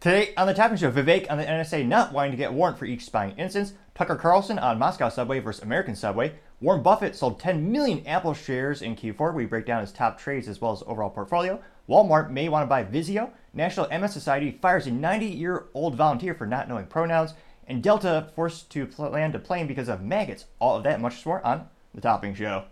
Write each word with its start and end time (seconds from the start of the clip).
Today 0.00 0.32
on 0.38 0.46
the 0.46 0.54
Topping 0.54 0.78
Show, 0.78 0.90
Vivek 0.90 1.30
on 1.30 1.36
the 1.36 1.44
NSA 1.44 1.86
not 1.86 2.14
wanting 2.14 2.30
to 2.30 2.36
get 2.38 2.54
warrant 2.54 2.78
for 2.78 2.86
each 2.86 3.04
spying 3.04 3.36
instance, 3.36 3.74
Tucker 3.94 4.16
Carlson 4.16 4.58
on 4.58 4.78
Moscow 4.78 5.10
subway 5.10 5.40
versus 5.40 5.62
American 5.62 5.94
subway, 5.94 6.32
Warren 6.62 6.82
Buffett 6.82 7.14
sold 7.14 7.38
10 7.38 7.70
million 7.70 8.06
Apple 8.06 8.32
shares 8.32 8.80
in 8.80 8.96
Q4. 8.96 9.34
We 9.34 9.44
break 9.44 9.66
down 9.66 9.82
his 9.82 9.92
top 9.92 10.18
trades 10.18 10.48
as 10.48 10.58
well 10.58 10.72
as 10.72 10.82
overall 10.86 11.10
portfolio. 11.10 11.62
Walmart 11.86 12.30
may 12.30 12.48
want 12.48 12.62
to 12.62 12.66
buy 12.66 12.82
Vizio. 12.82 13.28
National 13.52 13.90
MS 13.90 14.14
Society 14.14 14.58
fires 14.62 14.86
a 14.86 14.90
90 14.90 15.26
year 15.26 15.66
old 15.74 15.96
volunteer 15.96 16.32
for 16.32 16.46
not 16.46 16.66
knowing 16.66 16.86
pronouns. 16.86 17.34
And 17.66 17.82
Delta 17.82 18.30
forced 18.34 18.70
to 18.70 18.88
land 18.96 19.34
a 19.34 19.38
plane 19.38 19.66
because 19.66 19.90
of 19.90 20.00
maggots. 20.00 20.46
All 20.60 20.78
of 20.78 20.84
that 20.84 21.02
much 21.02 21.26
more 21.26 21.44
on 21.46 21.68
The 21.94 22.00
Topping 22.00 22.34
Show. 22.34 22.64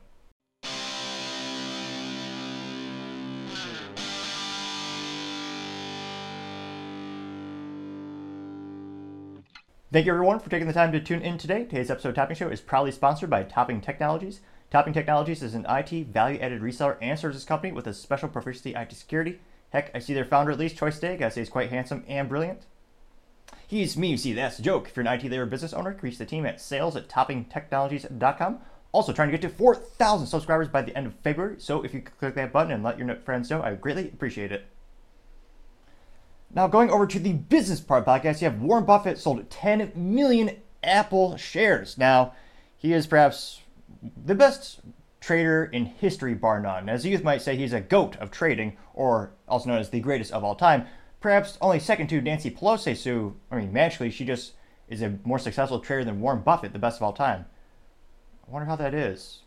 Thank 9.91 10.05
you 10.05 10.13
everyone 10.13 10.39
for 10.39 10.51
taking 10.51 10.67
the 10.67 10.75
time 10.75 10.93
to 10.93 11.01
tune 11.01 11.23
in 11.23 11.39
today. 11.39 11.65
Today's 11.65 11.91
episode 11.91 12.11
of 12.11 12.15
Topping 12.15 12.37
Show 12.37 12.51
is 12.51 12.61
proudly 12.61 12.93
sponsored 12.93 13.31
by 13.31 13.43
Topping 13.43 13.81
Technologies. 13.81 14.41
Topping 14.71 14.93
Technologies 14.93 15.43
is 15.43 15.55
an 15.55 15.65
IT 15.67 16.09
value-added 16.09 16.61
reseller 16.61 16.99
and 17.01 17.19
services 17.19 17.47
company 17.47 17.73
with 17.73 17.87
a 17.87 17.95
special 17.95 18.29
proficiency 18.29 18.75
in 18.75 18.77
IT 18.77 18.93
security. 18.93 19.41
Heck, 19.71 19.91
I 19.95 20.01
see 20.01 20.13
their 20.13 20.27
founder 20.27 20.53
at 20.53 20.59
least, 20.59 20.77
Troy 20.77 20.91
Stagg. 20.91 21.23
I 21.23 21.31
say 21.31 21.41
he's 21.41 21.49
quite 21.49 21.71
handsome 21.71 22.05
and 22.07 22.29
brilliant. 22.29 22.67
He's 23.67 23.97
me, 23.97 24.09
you 24.09 24.19
see, 24.19 24.35
that's 24.35 24.59
a 24.59 24.63
joke. 24.63 24.89
If 24.89 24.97
you're 24.97 25.07
an 25.07 25.21
IT 25.21 25.25
labor 25.31 25.47
business 25.47 25.73
owner, 25.73 25.97
reach 26.03 26.19
the 26.19 26.27
team 26.27 26.45
at 26.45 26.61
sales 26.61 26.95
at 26.95 27.09
toppingtechnologies.com. 27.09 28.59
Also 28.93 29.15
trying 29.15 29.29
to 29.29 29.39
get 29.39 29.49
to 29.49 29.57
4,000 29.57 30.27
subscribers 30.27 30.69
by 30.69 30.83
the 30.83 30.95
end 30.95 31.07
of 31.07 31.15
February, 31.21 31.57
so 31.61 31.81
if 31.81 31.95
you 31.95 32.03
click 32.03 32.35
that 32.35 32.53
button 32.53 32.73
and 32.73 32.85
let 32.85 32.99
your 32.99 33.17
friends 33.21 33.49
know, 33.49 33.63
I 33.63 33.71
would 33.71 33.81
greatly 33.81 34.09
appreciate 34.09 34.53
it. 34.53 34.67
Now, 36.55 36.67
going 36.67 36.91
over 36.91 37.07
to 37.07 37.19
the 37.19 37.35
business 37.35 37.81
part 37.81 38.07
of 38.07 38.23
podcast, 38.23 38.41
you 38.41 38.49
have 38.49 38.61
Warren 38.61 38.85
Buffett 38.85 39.19
sold 39.19 39.49
10 39.51 39.93
million 39.95 40.51
Apple 40.83 41.37
shares. 41.37 41.99
Now, 41.99 42.33
he 42.77 42.93
is 42.93 43.07
perhaps 43.07 43.61
the 44.25 44.35
best 44.35 44.81
trader 45.21 45.65
in 45.65 45.85
history, 45.85 46.35
bar 46.35 46.61
none. 46.61 46.89
As 46.89 47.03
the 47.03 47.11
youth 47.11 47.25
might 47.25 47.43
say, 47.43 47.57
he's 47.57 47.73
a 47.73 47.81
goat 47.81 48.17
of 48.17 48.31
trading, 48.31 48.77
or 48.95 49.33
also 49.47 49.69
known 49.69 49.79
as 49.79 49.91
the 49.91 50.01
greatest 50.01 50.33
of 50.33 50.45
all 50.45 50.55
time. 50.55 50.87
Perhaps 51.21 51.59
only 51.61 51.81
second 51.81 52.07
to 52.09 52.21
Nancy 52.21 52.51
Pelosi, 52.51 53.03
who, 53.05 53.35
I 53.51 53.57
mean, 53.57 53.73
magically, 53.73 54.11
she 54.11 54.25
just 54.25 54.53
is 54.89 55.03
a 55.03 55.19
more 55.25 55.39
successful 55.39 55.81
trader 55.81 56.05
than 56.05 56.21
Warren 56.21 56.41
Buffett, 56.41 56.73
the 56.73 56.79
best 56.79 56.99
of 56.99 57.03
all 57.03 57.13
time. 57.13 57.45
I 58.47 58.51
wonder 58.51 58.67
how 58.67 58.77
that 58.77 58.95
is. 58.95 59.43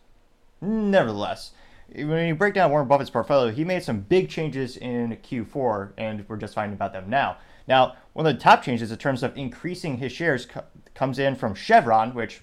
Nevertheless, 0.60 1.52
when 1.96 2.28
you 2.28 2.36
break 2.36 2.54
down 2.54 2.72
Warren 2.72 2.88
Buffett's 2.88 3.10
portfolio, 3.10 3.52
he 3.52 3.64
made 3.64 3.84
some 3.84 4.02
big 4.02 4.30
changes 4.30 4.78
in 4.78 5.18
Q4, 5.18 5.92
and 5.98 6.26
we're 6.30 6.38
just 6.38 6.54
finding 6.54 6.74
about 6.74 6.94
them 6.94 7.10
now. 7.10 7.38
Now, 7.68 7.96
one 8.14 8.26
of 8.26 8.34
the 8.34 8.40
top 8.40 8.64
changes 8.64 8.92
in 8.92 8.98
terms 8.98 9.24
of 9.24 9.38
increasing 9.38 9.98
his 9.98 10.12
shares 10.12 10.46
co- 10.46 10.64
comes 10.94 11.20
in 11.20 11.36
from 11.36 11.54
Chevron, 11.54 12.14
which, 12.14 12.42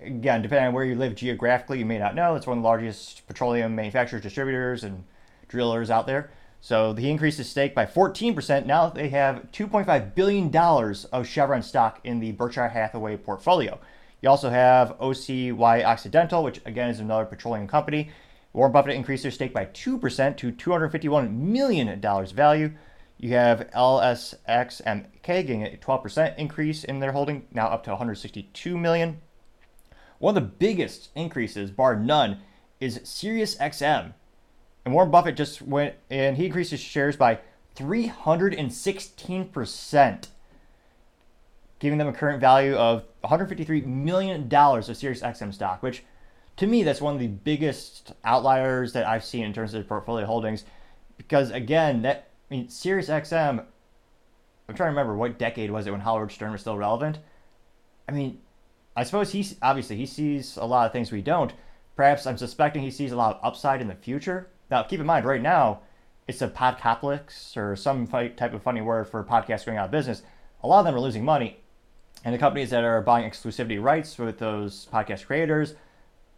again, 0.00 0.42
depending 0.42 0.68
on 0.68 0.74
where 0.74 0.84
you 0.84 0.96
live 0.96 1.14
geographically, 1.14 1.78
you 1.78 1.86
may 1.86 1.98
not 1.98 2.14
know. 2.14 2.34
It's 2.34 2.46
one 2.46 2.58
of 2.58 2.62
the 2.62 2.68
largest 2.68 3.26
petroleum 3.26 3.74
manufacturers, 3.74 4.22
distributors, 4.22 4.82
and 4.82 5.04
drillers 5.48 5.90
out 5.90 6.06
there. 6.06 6.30
So 6.60 6.94
he 6.94 7.10
increased 7.10 7.38
his 7.38 7.48
stake 7.48 7.74
by 7.74 7.86
14%. 7.86 8.66
Now 8.66 8.88
they 8.88 9.08
have 9.10 9.50
$2.5 9.52 10.14
billion 10.14 10.56
of 11.12 11.28
Chevron 11.28 11.62
stock 11.62 12.00
in 12.04 12.20
the 12.20 12.32
Berkshire 12.32 12.68
Hathaway 12.68 13.18
portfolio. 13.18 13.78
You 14.22 14.30
also 14.30 14.48
have 14.48 14.98
OCY 14.98 15.84
Occidental, 15.84 16.42
which 16.42 16.60
again 16.64 16.88
is 16.88 17.00
another 17.00 17.26
petroleum 17.26 17.68
company. 17.68 18.10
Warren 18.54 18.72
Buffett 18.72 18.94
increased 18.94 19.24
their 19.24 19.32
stake 19.32 19.52
by 19.52 19.66
2% 19.66 20.36
to 20.36 20.52
$251 20.52 21.32
million 21.32 22.00
value. 22.00 22.72
You 23.18 23.30
have 23.30 23.68
LSXMK 23.70 25.08
getting 25.22 25.64
a 25.64 25.76
12% 25.76 26.38
increase 26.38 26.84
in 26.84 27.00
their 27.00 27.10
holding, 27.12 27.46
now 27.52 27.66
up 27.66 27.82
to 27.84 27.90
162 27.90 28.78
million. 28.78 29.20
One 30.20 30.36
of 30.36 30.42
the 30.42 30.48
biggest 30.48 31.10
increases, 31.16 31.72
bar 31.72 31.96
none, 31.96 32.38
is 32.80 33.00
SiriusXM. 33.00 34.14
And 34.84 34.94
Warren 34.94 35.10
Buffett 35.10 35.36
just 35.36 35.60
went 35.60 35.96
and 36.08 36.36
he 36.36 36.46
increased 36.46 36.70
his 36.70 36.78
shares 36.80 37.16
by 37.16 37.40
316%, 37.74 40.28
giving 41.80 41.98
them 41.98 42.06
a 42.06 42.12
current 42.12 42.40
value 42.40 42.76
of 42.76 43.02
$153 43.24 43.84
million 43.84 44.42
of 44.42 44.48
SiriusXM 44.48 45.52
stock, 45.52 45.82
which 45.82 46.04
to 46.56 46.66
me, 46.66 46.82
that's 46.82 47.00
one 47.00 47.14
of 47.14 47.20
the 47.20 47.28
biggest 47.28 48.12
outliers 48.24 48.92
that 48.92 49.06
I've 49.06 49.24
seen 49.24 49.44
in 49.44 49.52
terms 49.52 49.74
of 49.74 49.88
portfolio 49.88 50.26
holdings. 50.26 50.64
Because 51.16 51.50
again, 51.50 52.02
that 52.02 52.28
I 52.50 52.54
mean, 52.54 52.68
Sirius 52.68 53.08
XM. 53.08 53.64
I'm 54.66 54.74
trying 54.74 54.86
to 54.86 54.90
remember 54.90 55.14
what 55.14 55.38
decade 55.38 55.70
was 55.70 55.86
it 55.86 55.90
when 55.90 56.00
Howard 56.00 56.32
Stern 56.32 56.52
was 56.52 56.62
still 56.62 56.78
relevant. 56.78 57.18
I 58.08 58.12
mean, 58.12 58.40
I 58.96 59.04
suppose 59.04 59.32
he's 59.32 59.56
obviously 59.60 59.96
he 59.96 60.06
sees 60.06 60.56
a 60.56 60.64
lot 60.64 60.86
of 60.86 60.92
things 60.92 61.12
we 61.12 61.22
don't. 61.22 61.52
Perhaps 61.96 62.26
I'm 62.26 62.38
suspecting 62.38 62.82
he 62.82 62.90
sees 62.90 63.12
a 63.12 63.16
lot 63.16 63.36
of 63.36 63.44
upside 63.44 63.80
in 63.80 63.88
the 63.88 63.94
future. 63.94 64.48
Now, 64.70 64.82
keep 64.82 65.00
in 65.00 65.06
mind, 65.06 65.26
right 65.26 65.42
now, 65.42 65.80
it's 66.26 66.42
a 66.42 66.48
podcapolis 66.48 67.56
or 67.56 67.76
some 67.76 68.06
type 68.06 68.40
of 68.40 68.62
funny 68.62 68.80
word 68.80 69.08
for 69.08 69.22
podcasts 69.22 69.66
going 69.66 69.78
out 69.78 69.86
of 69.86 69.90
business. 69.90 70.22
A 70.62 70.66
lot 70.66 70.80
of 70.80 70.86
them 70.86 70.94
are 70.94 71.00
losing 71.00 71.24
money, 71.24 71.58
and 72.24 72.34
the 72.34 72.38
companies 72.38 72.70
that 72.70 72.84
are 72.84 73.02
buying 73.02 73.28
exclusivity 73.28 73.82
rights 73.82 74.18
with 74.18 74.38
those 74.38 74.88
podcast 74.92 75.26
creators 75.26 75.74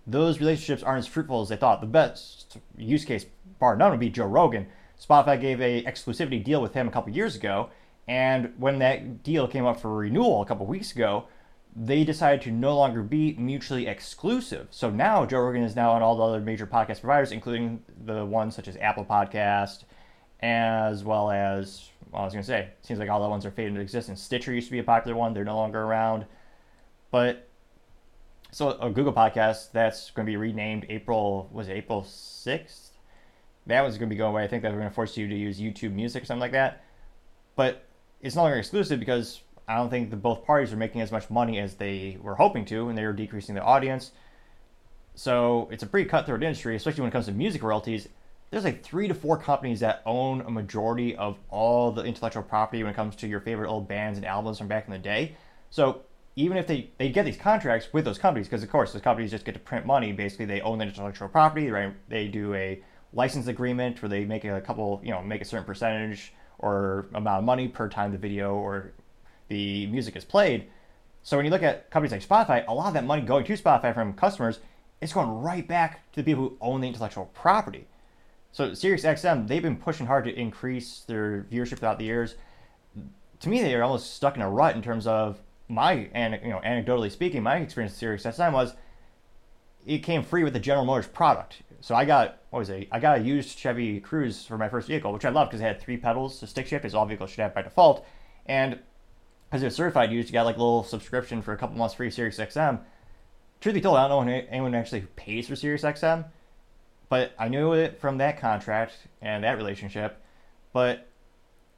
those 0.06 0.40
relationships 0.40 0.82
aren't 0.82 1.00
as 1.00 1.06
fruitful 1.06 1.42
as 1.42 1.48
they 1.48 1.56
thought. 1.56 1.80
The 1.80 1.86
best 1.86 2.58
use 2.76 3.04
case, 3.04 3.26
bar 3.58 3.76
none, 3.76 3.90
would 3.90 4.00
be 4.00 4.10
Joe 4.10 4.26
Rogan. 4.26 4.66
Spotify 5.00 5.40
gave 5.40 5.60
a 5.60 5.82
exclusivity 5.84 6.42
deal 6.42 6.62
with 6.62 6.74
him 6.74 6.88
a 6.88 6.90
couple 6.90 7.12
years 7.12 7.36
ago, 7.36 7.70
and 8.08 8.52
when 8.58 8.78
that 8.78 9.22
deal 9.22 9.48
came 9.48 9.66
up 9.66 9.80
for 9.80 9.94
renewal 9.94 10.42
a 10.42 10.46
couple 10.46 10.64
weeks 10.66 10.92
ago, 10.92 11.26
they 11.74 12.04
decided 12.04 12.40
to 12.42 12.50
no 12.50 12.74
longer 12.74 13.02
be 13.02 13.34
mutually 13.34 13.86
exclusive. 13.86 14.68
So 14.70 14.88
now 14.88 15.26
Joe 15.26 15.40
Rogan 15.40 15.62
is 15.62 15.76
now 15.76 15.92
on 15.92 16.02
all 16.02 16.16
the 16.16 16.22
other 16.22 16.40
major 16.40 16.66
podcast 16.66 17.00
providers, 17.00 17.32
including 17.32 17.82
the 18.04 18.24
ones 18.24 18.54
such 18.54 18.68
as 18.68 18.76
Apple 18.78 19.04
Podcast, 19.04 19.84
as 20.40 21.04
well 21.04 21.30
as 21.30 21.90
well, 22.10 22.22
I 22.22 22.24
was 22.24 22.32
going 22.32 22.42
to 22.42 22.46
say, 22.46 22.68
seems 22.82 22.98
like 23.00 23.10
all 23.10 23.22
the 23.22 23.28
ones 23.28 23.44
are 23.44 23.50
fading 23.50 23.72
into 23.72 23.80
existence. 23.80 24.22
Stitcher 24.22 24.54
used 24.54 24.68
to 24.68 24.72
be 24.72 24.78
a 24.78 24.84
popular 24.84 25.16
one; 25.16 25.34
they're 25.34 25.44
no 25.44 25.56
longer 25.56 25.82
around. 25.82 26.24
But 27.10 27.45
so 28.56 28.70
a 28.80 28.88
Google 28.88 29.12
podcast 29.12 29.72
that's 29.72 30.10
going 30.12 30.24
to 30.24 30.32
be 30.32 30.38
renamed 30.38 30.86
April 30.88 31.46
was 31.52 31.68
April 31.68 32.04
sixth. 32.04 32.90
That 33.66 33.82
was 33.82 33.98
going 33.98 34.08
to 34.08 34.14
be 34.14 34.16
going 34.16 34.32
away. 34.32 34.44
I 34.44 34.48
think 34.48 34.62
that 34.62 34.72
we're 34.72 34.78
going 34.78 34.88
to 34.88 34.94
force 34.94 35.14
you 35.14 35.28
to 35.28 35.36
use 35.36 35.60
YouTube 35.60 35.92
Music 35.92 36.22
or 36.22 36.24
something 36.24 36.40
like 36.40 36.52
that. 36.52 36.82
But 37.54 37.84
it's 38.22 38.34
no 38.34 38.40
longer 38.40 38.56
exclusive 38.56 38.98
because 38.98 39.42
I 39.68 39.76
don't 39.76 39.90
think 39.90 40.08
that 40.08 40.22
both 40.22 40.46
parties 40.46 40.72
are 40.72 40.78
making 40.78 41.02
as 41.02 41.12
much 41.12 41.28
money 41.28 41.58
as 41.58 41.74
they 41.74 42.16
were 42.18 42.34
hoping 42.34 42.64
to, 42.64 42.88
and 42.88 42.96
they 42.96 43.04
were 43.04 43.12
decreasing 43.12 43.54
their 43.54 43.62
audience. 43.62 44.12
So 45.16 45.68
it's 45.70 45.82
a 45.82 45.86
pretty 45.86 46.08
cutthroat 46.08 46.42
industry, 46.42 46.76
especially 46.76 47.02
when 47.02 47.10
it 47.10 47.12
comes 47.12 47.26
to 47.26 47.32
music 47.32 47.62
royalties. 47.62 48.08
There's 48.50 48.64
like 48.64 48.82
three 48.82 49.06
to 49.06 49.14
four 49.14 49.36
companies 49.36 49.80
that 49.80 50.00
own 50.06 50.40
a 50.40 50.50
majority 50.50 51.14
of 51.14 51.38
all 51.50 51.92
the 51.92 52.04
intellectual 52.04 52.42
property 52.42 52.82
when 52.82 52.92
it 52.94 52.96
comes 52.96 53.16
to 53.16 53.26
your 53.26 53.40
favorite 53.40 53.68
old 53.68 53.86
bands 53.86 54.16
and 54.16 54.24
albums 54.24 54.56
from 54.56 54.68
back 54.68 54.86
in 54.86 54.92
the 54.94 54.98
day. 54.98 55.36
So 55.68 56.05
even 56.36 56.58
if 56.58 56.66
they, 56.66 56.90
they 56.98 57.08
get 57.08 57.24
these 57.24 57.38
contracts 57.38 57.88
with 57.92 58.04
those 58.04 58.18
companies, 58.18 58.46
because 58.46 58.62
of 58.62 58.70
course 58.70 58.92
those 58.92 59.02
companies 59.02 59.30
just 59.30 59.44
get 59.44 59.52
to 59.54 59.60
print 59.60 59.86
money. 59.86 60.12
Basically, 60.12 60.44
they 60.44 60.60
own 60.60 60.78
the 60.78 60.84
intellectual 60.84 61.28
property. 61.28 61.70
Right? 61.70 61.94
They 62.08 62.28
do 62.28 62.54
a 62.54 62.82
license 63.12 63.46
agreement 63.46 64.02
where 64.02 64.10
they 64.10 64.24
make 64.24 64.44
a 64.44 64.60
couple, 64.60 65.00
you 65.02 65.10
know, 65.10 65.22
make 65.22 65.40
a 65.40 65.44
certain 65.44 65.64
percentage 65.64 66.34
or 66.58 67.06
amount 67.14 67.38
of 67.38 67.44
money 67.44 67.68
per 67.68 67.88
time 67.88 68.12
the 68.12 68.18
video 68.18 68.54
or 68.54 68.92
the 69.48 69.86
music 69.86 70.14
is 70.14 70.24
played. 70.24 70.68
So 71.22 71.36
when 71.36 71.46
you 71.46 71.50
look 71.50 71.62
at 71.62 71.90
companies 71.90 72.12
like 72.12 72.46
Spotify, 72.46 72.64
a 72.68 72.74
lot 72.74 72.88
of 72.88 72.94
that 72.94 73.04
money 73.04 73.22
going 73.22 73.44
to 73.44 73.56
Spotify 73.56 73.94
from 73.94 74.12
customers 74.12 74.60
is 75.00 75.12
going 75.12 75.28
right 75.28 75.66
back 75.66 76.10
to 76.12 76.22
the 76.22 76.24
people 76.24 76.50
who 76.50 76.56
own 76.60 76.80
the 76.80 76.88
intellectual 76.88 77.26
property. 77.34 77.86
So 78.52 78.70
SiriusXM, 78.70 79.48
they've 79.48 79.62
been 79.62 79.76
pushing 79.76 80.06
hard 80.06 80.24
to 80.24 80.34
increase 80.34 81.00
their 81.00 81.46
viewership 81.50 81.78
throughout 81.78 81.98
the 81.98 82.04
years. 82.04 82.36
To 83.40 83.48
me, 83.48 83.60
they 83.60 83.74
are 83.74 83.82
almost 83.82 84.14
stuck 84.14 84.36
in 84.36 84.42
a 84.42 84.48
rut 84.48 84.76
in 84.76 84.82
terms 84.82 85.06
of 85.06 85.40
my 85.68 85.92
you 85.92 86.50
know 86.50 86.60
anecdotally 86.64 87.10
speaking, 87.10 87.42
my 87.42 87.56
experience 87.56 87.92
with 87.92 87.98
Sirius 87.98 88.24
XM 88.24 88.52
was 88.52 88.74
it 89.86 89.98
came 89.98 90.22
free 90.22 90.44
with 90.44 90.52
the 90.52 90.60
General 90.60 90.84
Motors 90.84 91.06
product. 91.06 91.62
So 91.80 91.94
I 91.94 92.04
got 92.04 92.38
what 92.50 92.60
was 92.60 92.70
it? 92.70 92.88
I 92.90 93.00
got 93.00 93.18
a 93.18 93.22
used 93.22 93.58
Chevy 93.58 94.00
Cruze 94.00 94.46
for 94.46 94.58
my 94.58 94.68
first 94.68 94.88
vehicle, 94.88 95.12
which 95.12 95.24
I 95.24 95.30
loved 95.30 95.50
because 95.50 95.60
it 95.60 95.64
had 95.64 95.80
three 95.80 95.96
pedals 95.96 96.40
to 96.40 96.46
stick 96.46 96.66
shift, 96.66 96.84
as 96.84 96.94
all 96.94 97.06
vehicles 97.06 97.30
should 97.30 97.40
have 97.40 97.54
by 97.54 97.62
default. 97.62 98.04
And 98.46 98.80
as 99.52 99.62
a 99.62 99.70
certified 99.70 100.10
used, 100.10 100.28
you 100.28 100.32
got 100.32 100.46
like 100.46 100.56
a 100.56 100.60
little 100.60 100.84
subscription 100.84 101.42
for 101.42 101.52
a 101.52 101.56
couple 101.56 101.76
months 101.76 101.94
free 101.94 102.10
Sirius 102.10 102.38
XM. 102.38 102.80
Truth 103.60 103.74
be 103.74 103.80
told, 103.80 103.96
I 103.96 104.08
don't 104.08 104.26
know 104.26 104.42
anyone 104.50 104.74
actually 104.74 105.00
who 105.00 105.06
pays 105.08 105.48
for 105.48 105.56
Sirius 105.56 105.82
XM, 105.82 106.26
but 107.08 107.32
I 107.38 107.48
knew 107.48 107.72
it 107.72 108.00
from 108.00 108.18
that 108.18 108.38
contract 108.40 108.94
and 109.22 109.44
that 109.44 109.56
relationship. 109.56 110.20
But 110.72 111.08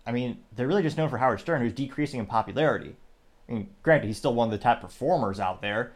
I 0.07 0.13
mean, 0.13 0.39
they're 0.57 0.67
really 0.67 0.83
just 0.83 0.97
known 0.97 1.11
for 1.11 1.19
Howard 1.19 1.41
Stern, 1.41 1.61
who's 1.61 1.73
decreasing 1.73 2.21
in 2.21 2.27
popularity. 2.27 2.97
Mean, 3.49 3.69
granted, 3.83 4.07
he's 4.07 4.19
still 4.19 4.35
one 4.35 4.49
of 4.49 4.53
the 4.53 4.59
top 4.59 4.81
performers 4.81 5.41
out 5.41 5.63
there, 5.63 5.93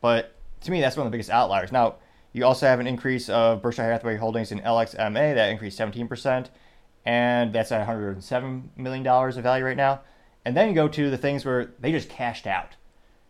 but 0.00 0.34
to 0.62 0.70
me, 0.70 0.80
that's 0.80 0.96
one 0.96 1.06
of 1.06 1.10
the 1.10 1.14
biggest 1.14 1.30
outliers. 1.30 1.72
Now, 1.72 1.96
you 2.32 2.44
also 2.44 2.66
have 2.66 2.80
an 2.80 2.86
increase 2.86 3.28
of 3.28 3.62
Berkshire 3.62 3.82
Hathaway 3.82 4.16
holdings 4.16 4.52
in 4.52 4.60
LXMA 4.60 5.34
that 5.34 5.50
increased 5.50 5.78
17%, 5.78 6.48
and 7.04 7.52
that's 7.52 7.72
at 7.72 7.86
$107 7.86 8.62
million 8.76 9.06
of 9.06 9.34
value 9.36 9.64
right 9.64 9.76
now. 9.76 10.00
And 10.44 10.56
then 10.56 10.68
you 10.68 10.74
go 10.74 10.88
to 10.88 11.10
the 11.10 11.18
things 11.18 11.44
where 11.44 11.72
they 11.80 11.92
just 11.92 12.08
cashed 12.08 12.46
out. 12.46 12.76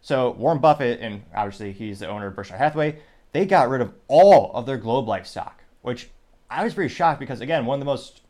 So 0.00 0.30
Warren 0.30 0.58
Buffett, 0.58 1.00
and 1.00 1.22
obviously 1.34 1.72
he's 1.72 2.00
the 2.00 2.08
owner 2.08 2.26
of 2.26 2.36
Berkshire 2.36 2.56
Hathaway, 2.56 2.98
they 3.32 3.46
got 3.46 3.68
rid 3.68 3.80
of 3.80 3.92
all 4.08 4.52
of 4.54 4.66
their 4.66 4.78
Globe 4.78 5.08
Life 5.08 5.26
stock, 5.26 5.62
which 5.82 6.10
I 6.50 6.64
was 6.64 6.74
pretty 6.74 6.92
shocked 6.92 7.20
because 7.20 7.40
again, 7.40 7.66
one 7.66 7.76
of 7.76 7.80
the 7.80 7.86
most 7.86 8.22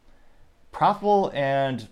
profitable 0.72 1.30
and 1.34 1.88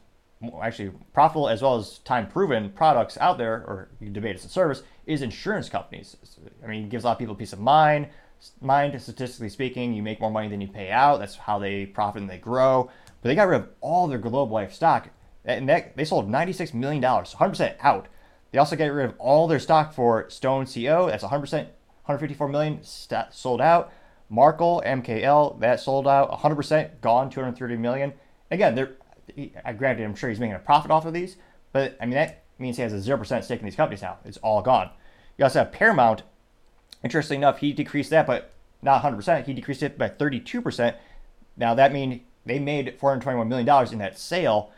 actually 0.63 0.93
profitable 1.13 1.49
as 1.49 1.63
well 1.63 1.77
as 1.77 1.99
time 1.99 2.29
proven 2.29 2.71
products 2.71 3.19
out 3.19 3.39
there, 3.39 3.55
or 3.55 3.89
you 4.01 4.11
debate 4.11 4.37
as 4.37 4.45
a 4.45 4.49
service, 4.49 4.83
is 5.07 5.23
insurance 5.23 5.69
companies. 5.69 6.17
I 6.63 6.67
mean, 6.67 6.85
it 6.85 6.91
gives 6.91 7.05
a 7.05 7.09
lot 7.09 7.13
of 7.15 7.19
people 7.19 7.35
peace 7.35 7.53
of 7.53 7.61
mind. 7.61 8.09
Mind, 8.61 9.01
statistically 9.01 9.49
speaking, 9.49 9.93
you 9.93 10.03
make 10.03 10.21
more 10.21 10.31
money 10.31 10.49
than 10.49 10.61
you 10.61 10.69
pay 10.69 10.91
out. 10.91 11.19
That's 11.19 11.37
how 11.37 11.59
they 11.59 11.87
profit 11.87 12.23
and 12.23 12.31
they 12.31 12.39
grow. 12.39 12.89
But 13.21 13.29
they 13.29 13.35
got 13.35 13.49
rid 13.49 13.63
of 13.63 13.69
all 13.81 14.07
their 14.07 14.19
Globe 14.19 14.53
Life 14.53 14.73
stock, 14.73 15.09
and 15.45 15.69
that, 15.69 15.97
they 15.97 16.05
sold 16.05 16.31
$96 16.31 16.73
million, 16.73 17.03
100% 17.03 17.77
out. 17.81 18.07
They 18.53 18.59
also 18.59 18.77
get 18.77 18.89
rid 18.89 19.07
of 19.07 19.15
all 19.19 19.49
their 19.49 19.59
stock 19.59 19.93
for 19.93 20.31
Stone 20.31 20.67
CO. 20.67 21.09
That's 21.09 21.25
100%, 21.25 21.53
154 21.53 22.49
million 22.49 22.83
st- 22.83 23.33
sold 23.33 23.61
out. 23.61 23.93
Markel, 24.31 24.83
MKL, 24.85 25.59
that 25.61 25.81
sold 25.81 26.07
out, 26.07 26.31
100% 26.31 27.01
gone, 27.01 27.31
230 27.31 27.77
million. 27.77 28.13
Again, 28.51 28.75
they're 28.75 28.97
I 29.65 29.73
granted, 29.73 30.05
I'm 30.05 30.15
sure 30.15 30.31
he's 30.31 30.41
making 30.41 30.57
a 30.57 30.61
profit 30.61 30.91
off 30.91 31.07
of 31.07 31.13
these, 31.13 31.37
but 31.73 31.97
I 32.01 32.07
mean 32.07 32.15
that 32.15 32.45
means 32.59 32.77
he 32.77 32.83
has 32.83 32.93
a 32.93 33.01
zero 33.01 33.19
percent 33.19 33.45
stake 33.45 33.61
in 33.61 33.67
these 33.67 33.77
companies 33.77 34.03
now. 34.03 34.19
It's 34.25 34.39
all 34.39 34.63
gone. 34.63 34.91
You 35.37 35.45
also 35.45 35.61
have 35.61 35.73
Paramount. 35.73 36.23
Interestingly 37.05 37.37
enough, 37.37 37.59
he 37.59 37.73
decreased 37.73 38.11
that, 38.11 38.27
but 38.27 38.53
not 38.83 38.95
100 38.95 39.17
percent. 39.17 39.47
He 39.47 39.55
decreased 39.55 39.83
it 39.83 39.99
by 39.99 40.09
32 40.09 40.61
percent. 40.63 40.97
Now 41.57 41.75
that 41.75 41.93
means 41.93 42.21
they 42.45 42.59
made 42.59 42.99
421 42.99 43.49
million 43.49 43.67
dollars 43.67 43.93
in 43.93 43.99
that 43.99 44.19
sale, 44.19 44.73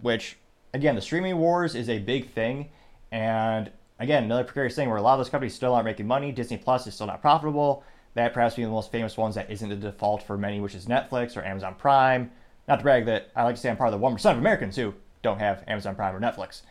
which 0.00 0.36
again, 0.72 0.94
the 0.94 1.00
streaming 1.00 1.38
wars 1.38 1.74
is 1.74 1.88
a 1.88 1.98
big 1.98 2.30
thing, 2.30 2.68
and 3.10 3.70
again, 3.98 4.24
another 4.24 4.44
precarious 4.44 4.74
thing 4.74 4.88
where 4.88 4.98
a 4.98 5.02
lot 5.02 5.14
of 5.14 5.20
those 5.20 5.30
companies 5.30 5.54
still 5.54 5.74
aren't 5.74 5.86
making 5.86 6.06
money. 6.06 6.32
Disney 6.32 6.56
Plus 6.56 6.86
is 6.86 6.94
still 6.94 7.06
not 7.06 7.20
profitable. 7.20 7.82
That 8.14 8.32
perhaps 8.32 8.54
being 8.54 8.68
the 8.68 8.74
most 8.74 8.90
famous 8.90 9.16
ones 9.16 9.34
that 9.34 9.50
isn't 9.50 9.68
the 9.68 9.76
default 9.76 10.22
for 10.22 10.38
many, 10.38 10.60
which 10.60 10.74
is 10.74 10.86
Netflix 10.86 11.36
or 11.36 11.44
Amazon 11.44 11.74
Prime. 11.74 12.30
Not 12.68 12.76
to 12.76 12.82
brag 12.82 13.06
that 13.06 13.30
I 13.36 13.44
like 13.44 13.54
to 13.54 13.60
say 13.60 13.70
I'm 13.70 13.76
part 13.76 13.92
of 13.92 14.00
the 14.00 14.06
1% 14.06 14.30
of 14.30 14.38
Americans 14.38 14.76
who 14.76 14.94
don't 15.22 15.38
have 15.38 15.64
Amazon 15.66 15.94
Prime 15.94 16.14
or 16.14 16.20
Netflix. 16.20 16.62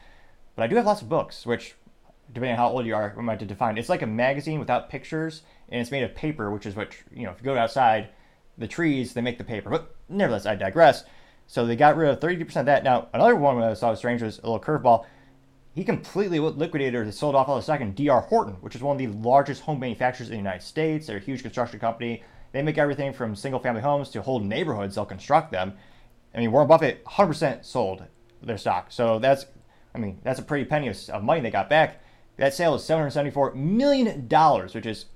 But 0.56 0.64
I 0.64 0.68
do 0.68 0.76
have 0.76 0.86
lots 0.86 1.02
of 1.02 1.10
books, 1.10 1.46
which, 1.46 1.76
depending 2.34 2.52
on 2.52 2.58
how 2.58 2.70
old 2.70 2.86
you 2.86 2.96
are, 2.96 3.14
we 3.16 3.24
might 3.24 3.40
to 3.40 3.46
define. 3.46 3.78
It's 3.78 3.90
like 3.90 4.02
a 4.02 4.08
magazine 4.08 4.60
without 4.60 4.90
pictures, 4.90 5.44
and 5.70 5.82
it's 5.82 5.92
made 5.92 6.04
of 6.04 6.16
paper, 6.16 6.52
which 6.52 6.66
is 6.66 6.76
what, 6.76 6.96
you 7.14 7.24
know, 7.24 7.32
if 7.32 7.40
you 7.40 7.46
go 7.46 7.58
outside, 7.58 8.10
the 8.58 8.68
trees, 8.68 9.14
they 9.14 9.22
make 9.22 9.38
the 9.38 9.44
paper. 9.44 9.70
But 9.70 9.96
nevertheless, 10.10 10.46
I 10.46 10.56
digress. 10.56 11.04
So 11.48 11.66
they 11.66 11.76
got 11.76 11.98
rid 11.98 12.10
of 12.10 12.20
32% 12.20 12.56
of 12.56 12.66
that. 12.66 12.84
Now, 12.84 13.08
another 13.14 13.36
one 13.36 13.60
that 13.60 13.72
I 13.72 13.74
saw 13.74 13.90
was 13.90 14.00
strange 14.00 14.22
was 14.22 14.40
a 14.40 14.50
little 14.50 14.60
curveball. 14.60 15.06
He 15.74 15.84
completely 15.84 16.40
liquidated 16.40 16.96
or 16.96 17.12
sold 17.12 17.36
off 17.36 17.50
all 17.50 17.58
the 17.58 17.62
stock 17.62 17.82
in 17.82 17.94
DR 17.94 18.22
Horton, 18.22 18.54
which 18.62 18.76
is 18.76 18.82
one 18.82 18.96
of 18.96 19.00
the 19.00 19.20
largest 19.20 19.62
home 19.62 19.80
manufacturers 19.80 20.30
in 20.30 20.34
the 20.34 20.38
United 20.38 20.64
States. 20.64 21.08
They're 21.08 21.18
a 21.18 21.20
huge 21.20 21.42
construction 21.42 21.80
company. 21.80 22.24
They 22.56 22.62
make 22.62 22.78
everything 22.78 23.12
from 23.12 23.36
single 23.36 23.60
family 23.60 23.82
homes 23.82 24.08
to 24.12 24.22
whole 24.22 24.40
neighborhoods. 24.40 24.96
They'll 24.96 25.06
construct 25.06 25.52
them. 25.52 25.74
I 26.34 26.40
mean, 26.40 26.54
Warren 26.54 26.70
Buffett 26.70 27.04
100% 27.04 27.66
sold 27.66 28.06
their 28.42 28.58
stock. 28.58 28.94
So 28.94 29.20
that's, 29.20 29.46
I 29.94 29.98
mean, 29.98 30.22
that's 30.24 30.40
a 30.40 30.42
pretty 30.42 30.64
penny 30.64 30.88
of, 30.88 31.22
money 31.22 31.42
they 31.42 31.52
got 31.52 31.70
back. 31.70 32.02
That 32.38 32.54
sale 32.54 32.74
is 32.76 32.84
$774 32.84 33.56
million, 33.56 34.30
which 34.74 34.86
is 34.86 35.08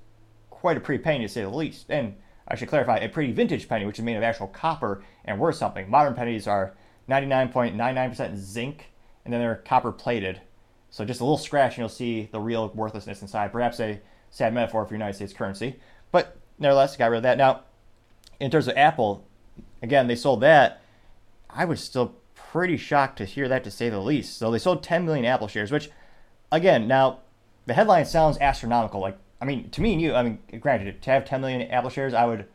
quite 0.50 0.76
a 0.76 0.80
pretty 0.80 1.02
penny 1.02 1.20
to 1.24 1.32
say 1.32 1.40
the 1.40 1.48
least. 1.48 1.86
And 1.88 2.16
I 2.46 2.56
should 2.56 2.68
clarify, 2.68 2.98
a 2.98 3.08
pretty 3.08 3.32
vintage 3.32 3.70
penny, 3.70 3.86
which 3.86 3.98
is 3.98 4.04
made 4.04 4.18
of 4.18 4.22
actual 4.22 4.48
copper 4.48 5.02
and 5.24 5.40
worth 5.40 5.56
something. 5.56 5.88
Modern 5.88 6.12
pennies 6.12 6.46
are 6.46 6.74
99.99% 7.08 8.36
zinc, 8.36 8.90
and 9.24 9.32
then 9.32 9.40
they're 9.40 9.62
copper 9.64 9.92
plated. 9.92 10.42
So 10.90 11.06
just 11.06 11.22
a 11.22 11.24
little 11.24 11.38
scratch, 11.38 11.72
and 11.72 11.78
you'll 11.78 11.88
see 11.88 12.28
the 12.32 12.40
real 12.40 12.68
worthlessness 12.74 13.22
inside. 13.22 13.50
Perhaps 13.50 13.80
a 13.80 13.98
sad 14.28 14.52
metaphor 14.52 14.84
for 14.84 14.92
United 14.92 15.14
States 15.14 15.32
currency. 15.32 15.80
But 16.12 16.36
nevertheless, 16.60 16.96
got 16.96 17.10
rid 17.10 17.18
of 17.18 17.22
that. 17.24 17.38
Now, 17.38 17.62
in 18.38 18.50
terms 18.50 18.68
of 18.68 18.76
Apple, 18.76 19.26
again, 19.82 20.06
they 20.06 20.14
sold 20.14 20.42
that. 20.42 20.80
I 21.48 21.64
was 21.64 21.82
still 21.82 22.14
pretty 22.34 22.76
shocked 22.76 23.18
to 23.18 23.24
hear 23.24 23.48
that, 23.48 23.64
to 23.64 23.70
say 23.70 23.88
the 23.88 23.98
least. 23.98 24.38
So 24.38 24.50
they 24.50 24.58
sold 24.58 24.82
10 24.82 25.04
million 25.04 25.24
Apple 25.24 25.48
shares, 25.48 25.72
which, 25.72 25.90
again, 26.52 26.86
now 26.86 27.20
the 27.66 27.74
headline 27.74 28.04
sounds 28.04 28.38
astronomical. 28.38 29.00
Like, 29.00 29.18
I 29.40 29.44
mean, 29.44 29.70
to 29.70 29.80
me 29.80 29.92
and 29.94 30.02
you, 30.02 30.14
I 30.14 30.22
mean, 30.22 30.38
granted, 30.60 31.02
to 31.02 31.10
have 31.10 31.24
10 31.24 31.40
million 31.40 31.62
Apple 31.70 31.90
shares, 31.90 32.14
I 32.14 32.26
would, 32.26 32.46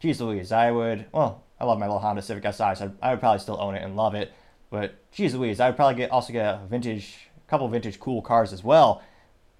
geez 0.00 0.20
Louise, 0.20 0.52
I 0.52 0.70
would, 0.70 1.06
well, 1.12 1.44
I 1.58 1.64
love 1.64 1.78
my 1.78 1.86
little 1.86 2.00
Honda 2.00 2.22
Civic 2.22 2.44
Si, 2.44 2.74
so 2.74 2.92
I 3.00 3.10
would 3.10 3.20
probably 3.20 3.38
still 3.38 3.60
own 3.60 3.74
it 3.74 3.82
and 3.82 3.96
love 3.96 4.14
it. 4.14 4.32
But 4.70 4.94
geez 5.12 5.34
Louise, 5.34 5.60
I 5.60 5.68
would 5.68 5.76
probably 5.76 5.94
get 5.94 6.10
also 6.10 6.32
get 6.32 6.44
a 6.44 6.60
vintage, 6.68 7.30
a 7.36 7.50
couple 7.50 7.68
vintage 7.68 8.00
cool 8.00 8.20
cars 8.20 8.52
as 8.52 8.62
well. 8.64 9.02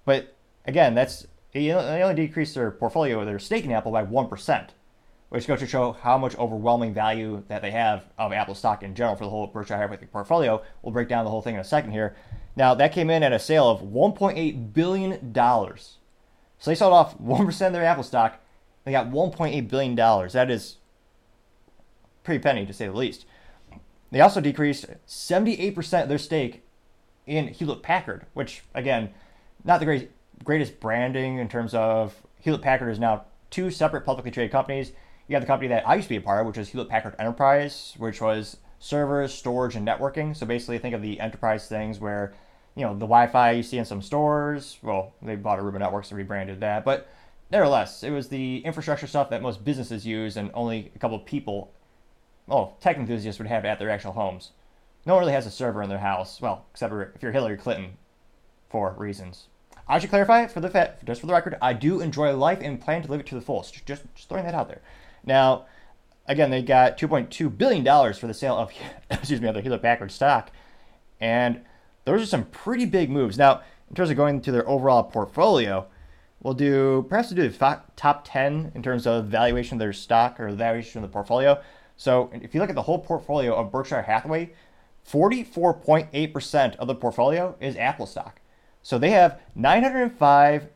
But 0.05 0.35
again, 0.65 0.93
that's 0.93 1.25
Uh, 1.55 1.59
they 1.59 2.03
only 2.03 2.15
decreased 2.15 2.55
their 2.55 2.71
portfolio, 2.71 3.23
their 3.25 3.39
stake 3.39 3.65
in 3.65 3.71
Apple 3.71 3.91
by 3.91 4.03
one 4.03 4.27
percent, 4.27 4.73
which 5.29 5.47
goes 5.47 5.59
to 5.59 5.67
show 5.67 5.93
how 5.93 6.17
much 6.17 6.37
overwhelming 6.37 6.93
value 6.93 7.43
that 7.47 7.61
they 7.61 7.71
have 7.71 8.05
of 8.17 8.31
Apple 8.31 8.55
stock 8.55 8.83
in 8.83 8.95
general 8.95 9.15
for 9.15 9.23
the 9.23 9.29
whole 9.29 9.47
Berkshire 9.47 9.77
Hathaway 9.77 9.97
portfolio. 10.11 10.61
We'll 10.81 10.93
break 10.93 11.07
down 11.09 11.25
the 11.25 11.31
whole 11.31 11.41
thing 11.41 11.55
in 11.55 11.61
a 11.61 11.65
second 11.65 11.91
here. 11.91 12.15
Now 12.55 12.73
that 12.75 12.93
came 12.93 13.09
in 13.09 13.23
at 13.23 13.33
a 13.33 13.39
sale 13.39 13.69
of 13.69 13.81
1.8 13.81 14.73
billion 14.73 15.31
dollars. 15.31 15.97
So 16.59 16.71
they 16.71 16.75
sold 16.75 16.93
off 16.93 17.19
one 17.19 17.45
percent 17.45 17.67
of 17.67 17.73
their 17.73 17.89
Apple 17.89 18.03
stock. 18.03 18.39
They 18.83 18.91
got 18.91 19.11
1.8 19.11 19.67
billion 19.67 19.95
dollars. 19.95 20.33
That 20.33 20.49
is 20.49 20.77
pretty 22.23 22.41
penny 22.43 22.65
to 22.65 22.73
say 22.73 22.87
the 22.87 22.93
least. 22.93 23.25
They 24.11 24.21
also 24.21 24.41
decreased 24.41 24.85
78% 25.07 26.03
of 26.03 26.09
their 26.09 26.17
stake 26.17 26.63
in 27.25 27.47
Hewlett 27.49 27.83
Packard, 27.83 28.25
which 28.33 28.63
again, 28.73 29.09
not 29.63 29.79
the 29.79 29.85
great, 29.85 30.11
greatest 30.43 30.79
branding 30.79 31.37
in 31.37 31.49
terms 31.49 31.73
of 31.73 32.15
Hewlett 32.39 32.61
Packard 32.61 32.91
is 32.91 32.99
now 32.99 33.25
two 33.49 33.71
separate 33.71 34.05
publicly 34.05 34.31
traded 34.31 34.51
companies. 34.51 34.91
You 35.27 35.35
have 35.35 35.43
the 35.43 35.47
company 35.47 35.67
that 35.69 35.87
I 35.87 35.95
used 35.95 36.07
to 36.07 36.13
be 36.13 36.17
a 36.17 36.21
part 36.21 36.41
of, 36.41 36.47
which 36.47 36.57
was 36.57 36.69
Hewlett 36.69 36.89
Packard 36.89 37.15
Enterprise, 37.19 37.95
which 37.97 38.21
was 38.21 38.57
servers, 38.79 39.33
storage, 39.33 39.75
and 39.75 39.87
networking. 39.87 40.35
So 40.35 40.45
basically, 40.45 40.77
think 40.77 40.95
of 40.95 41.01
the 41.01 41.19
enterprise 41.19 41.67
things 41.67 41.99
where 41.99 42.33
you 42.75 42.83
know 42.83 42.93
the 42.93 42.99
Wi-Fi 42.99 43.51
you 43.51 43.63
see 43.63 43.77
in 43.77 43.85
some 43.85 44.01
stores. 44.01 44.77
Well, 44.81 45.13
they 45.21 45.35
bought 45.35 45.59
Aruba 45.59 45.79
Networks 45.79 46.11
and 46.11 46.17
rebranded 46.17 46.61
that, 46.61 46.85
but 46.85 47.07
nevertheless, 47.51 48.03
it 48.03 48.11
was 48.11 48.29
the 48.29 48.59
infrastructure 48.59 49.07
stuff 49.07 49.29
that 49.31 49.41
most 49.41 49.65
businesses 49.65 50.05
use, 50.05 50.37
and 50.37 50.51
only 50.53 50.91
a 50.95 50.99
couple 50.99 51.17
of 51.17 51.25
people, 51.25 51.73
well, 52.45 52.77
tech 52.79 52.97
enthusiasts 52.97 53.39
would 53.39 53.47
have 53.47 53.65
at 53.65 53.79
their 53.79 53.89
actual 53.89 54.13
homes. 54.13 54.51
No 55.05 55.13
one 55.13 55.21
really 55.21 55.33
has 55.33 55.45
a 55.45 55.51
server 55.51 55.81
in 55.81 55.89
their 55.89 55.97
house. 55.97 56.41
Well, 56.41 56.65
except 56.71 56.93
if 56.93 57.23
you're 57.23 57.31
Hillary 57.31 57.57
Clinton, 57.57 57.97
for 58.69 58.93
reasons. 58.97 59.47
I 59.89 59.99
should 59.99 60.09
clarify 60.09 60.47
for 60.47 60.59
the 60.59 60.69
fa- 60.69 60.95
just 61.05 61.21
for 61.21 61.27
the 61.27 61.33
record, 61.33 61.57
I 61.61 61.73
do 61.73 62.01
enjoy 62.01 62.35
life 62.35 62.59
and 62.61 62.79
plan 62.79 63.03
to 63.03 63.11
live 63.11 63.21
it 63.21 63.27
to 63.27 63.35
the 63.35 63.41
fullest. 63.41 63.85
Just, 63.85 64.03
just 64.15 64.29
throwing 64.29 64.45
that 64.45 64.53
out 64.53 64.67
there. 64.67 64.81
Now, 65.23 65.65
again, 66.25 66.49
they 66.49 66.61
got 66.61 66.97
2.2 66.97 67.57
billion 67.57 67.83
dollars 67.83 68.17
for 68.17 68.27
the 68.27 68.33
sale 68.33 68.57
of 68.57 68.71
excuse 69.09 69.41
me, 69.41 69.47
of 69.47 69.55
the 69.55 69.61
Hewlett 69.61 69.81
Packard 69.81 70.11
stock, 70.11 70.51
and 71.19 71.61
those 72.05 72.21
are 72.21 72.25
some 72.25 72.45
pretty 72.45 72.85
big 72.85 73.09
moves. 73.09 73.37
Now, 73.37 73.61
in 73.89 73.95
terms 73.95 74.09
of 74.09 74.17
going 74.17 74.41
to 74.41 74.51
their 74.51 74.67
overall 74.67 75.03
portfolio, 75.03 75.87
we'll 76.41 76.53
do 76.53 77.05
perhaps 77.07 77.29
we'll 77.29 77.47
do 77.47 77.49
the 77.49 77.81
top 77.95 78.21
10 78.25 78.73
in 78.75 78.83
terms 78.83 79.07
of 79.07 79.25
valuation 79.25 79.75
of 79.75 79.79
their 79.79 79.93
stock 79.93 80.39
or 80.39 80.49
valuation 80.49 81.03
of 81.03 81.09
the 81.09 81.13
portfolio. 81.13 81.61
So, 81.95 82.29
if 82.33 82.53
you 82.53 82.59
look 82.59 82.69
at 82.69 82.75
the 82.75 82.83
whole 82.83 82.99
portfolio 82.99 83.55
of 83.55 83.71
Berkshire 83.71 84.03
Hathaway, 84.03 84.51
44.8% 85.09 86.75
of 86.75 86.87
the 86.87 86.95
portfolio 86.95 87.55
is 87.59 87.75
Apple 87.77 88.05
stock. 88.05 88.41
So 88.87 88.97
they 88.97 89.09
have 89.09 89.41
905 89.53 90.69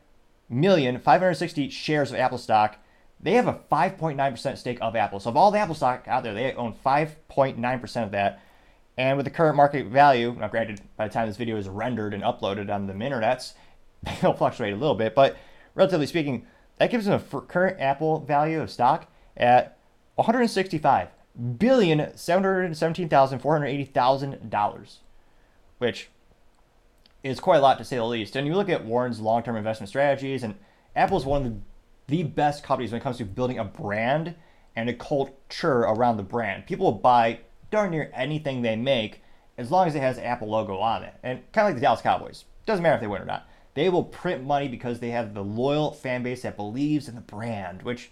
million 0.50 0.98
560 0.98 1.70
shares 1.70 2.12
of 2.12 2.18
Apple 2.18 2.36
stock. 2.36 2.76
They 3.18 3.32
have 3.32 3.46
a 3.46 3.58
5.9% 3.72 4.58
stake 4.58 4.76
of 4.82 4.94
Apple. 4.94 5.18
So 5.18 5.30
of 5.30 5.36
all 5.38 5.50
the 5.50 5.58
Apple 5.58 5.74
stock 5.74 6.06
out 6.06 6.22
there, 6.22 6.34
they 6.34 6.52
own 6.52 6.74
5.9% 6.84 8.04
of 8.04 8.10
that. 8.10 8.42
And 8.98 9.16
with 9.16 9.24
the 9.24 9.30
current 9.30 9.56
market 9.56 9.86
value, 9.86 10.36
now 10.38 10.48
granted, 10.48 10.82
by 10.98 11.08
the 11.08 11.14
time 11.14 11.26
this 11.26 11.38
video 11.38 11.56
is 11.56 11.70
rendered 11.70 12.12
and 12.12 12.22
uploaded 12.22 12.70
on 12.70 12.86
the 12.86 12.92
internets, 12.92 13.54
it'll 14.06 14.34
fluctuate 14.34 14.74
a 14.74 14.76
little 14.76 14.94
bit, 14.94 15.14
but 15.14 15.38
relatively 15.74 16.06
speaking, 16.06 16.46
that 16.76 16.90
gives 16.90 17.06
them 17.06 17.18
a 17.18 17.40
current 17.40 17.80
Apple 17.80 18.20
value 18.20 18.60
of 18.60 18.70
stock 18.70 19.10
at 19.38 19.78
165 20.16 21.08
billion 21.56 22.14
seven 22.14 22.44
hundred 22.44 22.76
seventeen 22.76 23.08
thousand 23.08 23.38
four 23.38 23.54
hundred 23.54 23.68
eighty 23.68 23.86
thousand 23.86 24.50
dollars, 24.50 24.98
which 25.78 26.10
is 27.22 27.40
quite 27.40 27.58
a 27.58 27.62
lot 27.62 27.78
to 27.78 27.84
say 27.84 27.96
the 27.96 28.04
least. 28.04 28.36
And 28.36 28.46
you 28.46 28.54
look 28.54 28.68
at 28.68 28.84
Warren's 28.84 29.20
long-term 29.20 29.56
investment 29.56 29.88
strategies, 29.88 30.42
and 30.42 30.56
Apple 30.96 31.16
is 31.16 31.24
one 31.24 31.46
of 31.46 31.52
the, 31.52 31.58
the 32.08 32.22
best 32.24 32.62
companies 32.64 32.92
when 32.92 33.00
it 33.00 33.04
comes 33.04 33.18
to 33.18 33.24
building 33.24 33.58
a 33.58 33.64
brand 33.64 34.34
and 34.74 34.88
a 34.88 34.94
culture 34.94 35.80
around 35.80 36.16
the 36.16 36.22
brand. 36.22 36.66
People 36.66 36.86
will 36.86 36.98
buy 36.98 37.40
darn 37.70 37.90
near 37.90 38.10
anything 38.14 38.62
they 38.62 38.76
make 38.76 39.22
as 39.58 39.70
long 39.70 39.86
as 39.86 39.94
it 39.94 40.00
has 40.00 40.18
Apple 40.18 40.48
logo 40.48 40.78
on 40.78 41.02
it. 41.02 41.14
And 41.22 41.40
kind 41.52 41.66
of 41.66 41.70
like 41.70 41.74
the 41.76 41.80
Dallas 41.80 42.00
Cowboys, 42.00 42.44
doesn't 42.66 42.82
matter 42.82 42.96
if 42.96 43.00
they 43.00 43.06
win 43.06 43.22
or 43.22 43.26
not. 43.26 43.48
They 43.74 43.88
will 43.88 44.04
print 44.04 44.44
money 44.44 44.68
because 44.68 45.00
they 45.00 45.10
have 45.10 45.34
the 45.34 45.42
loyal 45.42 45.92
fan 45.92 46.22
base 46.22 46.42
that 46.42 46.56
believes 46.56 47.08
in 47.08 47.14
the 47.14 47.20
brand, 47.20 47.82
which 47.82 48.10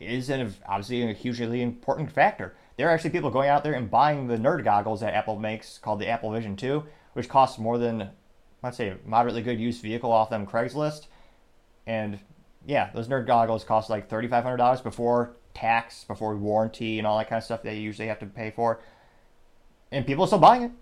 is 0.00 0.28
an, 0.30 0.54
obviously 0.66 1.08
a 1.08 1.12
hugely 1.12 1.62
important 1.62 2.10
factor. 2.10 2.54
there 2.76 2.88
are 2.88 2.92
actually 2.92 3.10
people 3.10 3.30
going 3.30 3.48
out 3.48 3.64
there 3.64 3.74
and 3.74 3.90
buying 3.90 4.28
the 4.28 4.36
nerd 4.36 4.64
goggles 4.64 5.00
that 5.00 5.14
Apple 5.14 5.38
makes 5.38 5.78
called 5.78 5.98
the 5.98 6.08
Apple 6.08 6.32
Vision 6.32 6.56
2, 6.56 6.84
which 7.14 7.28
costs 7.28 7.58
more 7.58 7.78
than, 7.78 8.10
let's 8.62 8.76
say, 8.76 8.94
moderately 9.04 9.42
good 9.42 9.60
used 9.60 9.82
vehicle 9.82 10.12
off 10.12 10.30
them 10.30 10.46
Craigslist. 10.46 11.06
And 11.86 12.18
yeah, 12.66 12.90
those 12.94 13.08
nerd 13.08 13.26
goggles 13.26 13.64
cost 13.64 13.90
like 13.90 14.08
$3,500 14.08 14.82
before 14.82 15.36
tax, 15.54 16.04
before 16.04 16.36
warranty, 16.36 16.98
and 16.98 17.06
all 17.06 17.18
that 17.18 17.28
kind 17.28 17.38
of 17.38 17.44
stuff 17.44 17.60
you 17.64 17.70
usually 17.72 18.08
have 18.08 18.18
to 18.20 18.26
pay 18.26 18.50
for. 18.50 18.80
And 19.90 20.06
people 20.06 20.24
are 20.24 20.26
still 20.26 20.38
buying 20.38 20.62
it. 20.62 20.72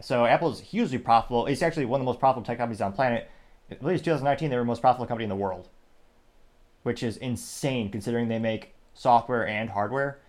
So 0.00 0.26
Apple 0.26 0.52
is 0.52 0.60
hugely 0.60 0.98
profitable. 0.98 1.46
It's 1.46 1.62
actually 1.62 1.86
one 1.86 2.00
of 2.00 2.04
the 2.04 2.10
most 2.10 2.20
profitable 2.20 2.44
tech 2.44 2.58
companies 2.58 2.80
on 2.80 2.92
planet. 2.92 3.30
At 3.70 3.84
least 3.84 4.04
2019, 4.04 4.50
they 4.50 4.56
were 4.56 4.62
the 4.62 4.66
most 4.66 4.80
profitable 4.80 5.06
company 5.06 5.24
in 5.24 5.30
the 5.30 5.36
world, 5.36 5.68
which 6.82 7.02
is 7.02 7.16
insane 7.16 7.90
considering 7.90 8.28
they 8.28 8.38
make 8.38 8.74
software 8.94 9.46
and 9.46 9.70
hardware. 9.70 10.20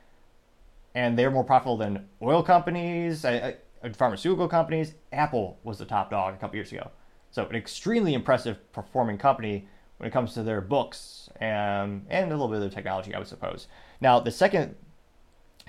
And 0.95 1.17
they're 1.17 1.31
more 1.31 1.43
profitable 1.43 1.77
than 1.77 2.07
oil 2.21 2.41
companies, 2.41 3.23
uh, 3.23 3.29
uh, 3.29 3.51
Uh, 3.83 3.89
pharmaceutical 3.93 4.47
companies. 4.47 4.95
Apple 5.11 5.59
was 5.63 5.77
the 5.77 5.85
top 5.85 6.09
dog 6.11 6.33
a 6.33 6.37
couple 6.37 6.55
years 6.55 6.71
ago. 6.71 6.91
So 7.31 7.45
an 7.45 7.55
extremely 7.55 8.13
impressive 8.13 8.71
performing 8.71 9.17
company 9.17 9.67
when 9.97 10.07
it 10.07 10.11
comes 10.11 10.33
to 10.33 10.43
their 10.43 10.61
books 10.61 11.29
and, 11.39 12.05
and 12.09 12.31
a 12.31 12.33
little 12.33 12.47
bit 12.47 12.55
of 12.55 12.61
their 12.61 12.69
technology, 12.69 13.13
I 13.13 13.19
would 13.19 13.27
suppose. 13.27 13.67
Now, 14.01 14.19
the 14.19 14.31
second 14.31 14.75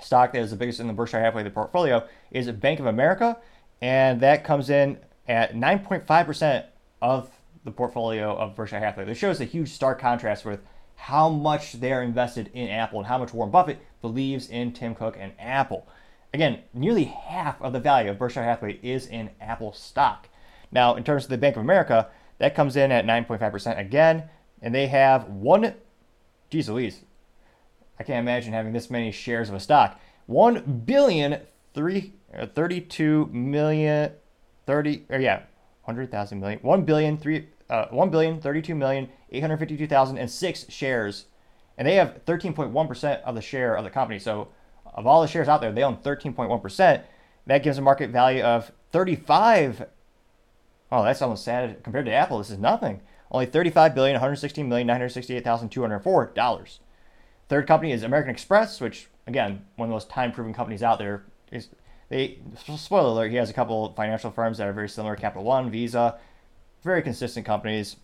stock 0.00 0.33
that 0.33 0.40
is 0.40 0.50
the 0.50 0.57
biggest 0.57 0.81
in 0.81 0.87
the 0.87 0.93
Berkshire 0.93 1.21
Hathaway 1.21 1.43
the 1.43 1.50
portfolio 1.50 2.07
is 2.31 2.50
Bank 2.52 2.81
of 2.81 2.87
America, 2.87 3.37
and 3.83 4.21
that 4.21 4.45
comes 4.45 4.71
in 4.71 4.99
at 5.29 5.55
9.5% 5.55 6.64
of 7.02 7.31
the 7.64 7.71
portfolio 7.71 8.37
of 8.37 8.55
Berkshire 8.55 8.79
Hathaway. 8.79 9.05
This 9.05 9.19
shows 9.19 9.40
a 9.40 9.45
huge 9.45 9.69
stark 9.69 9.99
contrast 9.99 10.45
with 10.45 10.61
how 10.97 11.29
much 11.29 11.75
they're 11.75 12.02
invested 12.02 12.50
in 12.55 12.69
Apple 12.69 12.99
and 12.99 13.07
how 13.07 13.19
much 13.19 13.33
Warren 13.33 13.50
Buffett 13.50 13.79
believes 14.00 14.49
in 14.49 14.73
Tim 14.73 14.95
Cook 14.95 15.17
and 15.19 15.33
Apple. 15.38 15.87
Again, 16.32 16.60
nearly 16.72 17.04
half 17.04 17.60
of 17.60 17.72
the 17.72 17.80
value 17.80 18.10
of 18.10 18.18
Berkshire 18.18 18.44
Hathaway 18.44 18.78
is 18.82 19.06
in 19.06 19.30
Apple 19.40 19.72
stock. 19.72 20.28
Now, 20.70 20.94
in 20.94 21.02
terms 21.02 21.25
of 21.25 21.30
the 21.30 21.38
Bank 21.38 21.56
of 21.56 21.62
America, 21.62 22.08
that 22.38 22.54
comes 22.54 22.76
in 22.76 22.92
at 22.92 23.04
9.5% 23.04 23.78
again, 23.78 24.28
and 24.62 24.75
they 24.75 24.87
have 24.87 25.28
one, 25.28 25.75
geez 26.49 26.68
Louise, 26.68 27.02
I 27.99 28.04
can't 28.04 28.20
imagine 28.20 28.52
having 28.52 28.72
this 28.72 28.90
many 28.90 29.10
shares 29.10 29.49
of 29.49 29.54
a 29.54 29.60
stock. 29.60 30.00
1 30.26 30.82
billion, 30.87 31.40
three, 31.75 32.14
uh, 32.37 32.46
32 32.46 33.26
million, 33.32 34.12
30, 34.66 35.06
or 35.10 35.18
yeah, 35.18 35.42
100,000 35.84 36.40
million, 36.40 36.60
1 36.60 36.84
billion, 36.84 37.18
three, 37.18 37.49
uh, 37.68 37.87
1 37.90 38.10
billion, 38.10 38.40
32 38.40 38.75
million, 38.75 39.08
852,006 39.30 40.66
shares. 40.70 41.26
And 41.76 41.88
they 41.88 41.96
have 41.96 42.25
13.1% 42.25 43.22
of 43.22 43.34
the 43.34 43.42
share 43.42 43.75
of 43.75 43.84
the 43.84 43.90
company. 43.90 44.18
So 44.18 44.49
of 44.94 45.06
all 45.06 45.23
the 45.23 45.28
shares 45.28 45.49
out 45.49 45.61
there, 45.61 45.73
they 45.73 45.82
own 45.82 45.97
13.1%. 45.99 47.02
That 47.47 47.62
gives 47.62 47.78
a 47.78 47.82
market 47.82 48.11
value 48.11 48.42
of 48.42 48.73
35. 48.92 49.87
Oh, 50.92 51.04
that's 51.04 51.23
almost 51.23 51.44
sad 51.44 51.82
compared 51.82 52.06
to 52.06 52.12
Apple. 52.12 52.38
This 52.38 52.50
is 52.50 52.59
nothing. 52.59 53.00
Only 53.30 53.47
35 53.47 53.94
billion, 53.94 54.14
116 54.14 54.68
million, 54.68 54.87
968,204 54.87 56.32
dollars. 56.35 56.80
Third 57.49 57.66
company 57.66 57.92
is 57.92 58.02
American 58.02 58.30
Express, 58.30 58.80
which 58.80 59.09
again, 59.26 59.64
one 59.76 59.87
of 59.87 59.90
the 59.90 59.94
most 59.94 60.11
time-proven 60.11 60.52
companies 60.52 60.82
out 60.82 60.99
there. 60.99 61.25
Is 61.50 61.68
they 62.09 62.38
spoiler 62.76 63.09
alert, 63.09 63.30
he 63.30 63.37
has 63.37 63.50
a 63.50 63.54
couple 63.54 63.92
financial 63.94 64.30
firms 64.30 64.59
that 64.59 64.66
are 64.66 64.73
very 64.73 64.88
similar, 64.88 65.16
Capital 65.16 65.44
One, 65.44 65.70
Visa, 65.70 66.18
very 66.82 67.02
consistent 67.02 67.47
companies. 67.47 67.97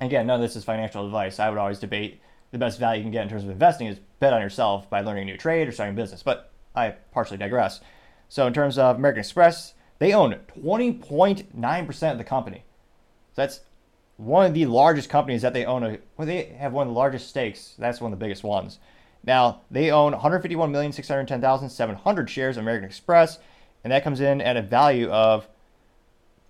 Again, 0.00 0.26
none 0.26 0.36
of 0.36 0.42
this 0.42 0.56
is 0.56 0.64
financial 0.64 1.06
advice. 1.06 1.38
I 1.38 1.48
would 1.48 1.58
always 1.58 1.78
debate 1.78 2.20
the 2.50 2.58
best 2.58 2.78
value 2.78 3.00
you 3.00 3.04
can 3.04 3.12
get 3.12 3.22
in 3.22 3.28
terms 3.28 3.44
of 3.44 3.50
investing 3.50 3.86
is 3.86 3.98
bet 4.20 4.32
on 4.32 4.40
yourself 4.40 4.88
by 4.88 5.00
learning 5.00 5.24
a 5.24 5.26
new 5.26 5.36
trade 5.36 5.68
or 5.68 5.72
starting 5.72 5.94
a 5.94 5.96
business. 5.96 6.22
But 6.22 6.50
I 6.74 6.94
partially 7.12 7.38
digress. 7.38 7.80
So 8.28 8.46
in 8.46 8.52
terms 8.52 8.78
of 8.78 8.96
American 8.96 9.20
Express, 9.20 9.74
they 9.98 10.12
own 10.12 10.36
20.9% 10.60 12.12
of 12.12 12.18
the 12.18 12.24
company. 12.24 12.64
So 13.34 13.42
that's 13.42 13.60
one 14.16 14.46
of 14.46 14.54
the 14.54 14.66
largest 14.66 15.08
companies 15.08 15.42
that 15.42 15.54
they 15.54 15.64
own. 15.64 15.98
Well, 16.16 16.26
they 16.26 16.44
have 16.58 16.72
one 16.72 16.86
of 16.86 16.92
the 16.92 16.98
largest 16.98 17.28
stakes. 17.28 17.74
That's 17.78 18.00
one 18.00 18.12
of 18.12 18.18
the 18.18 18.24
biggest 18.24 18.44
ones. 18.44 18.78
Now, 19.24 19.62
they 19.70 19.90
own 19.90 20.12
151,610,700 20.12 22.28
shares 22.28 22.56
of 22.56 22.62
American 22.62 22.88
Express, 22.88 23.38
and 23.82 23.92
that 23.92 24.04
comes 24.04 24.20
in 24.20 24.40
at 24.40 24.56
a 24.56 24.62
value 24.62 25.10
of 25.10 25.48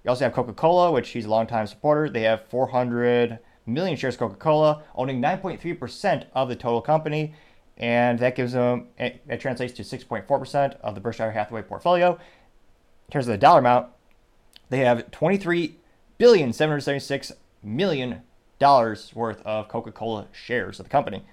You 0.05 0.11
also 0.11 0.25
have 0.25 0.35
Coca-Cola, 0.35 0.93
which 0.93 1.11
he's 1.11 1.25
a 1.25 1.31
longtime 1.31 1.67
supporter. 1.67 2.09
They 2.09 2.23
have 2.23 2.47
four 2.49 2.69
hundred 2.69 3.39
million 3.67 3.97
shares 3.97 4.15
of 4.15 4.21
Coca-Cola, 4.21 4.83
owning 4.95 5.21
nine 5.21 5.39
point 5.39 5.61
three 5.61 5.75
percent 5.75 6.27
of 6.35 6.49
the 6.49 6.57
total 6.57 6.81
company, 6.81 7.35
and 7.77 8.19
that 8.19 8.35
gives 8.35 8.53
them 8.53 8.89
that 8.99 9.41
translates 9.41 9.73
to 9.75 9.85
six 9.85 10.05
point 10.05 10.27
four 10.27 10.39
percent 10.39 10.75
of 10.83 10.95
the 10.95 11.01
Berkshire 11.01 11.31
Hathaway 11.31 11.63
portfolio. 11.63 12.13
In 12.13 13.13
terms 13.13 13.27
of 13.27 13.33
the 13.33 13.39
dollar 13.39 13.61
amount, 13.61 13.89
they 14.69 14.79
have 14.81 15.11
twenty-three 15.11 15.77
billion 16.19 16.53
seven 16.53 16.73
hundred 16.73 16.83
seventy-six 16.83 17.33
million 17.63 18.23
dollars 18.59 19.13
worth 19.15 19.41
of 19.43 19.69
Coca-Cola 19.69 20.27
shares 20.33 20.81
of 20.81 20.87
the 20.87 20.91
company. 20.91 21.25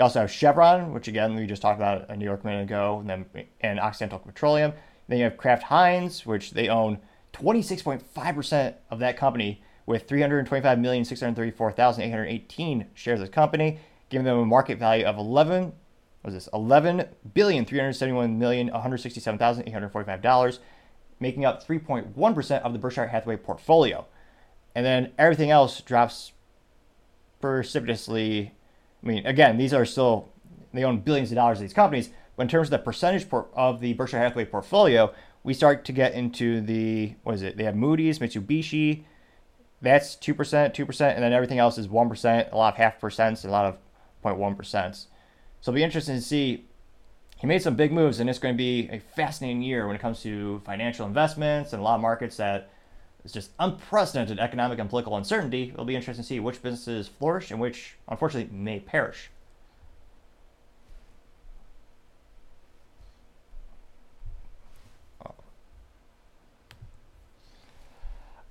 You 0.00 0.04
also 0.04 0.20
have 0.20 0.32
Chevron, 0.32 0.94
which 0.94 1.08
again 1.08 1.36
we 1.36 1.44
just 1.44 1.60
talked 1.60 1.78
about 1.78 2.08
a 2.08 2.16
New 2.16 2.24
York 2.24 2.42
minute 2.42 2.62
ago, 2.62 3.00
and 3.00 3.10
then 3.10 3.26
and 3.60 3.78
Occidental 3.78 4.18
Petroleum. 4.18 4.72
Then 5.08 5.18
you 5.18 5.24
have 5.24 5.36
Kraft 5.36 5.64
Heinz, 5.64 6.24
which 6.24 6.52
they 6.52 6.70
own 6.70 7.00
26.5% 7.34 8.74
of 8.90 8.98
that 9.00 9.18
company 9.18 9.62
with 9.84 10.08
325,634,818 10.08 12.86
shares 12.94 13.20
of 13.20 13.26
the 13.26 13.30
company, 13.30 13.78
giving 14.08 14.24
them 14.24 14.38
a 14.38 14.46
market 14.46 14.78
value 14.78 15.04
of 15.04 15.18
11 15.18 15.74
was 16.22 16.32
this 16.32 16.48
11 16.54 17.06
billion 17.34 17.66
371 17.66 18.38
million 18.38 18.68
167,845 18.68 20.22
dollars, 20.22 20.60
making 21.18 21.44
up 21.44 21.62
3.1% 21.62 22.62
of 22.62 22.72
the 22.72 22.78
Berkshire 22.78 23.08
Hathaway 23.08 23.36
portfolio. 23.36 24.06
And 24.74 24.86
then 24.86 25.12
everything 25.18 25.50
else 25.50 25.82
drops 25.82 26.32
precipitously. 27.42 28.54
I 29.02 29.06
mean, 29.06 29.26
again, 29.26 29.56
these 29.56 29.72
are 29.72 29.84
still, 29.84 30.28
they 30.72 30.84
own 30.84 31.00
billions 31.00 31.30
of 31.30 31.36
dollars 31.36 31.58
of 31.58 31.62
these 31.62 31.72
companies, 31.72 32.10
but 32.36 32.42
in 32.42 32.48
terms 32.48 32.68
of 32.68 32.72
the 32.72 32.78
percentage 32.78 33.26
of 33.54 33.80
the 33.80 33.92
Berkshire 33.94 34.18
Hathaway 34.18 34.44
portfolio, 34.44 35.12
we 35.42 35.54
start 35.54 35.84
to 35.86 35.92
get 35.92 36.12
into 36.14 36.60
the, 36.60 37.14
what 37.22 37.34
is 37.34 37.42
it? 37.42 37.56
They 37.56 37.64
have 37.64 37.76
Moody's, 37.76 38.18
Mitsubishi, 38.18 39.04
that's 39.82 40.14
2%, 40.16 40.34
2%, 40.34 41.14
and 41.14 41.22
then 41.22 41.32
everything 41.32 41.58
else 41.58 41.78
is 41.78 41.88
1%, 41.88 42.52
a 42.52 42.56
lot 42.56 42.74
of 42.74 42.76
half 42.76 43.00
percents, 43.00 43.44
a 43.44 43.48
lot 43.48 43.64
of 43.64 43.76
0.1%. 44.22 45.06
So 45.60 45.70
it'll 45.70 45.74
be 45.76 45.82
interesting 45.82 46.16
to 46.16 46.22
see. 46.22 46.66
He 47.38 47.46
made 47.46 47.62
some 47.62 47.74
big 47.74 47.90
moves, 47.90 48.20
and 48.20 48.28
it's 48.28 48.38
going 48.38 48.54
to 48.54 48.58
be 48.58 48.90
a 48.90 48.98
fascinating 48.98 49.62
year 49.62 49.86
when 49.86 49.96
it 49.96 50.02
comes 50.02 50.20
to 50.22 50.60
financial 50.66 51.06
investments 51.06 51.72
and 51.72 51.80
a 51.80 51.82
lot 51.82 51.94
of 51.94 52.02
markets 52.02 52.36
that 52.36 52.70
it's 53.24 53.34
just 53.34 53.50
unprecedented 53.58 54.38
economic 54.38 54.78
and 54.78 54.88
political 54.88 55.16
uncertainty. 55.16 55.70
It'll 55.72 55.84
be 55.84 55.96
interesting 55.96 56.22
to 56.22 56.28
see 56.28 56.40
which 56.40 56.62
businesses 56.62 57.08
flourish 57.08 57.50
and 57.50 57.60
which, 57.60 57.96
unfortunately, 58.08 58.54
may 58.56 58.80
perish. 58.80 59.30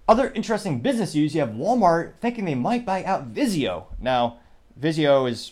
Other 0.07 0.31
interesting 0.31 0.79
business 0.79 1.13
news 1.13 1.35
you 1.35 1.41
have 1.41 1.51
Walmart 1.51 2.13
thinking 2.19 2.45
they 2.45 2.55
might 2.55 2.83
buy 2.83 3.03
out 3.03 3.31
Vizio. 3.31 3.85
Now, 3.99 4.39
Vizio 4.79 5.29
is 5.29 5.51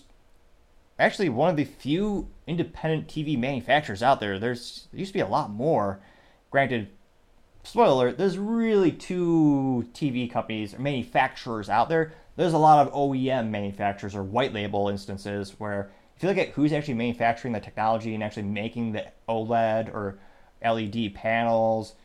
actually 0.98 1.30
one 1.30 1.52
of 1.52 1.58
the 1.58 1.64
few 1.64 2.28
independent 2.48 3.08
TV 3.08 3.38
manufacturers 3.38 4.02
out 4.02 4.20
there. 4.20 4.40
There's 4.40 4.88
there 4.92 5.00
used 5.00 5.10
to 5.10 5.14
be 5.14 5.20
a 5.20 5.28
lot 5.28 5.52
more. 5.52 6.00
Granted, 6.50 6.88
spoiler 7.68 8.14
there's 8.14 8.38
really 8.38 8.92
two 8.92 9.86
TV 9.94 10.32
companies 10.32 10.74
or 10.74 10.80
manufacturers 10.80 11.70
out 11.70 11.90
there. 11.90 12.14
There's 12.38 12.54
a 12.54 12.58
lot 12.58 12.86
of 12.86 12.94
OEM 12.94 13.50
manufacturers 13.50 14.16
or 14.16 14.24
white 14.24 14.54
label 14.54 14.88
instances 14.88 15.56
where 15.58 15.92
if 16.16 16.24
you 16.24 16.30
look 16.30 16.38
at 16.38 16.50
who's 16.50 16.72
actually 16.72 16.94
manufacturing 16.94 17.54
the 17.54 17.60
technology 17.60 18.14
and 18.14 18.24
actually 18.24 18.44
making 18.44 18.94
the 18.94 19.06
OLED 19.28 19.94
or 19.94 20.18
LED 20.64 21.14
panels, 21.14 21.96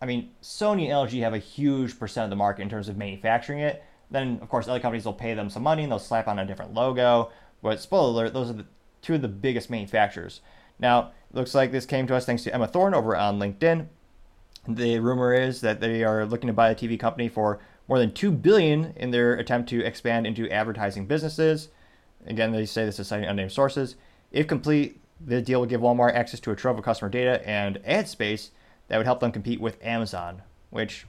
I 0.00 0.06
mean, 0.06 0.30
Sony 0.42 0.84
and 0.84 1.08
LG 1.08 1.20
have 1.20 1.34
a 1.34 1.38
huge 1.38 1.98
percent 1.98 2.24
of 2.24 2.30
the 2.30 2.36
market 2.36 2.62
in 2.62 2.70
terms 2.70 2.88
of 2.88 2.96
manufacturing 2.96 3.60
it. 3.60 3.84
Then, 4.10 4.38
of 4.40 4.48
course, 4.48 4.68
other 4.68 4.80
companies 4.80 5.04
will 5.04 5.12
pay 5.12 5.34
them 5.34 5.50
some 5.50 5.62
money 5.62 5.82
and 5.82 5.92
they'll 5.92 5.98
slap 5.98 6.28
on 6.28 6.38
a 6.38 6.46
different 6.46 6.72
logo. 6.72 7.30
But 7.62 7.80
spoiler 7.80 8.10
alert, 8.10 8.34
those 8.34 8.50
are 8.50 8.54
the 8.54 8.66
two 9.02 9.14
of 9.14 9.22
the 9.22 9.28
biggest 9.28 9.70
manufacturers. 9.70 10.40
Now, 10.78 11.12
looks 11.32 11.54
like 11.54 11.72
this 11.72 11.86
came 11.86 12.06
to 12.06 12.16
us 12.16 12.24
thanks 12.24 12.42
to 12.44 12.54
Emma 12.54 12.66
Thorne 12.66 12.94
over 12.94 13.14
on 13.14 13.38
LinkedIn. 13.38 13.88
The 14.66 14.98
rumor 14.98 15.34
is 15.34 15.60
that 15.60 15.80
they 15.80 16.04
are 16.04 16.24
looking 16.24 16.46
to 16.46 16.52
buy 16.52 16.70
a 16.70 16.74
TV 16.74 16.98
company 16.98 17.28
for 17.28 17.60
more 17.86 17.98
than 17.98 18.12
two 18.12 18.30
billion 18.30 18.94
in 18.96 19.10
their 19.10 19.34
attempt 19.34 19.68
to 19.70 19.84
expand 19.84 20.26
into 20.26 20.50
advertising 20.50 21.06
businesses. 21.06 21.68
Again, 22.26 22.52
they 22.52 22.64
say 22.64 22.84
this 22.84 22.98
is 22.98 23.08
citing 23.08 23.28
unnamed 23.28 23.52
sources. 23.52 23.96
If 24.32 24.46
complete, 24.46 25.00
the 25.20 25.42
deal 25.42 25.60
would 25.60 25.68
give 25.68 25.82
Walmart 25.82 26.14
access 26.14 26.40
to 26.40 26.50
a 26.50 26.56
trove 26.56 26.78
of 26.78 26.84
customer 26.84 27.10
data 27.10 27.46
and 27.46 27.78
ad 27.84 28.08
space 28.08 28.50
that 28.88 28.96
would 28.96 29.06
help 29.06 29.20
them 29.20 29.32
compete 29.32 29.60
with 29.60 29.82
Amazon, 29.84 30.42
which 30.70 31.06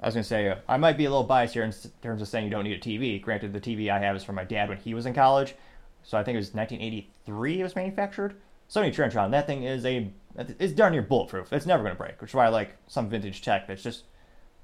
I 0.00 0.06
was 0.06 0.14
going 0.14 0.22
to 0.22 0.28
say, 0.28 0.56
I 0.68 0.76
might 0.76 0.96
be 0.96 1.04
a 1.04 1.10
little 1.10 1.24
biased 1.24 1.54
here 1.54 1.64
in 1.64 1.72
terms 2.02 2.22
of 2.22 2.28
saying 2.28 2.44
you 2.44 2.50
don't 2.50 2.64
need 2.64 2.76
a 2.76 2.80
TV. 2.80 3.20
Granted, 3.20 3.52
the 3.52 3.60
TV 3.60 3.88
I 3.90 4.00
have 4.00 4.16
is 4.16 4.24
from 4.24 4.34
my 4.36 4.44
dad 4.44 4.68
when 4.68 4.78
he 4.78 4.94
was 4.94 5.06
in 5.06 5.14
college. 5.14 5.54
So 6.02 6.18
I 6.18 6.24
think 6.24 6.34
it 6.34 6.38
was 6.38 6.54
1983 6.54 7.60
it 7.60 7.62
was 7.62 7.76
manufactured. 7.76 8.34
Sony 8.68 8.92
Trinitron, 8.92 9.30
that 9.30 9.46
thing 9.46 9.64
is 9.64 9.84
a, 9.84 10.10
it's 10.36 10.72
darn 10.72 10.92
near 10.92 11.02
bulletproof. 11.02 11.52
It's 11.52 11.66
never 11.66 11.82
going 11.82 11.94
to 11.94 11.98
break, 11.98 12.20
which 12.20 12.30
is 12.30 12.34
why 12.34 12.46
I 12.46 12.50
like 12.50 12.76
some 12.86 13.08
vintage 13.08 13.42
tech 13.42 13.66
that's 13.66 13.82
just 13.82 14.04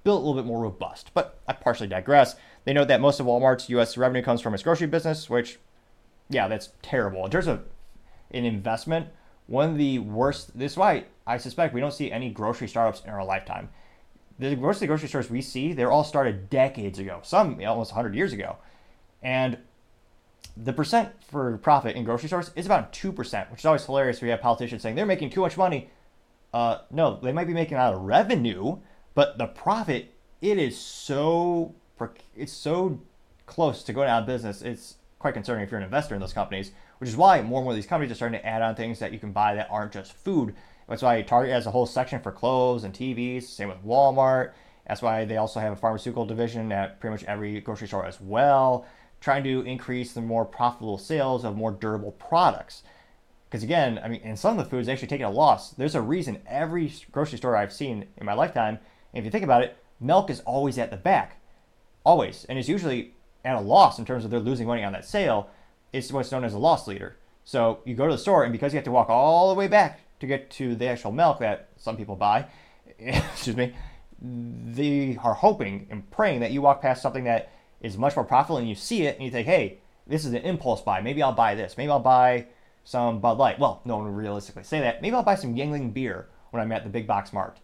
built 0.04 0.22
a 0.22 0.26
little 0.26 0.40
bit 0.40 0.46
more 0.46 0.60
robust. 0.60 1.10
But 1.14 1.38
I 1.46 1.52
partially 1.52 1.88
digress. 1.88 2.36
They 2.64 2.72
note 2.72 2.88
that 2.88 3.00
most 3.00 3.20
of 3.20 3.26
Walmart's 3.26 3.68
U.S. 3.70 3.96
revenue 3.96 4.22
comes 4.22 4.40
from 4.40 4.54
its 4.54 4.62
grocery 4.62 4.86
business, 4.86 5.28
which, 5.28 5.58
yeah, 6.28 6.48
that's 6.48 6.70
terrible. 6.82 7.24
In 7.24 7.30
terms 7.30 7.46
of 7.46 7.64
an 8.30 8.44
investment, 8.44 9.08
one 9.46 9.70
of 9.70 9.78
the 9.78 9.98
worst, 9.98 10.58
this 10.58 10.72
is 10.72 10.78
why 10.78 11.04
I 11.26 11.38
suspect 11.38 11.74
we 11.74 11.80
don't 11.80 11.92
see 11.92 12.12
any 12.12 12.30
grocery 12.30 12.68
startups 12.68 13.02
in 13.04 13.10
our 13.10 13.24
lifetime. 13.24 13.70
The 14.38 14.54
most 14.56 14.76
of 14.76 14.80
the 14.80 14.86
grocery 14.86 15.08
stores 15.08 15.30
we 15.30 15.42
see, 15.42 15.72
they're 15.72 15.90
all 15.90 16.04
started 16.04 16.48
decades 16.48 16.98
ago, 16.98 17.20
some 17.22 17.60
almost 17.66 17.92
100 17.92 18.14
years 18.14 18.32
ago. 18.32 18.56
And 19.22 19.58
the 20.56 20.72
percent 20.72 21.10
for 21.22 21.56
profit 21.58 21.96
in 21.96 22.04
grocery 22.04 22.28
stores 22.28 22.50
is 22.56 22.66
about 22.66 22.92
2%, 22.92 23.50
which 23.50 23.60
is 23.60 23.64
always 23.64 23.84
hilarious. 23.84 24.20
We 24.20 24.28
have 24.30 24.40
politicians 24.40 24.82
saying 24.82 24.96
they're 24.96 25.06
making 25.06 25.30
too 25.30 25.40
much 25.40 25.56
money. 25.56 25.90
Uh, 26.52 26.78
no, 26.90 27.18
they 27.22 27.32
might 27.32 27.46
be 27.46 27.52
making 27.52 27.76
out 27.76 27.94
of 27.94 28.02
revenue, 28.02 28.78
but 29.14 29.38
the 29.38 29.46
profit, 29.46 30.14
it 30.40 30.58
is 30.58 30.78
so 30.78 31.74
it's 32.36 32.52
so 32.52 33.00
close 33.46 33.82
to 33.82 33.92
going 33.92 34.08
out 34.08 34.22
of 34.22 34.26
business. 34.26 34.62
It's 34.62 34.96
quite 35.18 35.34
concerning 35.34 35.64
if 35.64 35.70
you're 35.70 35.78
an 35.78 35.84
investor 35.84 36.14
in 36.14 36.20
those 36.20 36.32
companies, 36.32 36.70
which 36.98 37.10
is 37.10 37.16
why 37.16 37.42
more 37.42 37.58
and 37.58 37.64
more 37.64 37.72
of 37.72 37.76
these 37.76 37.86
companies 37.86 38.12
are 38.12 38.14
starting 38.14 38.38
to 38.38 38.46
add 38.46 38.62
on 38.62 38.74
things 38.74 39.00
that 39.00 39.12
you 39.12 39.18
can 39.18 39.32
buy 39.32 39.54
that 39.54 39.68
aren't 39.70 39.92
just 39.92 40.12
food. 40.12 40.54
That's 40.88 41.02
why 41.02 41.20
Target 41.22 41.52
has 41.52 41.66
a 41.66 41.70
whole 41.70 41.86
section 41.86 42.20
for 42.20 42.32
clothes 42.32 42.84
and 42.84 42.94
TVs. 42.94 43.42
Same 43.42 43.68
with 43.68 43.84
Walmart. 43.84 44.52
That's 44.86 45.02
why 45.02 45.24
they 45.26 45.36
also 45.36 45.60
have 45.60 45.72
a 45.72 45.76
pharmaceutical 45.76 46.24
division 46.24 46.72
at 46.72 46.98
pretty 46.98 47.12
much 47.12 47.24
every 47.24 47.60
grocery 47.60 47.88
store 47.88 48.06
as 48.06 48.20
well, 48.20 48.86
trying 49.20 49.44
to 49.44 49.62
increase 49.62 50.12
the 50.12 50.20
more 50.20 50.44
profitable 50.44 50.98
sales 50.98 51.44
of 51.44 51.56
more 51.56 51.72
durable 51.72 52.12
products. 52.12 52.82
Because 53.48 53.62
again, 53.62 53.98
I 54.02 54.08
mean, 54.08 54.20
in 54.20 54.36
some 54.36 54.58
of 54.58 54.64
the 54.64 54.70
foods, 54.70 54.86
they 54.86 54.92
actually 54.92 55.08
taking 55.08 55.26
a 55.26 55.30
loss. 55.30 55.70
There's 55.70 55.94
a 55.94 56.02
reason 56.02 56.42
every 56.46 56.92
grocery 57.10 57.38
store 57.38 57.56
I've 57.56 57.72
seen 57.72 58.06
in 58.16 58.26
my 58.26 58.34
lifetime, 58.34 58.78
if 59.14 59.24
you 59.24 59.30
think 59.30 59.44
about 59.44 59.62
it, 59.62 59.76
milk 60.00 60.30
is 60.30 60.40
always 60.40 60.78
at 60.78 60.90
the 60.90 60.96
back 60.96 61.40
always, 62.04 62.44
and 62.48 62.58
it's 62.58 62.68
usually 62.68 63.14
at 63.44 63.56
a 63.56 63.60
loss 63.60 63.98
in 63.98 64.04
terms 64.04 64.24
of 64.24 64.30
they're 64.30 64.40
losing 64.40 64.66
money 64.66 64.84
on 64.84 64.92
that 64.92 65.04
sale. 65.04 65.50
It's 65.92 66.12
what's 66.12 66.30
known 66.30 66.44
as 66.44 66.54
a 66.54 66.58
loss 66.58 66.86
leader. 66.86 67.16
So 67.44 67.80
you 67.84 67.94
go 67.94 68.06
to 68.06 68.12
the 68.12 68.18
store, 68.18 68.44
and 68.44 68.52
because 68.52 68.72
you 68.72 68.76
have 68.76 68.84
to 68.84 68.90
walk 68.90 69.08
all 69.08 69.48
the 69.48 69.54
way 69.54 69.68
back 69.68 70.00
to 70.20 70.26
get 70.26 70.50
to 70.52 70.74
the 70.74 70.86
actual 70.86 71.12
milk 71.12 71.38
that 71.40 71.68
some 71.76 71.96
people 71.96 72.16
buy, 72.16 72.46
excuse 72.98 73.56
me, 73.56 73.74
they 74.20 75.18
are 75.22 75.34
hoping 75.34 75.86
and 75.90 76.10
praying 76.10 76.40
that 76.40 76.50
you 76.50 76.60
walk 76.60 76.82
past 76.82 77.00
something 77.00 77.24
that 77.24 77.50
is 77.80 77.96
much 77.96 78.16
more 78.16 78.24
profitable, 78.24 78.58
and 78.58 78.68
you 78.68 78.74
see 78.74 79.02
it, 79.02 79.16
and 79.16 79.24
you 79.24 79.30
think, 79.30 79.46
hey, 79.46 79.78
this 80.06 80.24
is 80.24 80.32
an 80.32 80.42
impulse 80.42 80.80
buy. 80.80 81.00
Maybe 81.00 81.22
I'll 81.22 81.32
buy 81.32 81.54
this. 81.54 81.76
Maybe 81.76 81.90
I'll 81.90 82.00
buy 82.00 82.46
some 82.84 83.20
Bud 83.20 83.38
Light. 83.38 83.58
Well, 83.58 83.82
no 83.84 83.96
one 83.96 84.06
would 84.06 84.16
realistically 84.16 84.64
say 84.64 84.80
that. 84.80 85.02
Maybe 85.02 85.14
I'll 85.14 85.22
buy 85.22 85.34
some 85.34 85.54
Yuengling 85.54 85.92
beer 85.92 86.28
when 86.50 86.62
I'm 86.62 86.72
at 86.72 86.84
the 86.84 86.90
big 86.90 87.06
box 87.06 87.32
mart. 87.32 87.58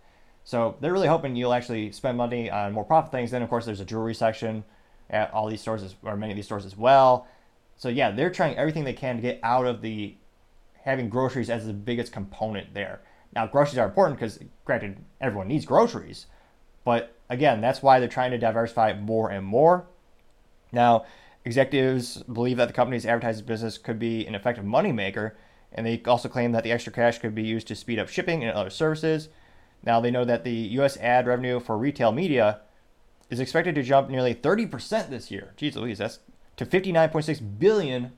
So 0.45 0.77
they're 0.81 0.93
really 0.93 1.09
hoping 1.09 1.35
you'll 1.35 1.55
actually 1.55 1.91
spend 1.93 2.19
money 2.19 2.51
on 2.51 2.73
more 2.73 2.85
profit 2.85 3.11
things. 3.11 3.31
Then, 3.31 3.43
of 3.43 3.49
course, 3.49 3.65
there's 3.65 3.81
a 3.81 3.85
jewelry 3.85 4.15
section 4.15 4.63
at 5.09 5.33
all 5.33 5.49
these 5.49 5.63
stores, 5.63 5.95
or 6.03 6.17
many 6.17 6.33
of 6.33 6.37
these 6.37 6.45
stores 6.45 6.67
as 6.67 6.77
well. 6.77 7.27
So 7.77 7.89
yeah, 7.89 8.11
they're 8.11 8.31
trying 8.31 8.57
everything 8.57 8.85
they 8.85 8.93
can 8.93 9.17
to 9.17 9.23
get 9.23 9.41
out 9.43 9.67
of 9.67 9.81
the 9.81 10.15
having 10.83 11.09
groceries 11.09 11.49
as 11.49 11.67
the 11.67 11.73
biggest 11.73 12.13
component 12.13 12.75
there. 12.75 13.01
Now, 13.35 13.47
groceries 13.47 13.79
are 13.79 13.87
important 13.87 14.19
because, 14.19 14.39
granted, 14.65 14.99
everyone 15.21 15.49
needs 15.49 15.65
groceries, 15.65 16.27
but 16.85 17.17
again, 17.31 17.61
that's 17.61 17.83
why 17.83 17.99
they're 17.99 18.09
trying 18.09 18.31
to 18.31 18.39
diversify 18.39 18.93
more 18.93 19.31
and 19.31 19.45
more. 19.45 19.87
Now, 20.75 21.07
executives 21.45 22.23
believe 22.25 22.57
that 22.57 22.67
the 22.67 22.75
company's 22.75 23.07
advertising 23.07 23.47
business 23.47 23.79
could 23.79 23.99
be 23.99 24.27
an 24.27 24.35
effective 24.35 24.65
moneymaker, 24.65 25.33
and 25.73 25.87
they 25.87 26.03
also 26.07 26.29
claim 26.29 26.53
that 26.53 26.65
the 26.65 26.73
extra 26.73 26.93
cash 26.93 27.19
could 27.19 27.35
be 27.35 27.43
used 27.43 27.67
to 27.69 27.75
speed 27.75 27.99
up 27.99 28.09
shipping 28.09 28.43
and 28.43 28.53
other 28.53 28.71
services. 28.71 29.29
Now 29.83 30.01
they 30.01 30.11
know 30.11 30.25
that 30.25 30.45
the 30.45 30.53
U.S. 30.53 30.97
ad 30.99 31.27
revenue 31.27 31.61
for 31.61 31.77
retail 31.77 32.13
media 32.13 32.61
is 33.31 33.41
expected 33.41 33.75
to 33.75 33.83
jump 33.83 34.11
nearly 34.11 34.35
30% 34.35 35.11
this 35.11 35.31
year. 35.31 35.55
Jeez 35.57 35.77
Louise, 35.77 35.99
that's 35.99 36.21
to 36.57 36.67
59.6 36.67 37.59
billion 37.59 38.13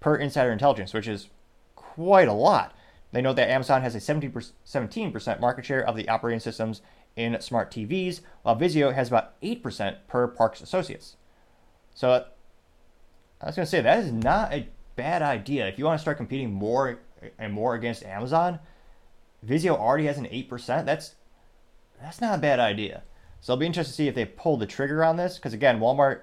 per 0.00 0.16
insider 0.16 0.52
intelligence, 0.52 0.92
which 0.92 1.08
is 1.08 1.28
quite 1.76 2.28
a 2.28 2.32
lot. 2.32 2.74
They 3.12 3.22
know 3.22 3.32
that 3.32 3.50
Amazon 3.50 3.82
has 3.82 3.94
a 3.94 3.98
17% 3.98 5.40
market 5.40 5.64
share 5.64 5.84
of 5.84 5.96
the 5.96 6.08
operating 6.08 6.40
systems 6.40 6.80
in 7.16 7.40
smart 7.40 7.70
TVs, 7.70 8.20
while 8.42 8.56
Vizio 8.56 8.94
has 8.94 9.08
about 9.08 9.40
8% 9.40 9.96
per 10.06 10.28
Parks 10.28 10.60
Associates. 10.60 11.16
So 11.94 12.24
I 13.40 13.46
was 13.46 13.56
going 13.56 13.66
to 13.66 13.70
say 13.70 13.80
that 13.80 13.98
is 13.98 14.12
not 14.12 14.52
a 14.52 14.68
bad 14.96 15.22
idea. 15.22 15.66
If 15.66 15.78
you 15.78 15.84
want 15.84 15.98
to 15.98 16.02
start 16.02 16.16
competing 16.16 16.52
more 16.52 17.00
and 17.38 17.52
more 17.52 17.74
against 17.74 18.04
Amazon, 18.04 18.58
Vizio 19.46 19.76
already 19.76 20.06
has 20.06 20.18
an 20.18 20.26
8%. 20.26 20.84
That's 20.84 21.14
that's 22.02 22.20
not 22.20 22.38
a 22.38 22.40
bad 22.40 22.58
idea. 22.60 23.02
So 23.40 23.52
I'll 23.52 23.58
be 23.58 23.66
interested 23.66 23.92
to 23.92 23.96
see 23.96 24.08
if 24.08 24.14
they 24.14 24.24
pull 24.24 24.56
the 24.56 24.66
trigger 24.66 25.04
on 25.04 25.16
this 25.16 25.36
because 25.36 25.52
again, 25.52 25.80
Walmart 25.80 26.22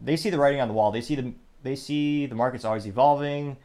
they 0.00 0.16
see 0.16 0.30
the 0.30 0.38
writing 0.38 0.60
on 0.60 0.68
the 0.68 0.74
wall. 0.74 0.92
They 0.92 1.00
see 1.00 1.14
the 1.14 1.34
they 1.62 1.76
see 1.76 2.26
the 2.26 2.34
market's 2.34 2.64
always 2.64 2.86
evolving. 2.86 3.56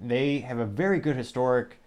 They 0.00 0.40
have 0.40 0.58
a 0.58 0.66
very 0.66 1.00
good 1.00 1.16
historic 1.16 1.78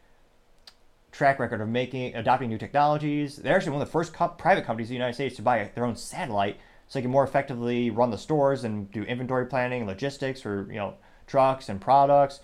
track 1.11 1.39
record 1.39 1.61
of 1.61 1.69
making 1.69 2.15
adopting 2.15 2.49
new 2.49 2.57
technologies. 2.57 3.37
They're 3.37 3.55
actually 3.55 3.73
one 3.73 3.81
of 3.81 3.87
the 3.87 3.91
first 3.91 4.13
co- 4.13 4.29
private 4.29 4.65
companies 4.65 4.89
in 4.89 4.93
the 4.93 4.97
United 4.97 5.13
States 5.13 5.35
to 5.35 5.41
buy 5.41 5.69
their 5.75 5.85
own 5.85 5.95
satellite 5.95 6.57
so 6.93 6.99
they 6.99 7.01
can 7.01 7.11
more 7.11 7.23
effectively 7.23 7.89
run 7.89 8.11
the 8.11 8.17
stores 8.17 8.63
and 8.63 8.91
do 8.91 9.03
inventory 9.03 9.47
planning, 9.47 9.85
logistics 9.85 10.41
for 10.41 10.67
you 10.69 10.77
know 10.77 10.93
trucks 11.25 11.69
and 11.69 11.81
products 11.81 12.39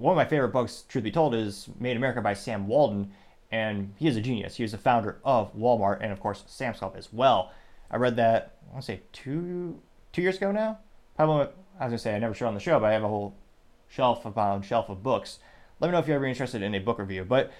one 0.00 0.12
of 0.12 0.16
my 0.16 0.24
favorite 0.24 0.48
books, 0.48 0.84
truth 0.88 1.04
be 1.04 1.10
told, 1.10 1.34
is 1.34 1.68
Made 1.78 1.92
in 1.92 1.96
America 1.98 2.22
by 2.22 2.32
Sam 2.32 2.66
Walton, 2.66 3.12
and 3.52 3.92
he 3.96 4.08
is 4.08 4.16
a 4.16 4.20
genius. 4.20 4.56
He 4.56 4.62
was 4.62 4.72
the 4.72 4.78
founder 4.78 5.18
of 5.24 5.54
Walmart 5.54 5.98
and, 6.00 6.10
of 6.10 6.20
course, 6.20 6.42
Sam's 6.46 6.78
Club 6.78 6.94
as 6.96 7.12
well. 7.12 7.52
I 7.90 7.96
read 7.96 8.16
that 8.16 8.56
I 8.68 8.72
want 8.72 8.84
to 8.84 8.92
say 8.92 9.00
two 9.12 9.80
two 10.12 10.22
years 10.22 10.36
ago 10.36 10.52
now. 10.52 10.78
Probably 11.16 11.48
I 11.78 11.84
was 11.84 11.90
gonna 11.90 11.98
say 11.98 12.14
I 12.14 12.18
never 12.18 12.34
showed 12.34 12.46
on 12.46 12.54
the 12.54 12.60
show, 12.60 12.78
but 12.80 12.86
I 12.86 12.92
have 12.92 13.02
a 13.02 13.08
whole 13.08 13.34
shelf 13.88 14.24
upon 14.24 14.62
shelf 14.62 14.88
of 14.88 15.02
books. 15.02 15.40
Let 15.80 15.88
me 15.88 15.92
know 15.92 15.98
if 15.98 16.06
you're 16.06 16.16
ever 16.16 16.26
interested 16.26 16.62
in 16.62 16.74
a 16.74 16.78
book 16.78 16.98
review. 16.98 17.24
But 17.24 17.52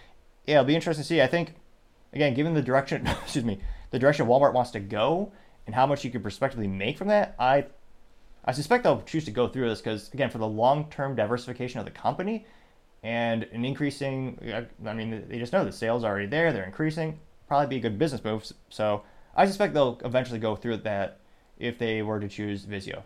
yeah, 0.46 0.56
it'll 0.56 0.64
be 0.64 0.74
interesting 0.74 1.02
to 1.02 1.08
see. 1.08 1.20
I 1.20 1.26
think 1.26 1.54
again, 2.12 2.32
given 2.34 2.54
the 2.54 2.62
direction, 2.62 3.06
excuse 3.22 3.44
me, 3.44 3.60
the 3.90 3.98
direction 3.98 4.26
Walmart 4.26 4.54
wants 4.54 4.70
to 4.70 4.80
go 4.80 5.32
and 5.66 5.74
how 5.74 5.86
much 5.86 6.04
you 6.04 6.10
could 6.10 6.22
prospectively 6.22 6.68
make 6.68 6.98
from 6.98 7.08
that, 7.08 7.34
I 7.38 7.66
I 8.44 8.52
suspect 8.52 8.84
they'll 8.84 9.02
choose 9.02 9.24
to 9.26 9.30
go 9.30 9.48
through 9.48 9.68
this 9.68 9.80
because, 9.80 10.12
again, 10.12 10.30
for 10.30 10.38
the 10.38 10.46
long 10.46 10.90
term 10.90 11.14
diversification 11.14 11.78
of 11.78 11.84
the 11.84 11.90
company 11.90 12.46
and 13.02 13.44
an 13.44 13.64
increasing, 13.64 14.38
I 14.84 14.92
mean, 14.94 15.26
they 15.28 15.38
just 15.38 15.52
know 15.52 15.64
the 15.64 15.72
sales 15.72 16.04
are 16.04 16.10
already 16.10 16.26
there, 16.26 16.52
they're 16.52 16.64
increasing, 16.64 17.18
probably 17.48 17.66
be 17.66 17.76
a 17.76 17.80
good 17.80 17.98
business 17.98 18.24
move. 18.24 18.50
So 18.68 19.02
I 19.34 19.46
suspect 19.46 19.74
they'll 19.74 20.00
eventually 20.04 20.38
go 20.38 20.56
through 20.56 20.78
that 20.78 21.20
if 21.58 21.78
they 21.78 22.02
were 22.02 22.20
to 22.20 22.28
choose 22.28 22.64
Vizio. 22.64 23.02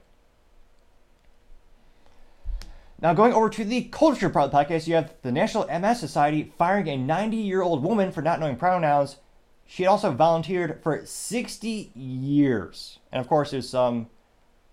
Now, 3.00 3.12
going 3.12 3.34
over 3.34 3.50
to 3.50 3.64
the 3.64 3.82
culture 3.82 4.30
podcast, 4.30 4.86
you 4.86 4.94
have 4.94 5.12
the 5.22 5.32
National 5.32 5.66
MS 5.66 6.00
Society 6.00 6.52
firing 6.56 6.88
a 6.88 6.96
90 6.96 7.36
year 7.36 7.60
old 7.60 7.82
woman 7.82 8.12
for 8.12 8.22
not 8.22 8.40
knowing 8.40 8.56
pronouns. 8.56 9.16
She 9.66 9.82
had 9.82 9.88
also 9.88 10.12
volunteered 10.12 10.82
for 10.82 11.04
60 11.04 11.92
years. 11.94 12.98
And 13.10 13.20
of 13.20 13.28
course, 13.28 13.50
there's 13.50 13.68
some 13.68 14.08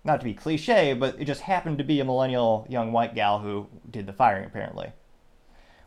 not 0.04 0.20
to 0.20 0.24
be 0.24 0.34
cliche, 0.34 0.94
but 0.94 1.20
it 1.20 1.26
just 1.26 1.42
happened 1.42 1.78
to 1.78 1.84
be 1.84 2.00
a 2.00 2.06
millennial 2.06 2.66
young 2.70 2.92
white 2.92 3.16
gal 3.16 3.40
who 3.40 3.68
did 3.90 4.08
the 4.08 4.14
firing, 4.14 4.46
apparently. 4.46 4.92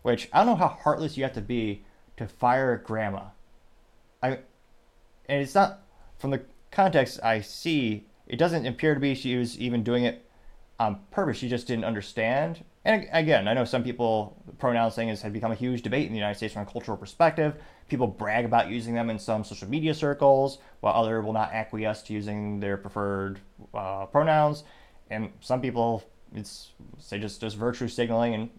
Which 0.02 0.28
I 0.32 0.38
don't 0.38 0.46
know 0.46 0.54
how 0.56 0.68
heartless 0.68 1.16
you 1.16 1.24
have 1.24 1.32
to 1.34 1.40
be 1.40 1.84
to 2.16 2.28
fire 2.28 2.76
grandma. 2.76 3.24
I, 4.22 4.38
and 5.26 5.42
it's 5.42 5.54
not 5.54 5.80
from 6.18 6.30
the 6.30 6.42
context 6.70 7.20
I 7.22 7.40
see. 7.40 8.06
It 8.26 8.36
doesn't 8.36 8.66
appear 8.66 8.94
to 8.94 9.00
be 9.00 9.14
she 9.14 9.36
was 9.36 9.58
even 9.58 9.82
doing 9.82 10.04
it 10.04 10.24
on 10.78 11.00
purpose. 11.10 11.38
She 11.38 11.48
just 11.48 11.66
didn't 11.66 11.84
understand. 11.84 12.64
And 12.84 13.08
again, 13.12 13.48
I 13.48 13.54
know 13.54 13.64
some 13.64 13.82
people 13.82 14.36
pronounce 14.58 14.94
things 14.94 15.22
had 15.22 15.32
become 15.32 15.52
a 15.52 15.54
huge 15.54 15.82
debate 15.82 16.06
in 16.06 16.12
the 16.12 16.18
United 16.18 16.36
States 16.36 16.52
from 16.52 16.62
a 16.62 16.70
cultural 16.70 16.98
perspective. 16.98 17.54
People 17.88 18.06
brag 18.06 18.44
about 18.44 18.68
using 18.68 18.94
them 18.94 19.08
in 19.08 19.18
some 19.18 19.42
social 19.42 19.68
media 19.68 19.94
circles, 19.94 20.58
while 20.80 20.94
others 20.94 21.24
will 21.24 21.32
not 21.32 21.52
acquiesce 21.52 22.02
to 22.02 22.12
using 22.12 22.60
their 22.60 22.76
preferred 22.76 23.40
uh, 23.72 24.04
pronouns. 24.06 24.64
And 25.10 25.32
some 25.40 25.62
people, 25.62 26.02
it's 26.34 26.72
say 26.98 27.18
just 27.18 27.40
just 27.40 27.56
virtue 27.56 27.88
signaling. 27.88 28.34
And 28.34 28.50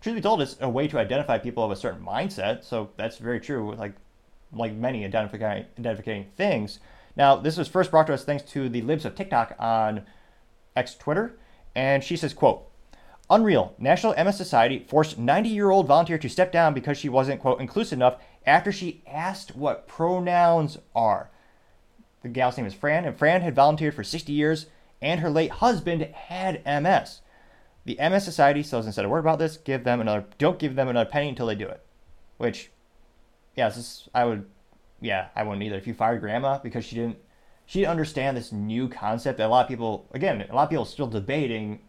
truth 0.00 0.16
be 0.16 0.20
told, 0.20 0.42
it's 0.42 0.56
a 0.60 0.68
way 0.68 0.88
to 0.88 0.98
identify 0.98 1.38
people 1.38 1.64
of 1.64 1.70
a 1.70 1.76
certain 1.76 2.04
mindset. 2.04 2.64
So 2.64 2.90
that's 2.96 3.18
very 3.18 3.38
true. 3.38 3.74
Like 3.76 3.94
like 4.52 4.74
many 4.74 5.04
identifying 5.04 5.66
identifying 5.78 6.26
things. 6.36 6.80
Now, 7.16 7.36
this 7.36 7.56
was 7.56 7.68
first 7.68 7.90
brought 7.92 8.08
to 8.08 8.14
us 8.14 8.24
thanks 8.24 8.42
to 8.52 8.68
the 8.68 8.82
libs 8.82 9.04
of 9.04 9.14
TikTok 9.14 9.54
on 9.58 10.04
X 10.74 10.96
Twitter, 10.96 11.38
and 11.76 12.02
she 12.02 12.16
says, 12.16 12.34
"quote." 12.34 12.67
Unreal. 13.30 13.74
National 13.78 14.14
MS 14.24 14.36
Society 14.36 14.86
forced 14.88 15.18
90 15.18 15.48
year 15.48 15.70
old 15.70 15.86
volunteer 15.86 16.18
to 16.18 16.28
step 16.28 16.50
down 16.50 16.72
because 16.72 16.96
she 16.96 17.08
wasn't, 17.08 17.40
quote, 17.40 17.60
inclusive 17.60 17.98
enough 17.98 18.16
after 18.46 18.72
she 18.72 19.02
asked 19.06 19.54
what 19.54 19.86
pronouns 19.86 20.78
are. 20.94 21.30
the 22.22 22.28
gal's 22.28 22.56
name 22.56 22.66
is 22.66 22.74
Fran, 22.74 23.04
and 23.04 23.16
Fran 23.16 23.42
had 23.42 23.54
volunteered 23.54 23.94
for 23.94 24.02
60 24.02 24.32
years, 24.32 24.66
and 25.02 25.20
her 25.20 25.30
late 25.30 25.50
husband 25.50 26.02
had 26.02 26.64
MS. 26.64 27.20
The 27.84 27.98
MS 28.00 28.24
Society 28.24 28.62
hasn't 28.62 28.94
said 28.94 29.04
a 29.04 29.08
word 29.08 29.20
about 29.20 29.38
this. 29.38 29.56
Give 29.58 29.84
them 29.84 30.00
another. 30.00 30.24
Don't 30.38 30.58
give 30.58 30.74
them 30.74 30.88
another 30.88 31.08
penny 31.08 31.28
until 31.28 31.46
they 31.46 31.54
do 31.54 31.68
it. 31.68 31.84
Which, 32.38 32.70
yeah, 33.56 33.68
this 33.68 34.08
I 34.14 34.24
would, 34.24 34.46
yeah, 35.00 35.28
I 35.36 35.42
wouldn't 35.42 35.62
either. 35.62 35.76
If 35.76 35.86
you 35.86 35.94
fired 35.94 36.20
grandma 36.20 36.58
because 36.58 36.84
she 36.84 36.96
didn't, 36.96 37.18
she 37.66 37.80
didn't 37.80 37.92
understand 37.92 38.36
this 38.36 38.52
new 38.52 38.88
concept 38.88 39.38
that 39.38 39.46
a 39.46 39.48
lot 39.48 39.64
of 39.64 39.68
people, 39.68 40.08
again, 40.12 40.46
a 40.48 40.54
lot 40.54 40.64
of 40.64 40.70
people 40.70 40.84
still 40.84 41.06
debating 41.06 41.80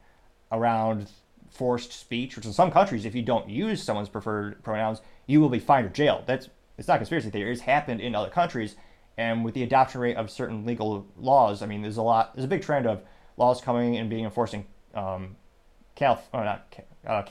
around 0.51 1.09
forced 1.49 1.91
speech, 1.93 2.35
which 2.35 2.45
in 2.45 2.53
some 2.53 2.71
countries, 2.71 3.05
if 3.05 3.15
you 3.15 3.21
don't 3.21 3.49
use 3.49 3.83
someone's 3.83 4.09
preferred 4.09 4.63
pronouns, 4.63 5.01
you 5.25 5.41
will 5.41 5.49
be 5.49 5.59
fined 5.59 5.87
or 5.87 5.89
jailed. 5.89 6.25
That's 6.27 6.49
it's 6.77 6.87
not 6.87 6.97
conspiracy 6.97 7.29
theory. 7.29 7.51
It's 7.51 7.61
happened 7.61 7.99
in 7.99 8.15
other 8.15 8.29
countries, 8.29 8.75
and 9.17 9.43
with 9.43 9.53
the 9.53 9.63
adoption 9.63 9.99
rate 9.99 10.15
of 10.15 10.31
certain 10.31 10.65
legal 10.65 11.05
laws, 11.17 11.61
I 11.61 11.65
mean, 11.65 11.81
there's 11.81 11.97
a 11.97 12.01
lot. 12.01 12.35
There's 12.35 12.45
a 12.45 12.49
big 12.49 12.61
trend 12.61 12.87
of 12.87 13.01
laws 13.35 13.61
coming 13.61 13.97
and 13.97 14.09
being 14.09 14.25
enforced 14.25 14.53
in 14.53 14.65
um, 14.93 15.35
Calif- 15.95 16.29
or 16.33 16.45
not 16.45 16.73
uh, 17.05 17.23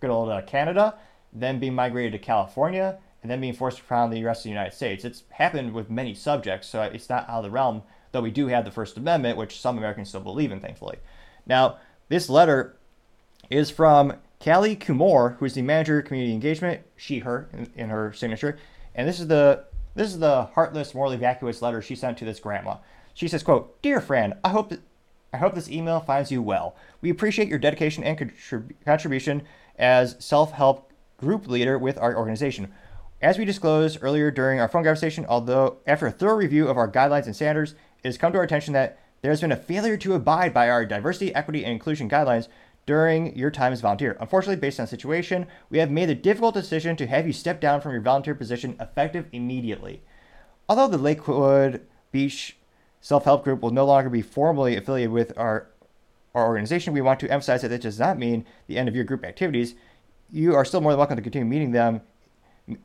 good 0.00 0.10
old 0.10 0.28
uh, 0.28 0.42
Canada, 0.42 0.96
then 1.32 1.60
being 1.60 1.74
migrated 1.74 2.12
to 2.12 2.18
California, 2.18 2.98
and 3.22 3.30
then 3.30 3.40
being 3.40 3.52
forced 3.52 3.82
around 3.90 4.10
the 4.10 4.24
rest 4.24 4.40
of 4.40 4.44
the 4.44 4.50
United 4.50 4.74
States. 4.74 5.04
It's 5.04 5.22
happened 5.30 5.72
with 5.72 5.90
many 5.90 6.14
subjects, 6.14 6.68
so 6.68 6.82
it's 6.82 7.08
not 7.08 7.28
out 7.28 7.38
of 7.38 7.44
the 7.44 7.50
realm. 7.50 7.82
Though 8.12 8.22
we 8.22 8.32
do 8.32 8.48
have 8.48 8.64
the 8.64 8.72
First 8.72 8.96
Amendment, 8.96 9.38
which 9.38 9.60
some 9.60 9.78
Americans 9.78 10.08
still 10.08 10.20
believe 10.20 10.50
in, 10.50 10.60
thankfully. 10.60 10.98
Now, 11.46 11.78
this 12.08 12.28
letter 12.28 12.76
is 13.50 13.70
from 13.70 14.14
Callie 14.42 14.76
Kumor, 14.76 15.36
who 15.36 15.44
is 15.44 15.54
the 15.54 15.62
manager 15.62 15.98
of 15.98 16.06
community 16.06 16.32
engagement, 16.32 16.82
she, 16.96 17.18
her, 17.18 17.48
in, 17.52 17.70
in 17.74 17.90
her 17.90 18.12
signature, 18.12 18.58
and 18.94 19.06
this 19.06 19.20
is 19.20 19.26
the 19.26 19.64
this 19.94 20.08
is 20.08 20.20
the 20.20 20.44
heartless, 20.54 20.94
morally 20.94 21.16
vacuous 21.16 21.60
letter 21.60 21.82
she 21.82 21.96
sent 21.96 22.16
to 22.18 22.24
this 22.24 22.40
grandma. 22.40 22.76
She 23.12 23.28
says, 23.28 23.42
"quote 23.42 23.82
Dear 23.82 24.00
friend, 24.00 24.34
I 24.44 24.50
hope 24.50 24.70
that 24.70 24.80
I 25.32 25.36
hope 25.36 25.54
this 25.54 25.70
email 25.70 26.00
finds 26.00 26.30
you 26.30 26.42
well. 26.42 26.76
We 27.00 27.10
appreciate 27.10 27.48
your 27.48 27.58
dedication 27.58 28.02
and 28.02 28.18
contrib- 28.18 28.72
contribution 28.84 29.42
as 29.78 30.16
self-help 30.18 30.92
group 31.18 31.46
leader 31.46 31.78
with 31.78 31.98
our 31.98 32.16
organization. 32.16 32.72
As 33.22 33.36
we 33.36 33.44
disclosed 33.44 33.98
earlier 34.00 34.30
during 34.30 34.60
our 34.60 34.68
phone 34.68 34.82
conversation, 34.82 35.26
although 35.28 35.78
after 35.86 36.06
a 36.06 36.10
thorough 36.10 36.36
review 36.36 36.68
of 36.68 36.78
our 36.78 36.90
guidelines 36.90 37.26
and 37.26 37.36
standards, 37.36 37.72
it 37.72 38.08
has 38.08 38.16
come 38.16 38.32
to 38.32 38.38
our 38.38 38.44
attention 38.44 38.72
that 38.72 38.98
there 39.22 39.30
has 39.30 39.40
been 39.40 39.52
a 39.52 39.56
failure 39.56 39.98
to 39.98 40.14
abide 40.14 40.54
by 40.54 40.70
our 40.70 40.86
diversity, 40.86 41.34
equity, 41.34 41.62
and 41.62 41.72
inclusion 41.72 42.08
guidelines 42.08 42.48
during 42.90 43.36
your 43.36 43.52
time 43.52 43.72
as 43.72 43.80
volunteer. 43.80 44.16
Unfortunately, 44.18 44.60
based 44.60 44.80
on 44.80 44.82
the 44.82 44.90
situation, 44.90 45.46
we 45.70 45.78
have 45.78 45.92
made 45.92 46.08
the 46.08 46.14
difficult 46.16 46.52
decision 46.52 46.96
to 46.96 47.06
have 47.06 47.24
you 47.24 47.32
step 47.32 47.60
down 47.60 47.80
from 47.80 47.92
your 47.92 48.00
volunteer 48.00 48.34
position 48.34 48.74
effective 48.80 49.26
immediately. 49.30 50.02
Although 50.68 50.88
the 50.88 50.98
Lakewood 50.98 51.86
Beach 52.10 52.56
Self 53.00 53.22
Help 53.22 53.44
Group 53.44 53.60
will 53.60 53.70
no 53.70 53.86
longer 53.86 54.10
be 54.10 54.22
formally 54.22 54.74
affiliated 54.76 55.12
with 55.12 55.32
our, 55.38 55.68
our 56.34 56.44
organization, 56.48 56.92
we 56.92 57.00
want 57.00 57.20
to 57.20 57.30
emphasize 57.30 57.62
that 57.62 57.68
this 57.68 57.78
does 57.78 58.00
not 58.00 58.18
mean 58.18 58.44
the 58.66 58.76
end 58.76 58.88
of 58.88 58.96
your 58.96 59.04
group 59.04 59.24
activities. 59.24 59.76
You 60.28 60.56
are 60.56 60.64
still 60.64 60.80
more 60.80 60.90
than 60.90 60.98
welcome 60.98 61.14
to 61.14 61.22
continue 61.22 61.46
meeting 61.46 61.70
them, 61.70 62.00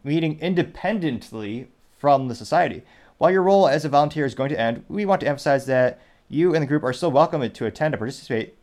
meeting 0.03 0.39
independently 0.39 1.69
from 1.97 2.27
the 2.27 2.35
society. 2.35 2.83
While 3.17 3.31
your 3.31 3.41
role 3.41 3.67
as 3.67 3.85
a 3.85 3.89
volunteer 3.89 4.27
is 4.27 4.35
going 4.35 4.49
to 4.49 4.59
end, 4.59 4.85
we 4.87 5.03
want 5.03 5.21
to 5.21 5.27
emphasize 5.27 5.65
that 5.65 5.99
you 6.29 6.53
and 6.53 6.61
the 6.61 6.67
group 6.67 6.83
are 6.83 6.93
still 6.93 7.09
welcome 7.09 7.49
to 7.49 7.65
attend 7.65 7.95
and 7.95 7.99
participate 7.99 8.55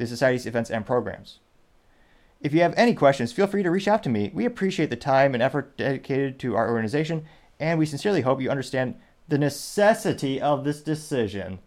the 0.00 0.06
Society's 0.06 0.46
events 0.46 0.70
and 0.70 0.86
programs. 0.86 1.40
If 2.40 2.54
you 2.54 2.62
have 2.62 2.72
any 2.74 2.94
questions, 2.94 3.32
feel 3.32 3.46
free 3.46 3.62
to 3.62 3.70
reach 3.70 3.86
out 3.86 4.02
to 4.04 4.08
me. 4.08 4.30
We 4.32 4.46
appreciate 4.46 4.88
the 4.88 4.96
time 4.96 5.34
and 5.34 5.42
effort 5.42 5.76
dedicated 5.76 6.38
to 6.40 6.56
our 6.56 6.70
organization, 6.70 7.26
and 7.60 7.78
we 7.78 7.84
sincerely 7.84 8.22
hope 8.22 8.40
you 8.40 8.50
understand 8.50 8.94
the 9.28 9.36
necessity 9.36 10.40
of 10.40 10.64
this 10.64 10.80
decision. 10.80 11.58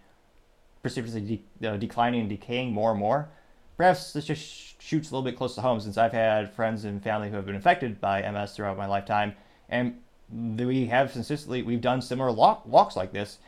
precipitously 0.83 1.41
de- 1.61 1.67
uh, 1.67 1.77
declining 1.77 2.19
and 2.19 2.29
decaying 2.29 2.71
more 2.71 2.91
and 2.91 2.99
more. 2.99 3.27
Perhaps 3.75 4.13
this 4.13 4.25
just 4.25 4.79
shoots 4.79 5.09
a 5.09 5.15
little 5.15 5.25
bit 5.25 5.35
close 5.35 5.55
to 5.55 5.61
home 5.61 5.79
since 5.79 5.97
I've 5.97 6.13
had 6.13 6.53
friends 6.53 6.85
and 6.85 7.01
family 7.01 7.31
who 7.31 7.37
have 7.37 7.47
been 7.47 7.55
affected 7.55 7.99
by 7.99 8.21
MS 8.21 8.53
throughout 8.53 8.77
my 8.77 8.85
lifetime, 8.85 9.33
and 9.67 9.95
we 10.31 10.87
have 10.87 11.11
consistently 11.11 11.61
we've 11.61 11.81
done 11.81 12.01
similar 12.01 12.31
walks 12.31 12.95
like 12.95 13.11
this 13.11 13.39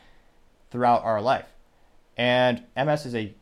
throughout 0.70 1.04
our 1.04 1.20
life. 1.20 1.46
And 2.16 2.64
MS 2.76 3.06
is 3.06 3.14
a 3.14 3.34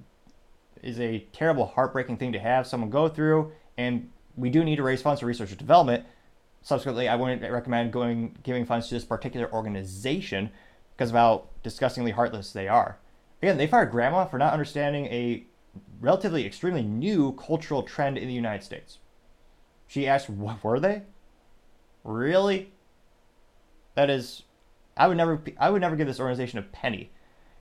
is 0.82 0.98
a 0.98 1.26
terrible, 1.32 1.66
heartbreaking 1.66 2.16
thing 2.16 2.32
to 2.32 2.38
have 2.38 2.66
someone 2.66 2.90
go 2.90 3.08
through, 3.08 3.52
and 3.76 4.10
we 4.36 4.48
do 4.48 4.64
need 4.64 4.76
to 4.76 4.82
raise 4.82 5.02
funds 5.02 5.20
for 5.20 5.26
research 5.26 5.50
and 5.50 5.58
development. 5.58 6.04
Subsequently, 6.62 7.08
I 7.08 7.16
wouldn't 7.16 7.42
recommend 7.50 7.92
going 7.92 8.36
giving 8.42 8.64
funds 8.64 8.88
to 8.88 8.94
this 8.94 9.04
particular 9.04 9.52
organization 9.52 10.50
because 10.96 11.10
of 11.10 11.16
how 11.16 11.44
disgustingly 11.62 12.12
heartless 12.12 12.52
they 12.52 12.68
are. 12.68 12.98
Again, 13.42 13.56
they 13.56 13.66
fired 13.66 13.90
grandma 13.90 14.26
for 14.26 14.38
not 14.38 14.52
understanding 14.52 15.06
a 15.06 15.44
relatively 16.00 16.44
extremely 16.44 16.82
new 16.82 17.32
cultural 17.32 17.82
trend 17.82 18.18
in 18.18 18.28
the 18.28 18.34
United 18.34 18.62
States. 18.62 18.98
She 19.86 20.06
asked, 20.06 20.28
"What 20.28 20.62
were 20.62 20.80
they? 20.80 21.02
Really? 22.04 22.72
That 24.00 24.08
is, 24.08 24.44
I 24.96 25.08
would 25.08 25.18
never, 25.18 25.42
I 25.58 25.68
would 25.68 25.82
never 25.82 25.94
give 25.94 26.06
this 26.06 26.20
organization 26.20 26.58
a 26.58 26.62
penny. 26.62 27.10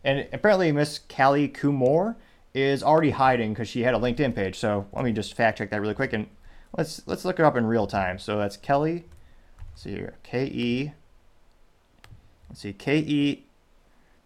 And 0.06 0.26
apparently, 0.32 0.72
Miss 0.72 0.98
Callie 0.98 1.50
Kumor 1.50 2.16
is 2.54 2.82
already 2.82 3.10
hiding 3.10 3.52
because 3.52 3.68
she 3.68 3.82
had 3.82 3.94
a 3.94 3.98
LinkedIn 3.98 4.34
page. 4.34 4.58
So 4.58 4.88
let 4.94 5.04
me 5.04 5.12
just 5.12 5.34
fact 5.34 5.58
check 5.58 5.70
that 5.72 5.82
really 5.82 5.94
quick 5.94 6.14
and 6.14 6.28
let's 6.78 7.02
let's 7.06 7.26
look 7.26 7.40
it 7.40 7.44
up 7.44 7.58
in 7.58 7.66
real 7.66 7.88
time. 7.88 8.20
So 8.20 8.38
that's 8.38 8.56
Kelly. 8.56 9.04
Let's 9.72 9.82
see 9.82 9.90
here, 9.90 10.16
K 10.24 10.46
E. 10.46 10.94
Let's 12.48 12.62
see, 12.62 12.72
K 12.72 13.00
E. 13.00 13.46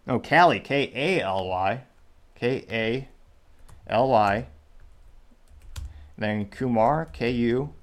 No, 0.06 0.20
Callie, 0.20 0.60
K 0.60 0.92
A 0.94 1.20
L 1.20 1.48
Y, 1.48 1.82
K 2.36 2.64
A 2.70 3.08
L 3.88 4.08
Y. 4.08 4.46
Then 6.16 6.46
Kumor, 6.46 7.12
K 7.12 7.32
U. 7.32 7.74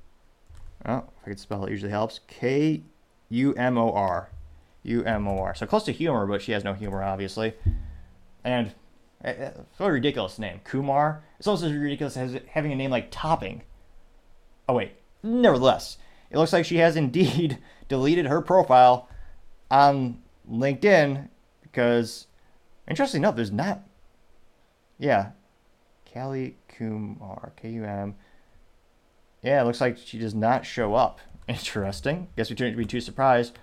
Oh, 0.86 1.00
if 1.00 1.26
I 1.26 1.30
could 1.32 1.40
spell 1.42 1.66
it, 1.66 1.72
usually 1.72 1.92
helps. 1.92 2.22
K 2.30 2.84
U 3.32 3.54
M 3.56 3.78
O 3.78 3.92
R. 3.92 4.30
U 4.84 5.04
M 5.04 5.28
O 5.28 5.40
R. 5.40 5.56
So 5.56 5.66
close 5.66 5.84
to 5.86 5.92
humor, 5.92 6.28
but 6.28 6.42
she 6.42 6.52
has 6.52 6.64
no 6.64 6.74
humor, 6.74 7.02
obviously. 7.02 7.54
And 8.44 8.74
uh, 9.24 9.52
what 9.78 9.88
a 9.88 9.92
ridiculous 9.92 10.38
name. 10.38 10.62
Kumor. 10.66 11.22
It's 11.40 11.48
also 11.48 11.68
as 11.68 11.74
ridiculous 11.74 12.18
as 12.18 12.40
having 12.50 12.72
a 12.72 12.76
name 12.76 12.92
like 12.92 13.10
Topping. 13.12 13.64
Oh, 14.68 14.74
wait. 14.74 14.94
Nevertheless, 15.24 15.98
it 16.30 16.38
looks 16.38 16.54
like 16.54 16.66
she 16.66 16.78
has 16.78 16.96
indeed 16.96 17.58
deleted 17.88 18.26
her 18.26 18.42
profile 18.42 19.08
on 19.70 20.22
LinkedIn 20.50 21.30
because, 21.62 22.28
interestingly 22.88 23.26
enough, 23.26 23.36
there's 23.36 23.52
not. 23.52 23.82
Yeah. 24.98 25.32
Callie 26.12 26.58
Kumor. 26.68 27.52
K 27.56 27.70
U 27.70 27.86
M. 27.86 28.16
Yeah, 29.42 29.62
it 29.62 29.66
looks 29.66 29.82
like 29.82 29.98
she 29.98 30.20
does 30.20 30.36
not 30.36 30.66
show 30.66 30.96
up. 30.96 31.20
Interesting. 31.48 32.28
Guess 32.36 32.50
we 32.50 32.56
shouldn't 32.56 32.78
be 32.78 32.86
too 32.86 33.02
surprised. 33.02 33.58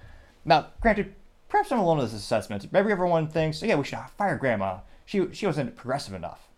Now, 0.45 0.69
granted, 0.81 1.15
perhaps 1.49 1.73
I'm 1.73 1.79
alone 1.79 1.99
in 1.99 2.05
this 2.05 2.15
assessment. 2.15 2.71
Maybe 2.73 2.91
everyone 2.91 3.29
thinks, 3.29 3.63
yeah, 3.63 3.75
we 3.77 3.85
should 3.85 3.99
fire 4.17 4.37
Grandma. 4.37 4.79
She 5.05 5.33
she 5.33 5.47
wasn't 5.47 5.77
progressive 5.77 6.15
enough. 6.15 6.49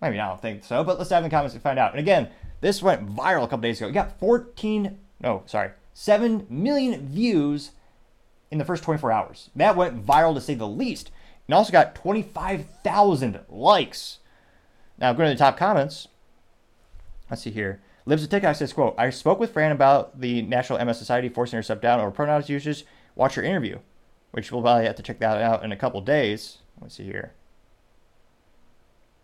Maybe 0.00 0.18
I 0.18 0.28
don't 0.28 0.42
think 0.42 0.64
so, 0.64 0.82
but 0.82 0.98
let's 0.98 1.10
dive 1.10 1.24
in 1.24 1.30
the 1.30 1.30
comments 1.30 1.54
and 1.54 1.62
find 1.62 1.78
out. 1.78 1.92
And 1.92 2.00
again, 2.00 2.28
this 2.60 2.82
went 2.82 3.08
viral 3.08 3.44
a 3.44 3.48
couple 3.48 3.58
days 3.58 3.78
ago. 3.78 3.86
We 3.86 3.92
got 3.92 4.18
14, 4.18 4.98
no, 5.20 5.42
sorry, 5.46 5.70
7 5.94 6.46
million 6.48 7.08
views 7.08 7.72
in 8.50 8.58
the 8.58 8.64
first 8.64 8.82
24 8.84 9.10
hours. 9.10 9.50
That 9.56 9.76
went 9.76 10.04
viral 10.04 10.34
to 10.34 10.40
say 10.40 10.54
the 10.54 10.68
least. 10.68 11.10
And 11.48 11.54
also 11.54 11.72
got 11.72 11.94
25,000 11.94 13.40
likes. 13.48 14.18
Now, 14.98 15.12
going 15.12 15.28
to 15.30 15.34
the 15.34 15.38
top 15.38 15.56
comments. 15.56 16.06
Let's 17.28 17.42
see 17.42 17.50
here. 17.50 17.80
Libs 18.04 18.24
of 18.24 18.30
TikTok 18.30 18.56
says, 18.56 18.72
quote, 18.72 18.94
I 18.98 19.10
spoke 19.10 19.38
with 19.38 19.52
Fran 19.52 19.72
about 19.72 20.20
the 20.20 20.42
National 20.42 20.84
MS 20.84 20.98
Society 20.98 21.28
forcing 21.28 21.56
her 21.56 21.62
step 21.62 21.80
down 21.80 22.00
over 22.00 22.10
pronouns 22.10 22.48
usage. 22.48 22.84
Watch 23.14 23.34
her 23.34 23.42
interview, 23.42 23.78
which 24.32 24.50
we'll 24.50 24.62
probably 24.62 24.86
have 24.86 24.96
to 24.96 25.02
check 25.02 25.20
that 25.20 25.40
out 25.40 25.64
in 25.64 25.70
a 25.70 25.76
couple 25.76 26.00
days. 26.00 26.58
Let's 26.80 26.96
see 26.96 27.04
here. 27.04 27.34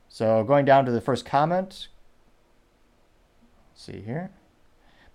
So 0.09 0.45
going 0.45 0.65
down 0.65 0.85
to 0.85 0.93
the 0.93 1.01
first 1.01 1.25
comment. 1.25 1.89
Let's 3.73 3.83
see 3.85 4.01
here. 4.01 4.31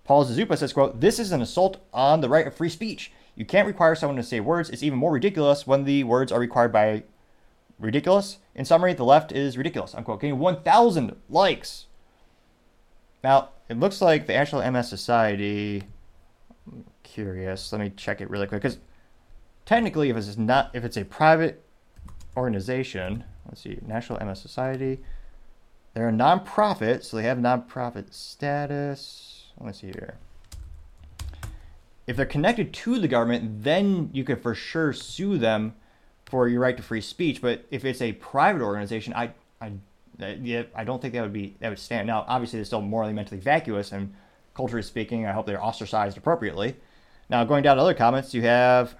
Paul 0.04 0.26
Zazupa 0.26 0.58
says, 0.58 0.72
quote, 0.72 1.00
This 1.00 1.18
is 1.18 1.32
an 1.32 1.40
assault 1.40 1.78
on 1.92 2.20
the 2.20 2.28
right 2.28 2.46
of 2.46 2.54
free 2.54 2.68
speech. 2.68 3.12
You 3.34 3.44
can't 3.44 3.66
require 3.66 3.94
someone 3.94 4.16
to 4.16 4.22
say 4.22 4.40
words. 4.40 4.70
It's 4.70 4.82
even 4.82 4.98
more 4.98 5.12
ridiculous 5.12 5.66
when 5.66 5.84
the 5.84 6.04
words 6.04 6.30
are 6.30 6.38
required 6.38 6.72
by 6.72 7.04
ridiculous. 7.78 8.38
In 8.54 8.64
summary, 8.64 8.92
the 8.92 9.04
left 9.04 9.32
is 9.32 9.56
ridiculous. 9.56 9.94
Unquote. 9.94 10.20
Getting 10.20 10.38
1,000 10.38 11.16
likes. 11.28 11.86
Now, 13.24 13.50
it 13.68 13.78
looks 13.78 14.00
like 14.00 14.26
the 14.26 14.34
actual 14.34 14.68
MS 14.70 14.88
Society. 14.88 15.84
I'm 16.66 16.84
curious. 17.02 17.72
Let 17.72 17.80
me 17.80 17.90
check 17.96 18.20
it 18.20 18.30
really 18.30 18.46
quick 18.46 18.62
because 18.62 18.78
technically, 19.64 20.10
if 20.10 20.16
it's 20.16 20.36
not, 20.36 20.70
if 20.74 20.84
it's 20.84 20.96
a 20.96 21.04
private 21.04 21.64
organization, 22.36 23.24
let's 23.46 23.62
see, 23.62 23.78
National 23.86 24.24
MS 24.24 24.40
Society, 24.40 25.00
they're 25.94 26.08
a 26.08 26.12
nonprofit, 26.12 27.04
so 27.04 27.16
they 27.16 27.22
have 27.22 27.38
nonprofit 27.38 28.12
status. 28.12 29.46
Let's 29.60 29.80
see 29.80 29.88
here. 29.88 30.18
If 32.06 32.16
they're 32.16 32.26
connected 32.26 32.74
to 32.74 32.98
the 32.98 33.08
government, 33.08 33.62
then 33.64 34.10
you 34.12 34.24
could 34.24 34.42
for 34.42 34.54
sure 34.54 34.92
sue 34.92 35.38
them 35.38 35.74
for 36.26 36.48
your 36.48 36.60
right 36.60 36.76
to 36.76 36.82
free 36.82 37.00
speech. 37.00 37.40
But 37.40 37.64
if 37.70 37.84
it's 37.84 38.02
a 38.02 38.12
private 38.14 38.60
organization, 38.60 39.14
I, 39.14 39.30
I, 39.60 39.72
yeah, 40.18 40.64
I 40.74 40.84
don't 40.84 41.00
think 41.00 41.14
that 41.14 41.22
would 41.22 41.32
be 41.32 41.56
that 41.60 41.68
would 41.68 41.78
stand. 41.78 42.06
Now, 42.06 42.24
obviously, 42.28 42.58
they're 42.58 42.64
still 42.64 42.82
morally, 42.82 43.12
mentally 43.12 43.40
vacuous, 43.40 43.92
and 43.92 44.14
culturally 44.54 44.82
speaking, 44.82 45.26
I 45.26 45.32
hope 45.32 45.46
they're 45.46 45.62
ostracized 45.62 46.16
appropriately. 46.16 46.76
Now, 47.28 47.44
going 47.44 47.62
down 47.62 47.76
to 47.76 47.82
other 47.82 47.94
comments, 47.94 48.34
you 48.34 48.42
have 48.42 48.96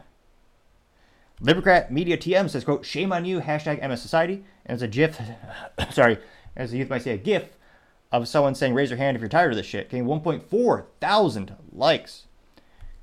Libercrat 1.41 1.91
Media 1.91 2.17
TM 2.17 2.49
says, 2.49 2.65
"quote 2.65 2.85
Shame 2.85 3.13
on 3.13 3.25
you." 3.25 3.41
Hashtag 3.41 3.83
MS 3.83 4.01
Society, 4.01 4.45
and 4.67 4.75
it's 4.75 4.83
a 4.83 4.89
GIF. 4.89 5.21
sorry, 5.91 6.19
as 6.57 6.71
the 6.71 6.79
youth 6.79 6.91
might 6.91 7.03
say, 7.03 7.13
a 7.13 7.19
GIF 7.19 7.57
of 8.13 8.29
someone 8.29 8.55
saying, 8.55 8.75
"Raise 8.75 8.91
your 8.91 8.99
hand 8.99 9.17
if 9.17 9.21
you're 9.21 9.29
tired 9.29 9.53
of 9.53 9.57
this 9.57 9.67
shit." 9.67 9.91
Getting 9.91 10.07
1.4 10.07 10.87
thousand 11.01 11.55
likes. 11.73 12.27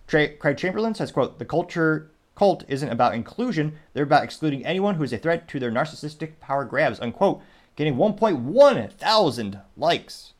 Craig 0.08 0.58
Chamberlain 0.58 0.96
says, 0.96 1.12
"quote 1.12 1.40
The 1.40 1.46
culture 1.46 2.12
cult 2.36 2.64
isn't 2.68 2.90
about 2.90 3.14
inclusion; 3.14 3.74
they're 3.94 4.04
about 4.04 4.24
excluding 4.24 4.66
anyone 4.66 4.96
who 4.96 5.04
is 5.04 5.14
a 5.14 5.18
threat 5.18 5.48
to 5.50 5.60
their 5.60 5.72
narcissistic 5.72 6.40
power 6.40 6.66
grabs." 6.66 7.00
Unquote. 7.00 7.42
Getting 7.82 7.98
1.1 7.98 8.92
thousand 8.94 9.60
likes. 9.76 10.34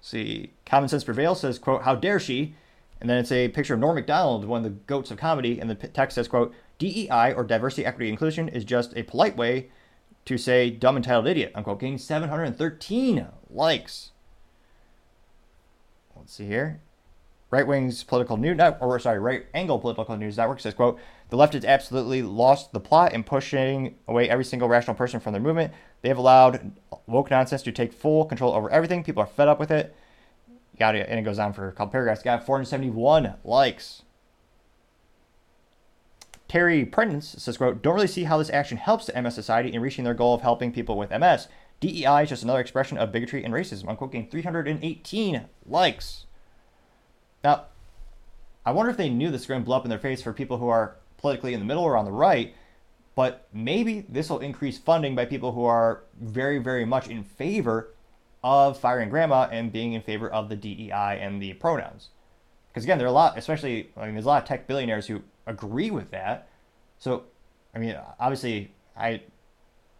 see, 0.00 0.54
Common 0.64 0.88
Sense 0.88 1.04
Prevail 1.04 1.34
says, 1.34 1.58
"quote 1.58 1.82
How 1.82 1.94
dare 1.94 2.18
she?" 2.18 2.54
And 2.98 3.10
then 3.10 3.18
it's 3.18 3.30
a 3.30 3.48
picture 3.48 3.74
of 3.74 3.80
Norm 3.80 3.96
Macdonald, 3.96 4.46
one 4.46 4.64
of 4.64 4.64
the 4.64 4.78
goats 4.86 5.10
of 5.10 5.18
comedy, 5.18 5.60
and 5.60 5.68
the 5.68 5.74
text 5.74 6.14
says, 6.14 6.26
"quote 6.26 6.54
DEI 6.78 7.34
or 7.34 7.44
diversity, 7.44 7.84
equity, 7.84 8.08
inclusion 8.08 8.48
is 8.48 8.64
just 8.64 8.96
a 8.96 9.02
polite 9.02 9.36
way 9.36 9.68
to 10.24 10.38
say 10.38 10.70
dumb 10.70 10.96
entitled 10.96 11.26
idiot." 11.26 11.52
Unquote. 11.54 11.80
Getting 11.80 11.98
713 11.98 13.26
likes. 13.50 14.12
Let's 16.16 16.32
see 16.32 16.46
here. 16.46 16.80
Right 17.50 17.66
wing's 17.66 18.04
political 18.04 18.36
news 18.36 18.56
network, 18.56 18.82
or 18.82 18.98
sorry, 19.00 19.18
right 19.18 19.46
angle 19.54 19.80
political 19.80 20.16
news 20.16 20.36
network 20.36 20.60
says, 20.60 20.74
quote, 20.74 21.00
the 21.30 21.36
left 21.36 21.54
has 21.54 21.64
absolutely 21.64 22.22
lost 22.22 22.72
the 22.72 22.78
plot 22.78 23.12
in 23.12 23.24
pushing 23.24 23.96
away 24.06 24.28
every 24.28 24.44
single 24.44 24.68
rational 24.68 24.94
person 24.94 25.18
from 25.18 25.32
their 25.32 25.42
movement. 25.42 25.72
They 26.02 26.08
have 26.08 26.18
allowed 26.18 26.72
woke 27.06 27.30
nonsense 27.30 27.62
to 27.62 27.72
take 27.72 27.92
full 27.92 28.24
control 28.24 28.52
over 28.54 28.70
everything. 28.70 29.02
People 29.02 29.22
are 29.22 29.26
fed 29.26 29.48
up 29.48 29.58
with 29.58 29.72
it. 29.72 29.94
Got 30.78 30.94
it, 30.94 31.08
and 31.08 31.18
it 31.18 31.22
goes 31.22 31.38
on 31.38 31.52
for 31.52 31.68
a 31.68 31.72
couple 31.72 31.92
paragraphs. 31.92 32.22
Got 32.22 32.46
471 32.46 33.34
likes. 33.44 34.02
Terry 36.48 36.84
Prentice 36.84 37.36
says, 37.38 37.58
quote, 37.58 37.82
don't 37.82 37.94
really 37.94 38.06
see 38.06 38.24
how 38.24 38.38
this 38.38 38.50
action 38.50 38.76
helps 38.76 39.06
the 39.06 39.20
MS 39.20 39.34
Society 39.34 39.72
in 39.72 39.80
reaching 39.80 40.04
their 40.04 40.14
goal 40.14 40.34
of 40.34 40.40
helping 40.40 40.72
people 40.72 40.96
with 40.96 41.10
MS. 41.10 41.48
DEI 41.80 42.22
is 42.22 42.28
just 42.28 42.42
another 42.42 42.60
expression 42.60 42.98
of 42.98 43.12
bigotry 43.12 43.44
and 43.44 43.54
racism. 43.54 43.88
Unquote, 43.88 44.12
getting 44.12 44.28
318 44.28 45.46
likes. 45.66 46.26
Now, 47.42 47.66
I 48.64 48.72
wonder 48.72 48.90
if 48.90 48.96
they 48.96 49.08
knew 49.08 49.30
this 49.30 49.42
was 49.42 49.46
going 49.46 49.62
to 49.62 49.64
blow 49.64 49.76
up 49.76 49.84
in 49.84 49.90
their 49.90 49.98
face 49.98 50.22
for 50.22 50.32
people 50.32 50.58
who 50.58 50.68
are 50.68 50.96
politically 51.16 51.54
in 51.54 51.60
the 51.60 51.66
middle 51.66 51.82
or 51.82 51.96
on 51.96 52.04
the 52.04 52.12
right, 52.12 52.54
but 53.14 53.48
maybe 53.52 54.06
this 54.08 54.30
will 54.30 54.40
increase 54.40 54.78
funding 54.78 55.14
by 55.14 55.24
people 55.24 55.52
who 55.52 55.64
are 55.64 56.04
very, 56.20 56.58
very 56.58 56.84
much 56.84 57.08
in 57.08 57.24
favor 57.24 57.94
of 58.42 58.78
firing 58.78 59.08
grandma 59.08 59.48
and 59.50 59.72
being 59.72 59.92
in 59.92 60.02
favor 60.02 60.30
of 60.30 60.48
the 60.48 60.56
DEI 60.56 61.18
and 61.20 61.40
the 61.42 61.52
pronouns. 61.54 62.08
Because 62.68 62.84
again, 62.84 62.98
there 62.98 63.06
are 63.06 63.10
a 63.10 63.12
lot, 63.12 63.36
especially, 63.36 63.90
I 63.96 64.06
mean, 64.06 64.14
there's 64.14 64.24
a 64.24 64.28
lot 64.28 64.42
of 64.42 64.48
tech 64.48 64.66
billionaires 64.66 65.06
who 65.06 65.22
agree 65.46 65.90
with 65.90 66.10
that. 66.12 66.48
So, 66.98 67.24
I 67.74 67.78
mean, 67.78 67.96
obviously, 68.18 68.72
I, 68.96 69.22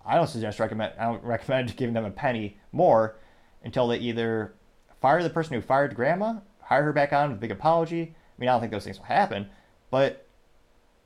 I 0.07 0.17
don't 0.17 0.29
suggest 0.29 0.61
recommend, 0.61 0.95
I 0.99 1.05
don't 1.07 1.25
recommend 1.25 1.77
giving 1.77 1.95
them 1.95 2.05
a 2.05 2.11
penny 2.11 2.59
more 2.73 3.17
until 3.65 3.89
they 3.89 3.99
either 3.99 4.55
fire 5.01 5.23
the 5.23 5.31
person 5.31 5.55
who 5.55 5.61
fired 5.61 5.95
grandma 5.95 6.35
hire 6.71 6.85
her 6.85 6.93
back 6.93 7.13
on 7.13 7.29
with 7.29 7.39
a 7.39 7.41
big 7.41 7.51
apology. 7.51 8.03
I 8.03 8.35
mean, 8.39 8.49
I 8.49 8.53
don't 8.53 8.61
think 8.61 8.73
those 8.73 8.85
things 8.85 8.99
will 8.99 9.07
happen, 9.07 9.51
but 9.91 10.27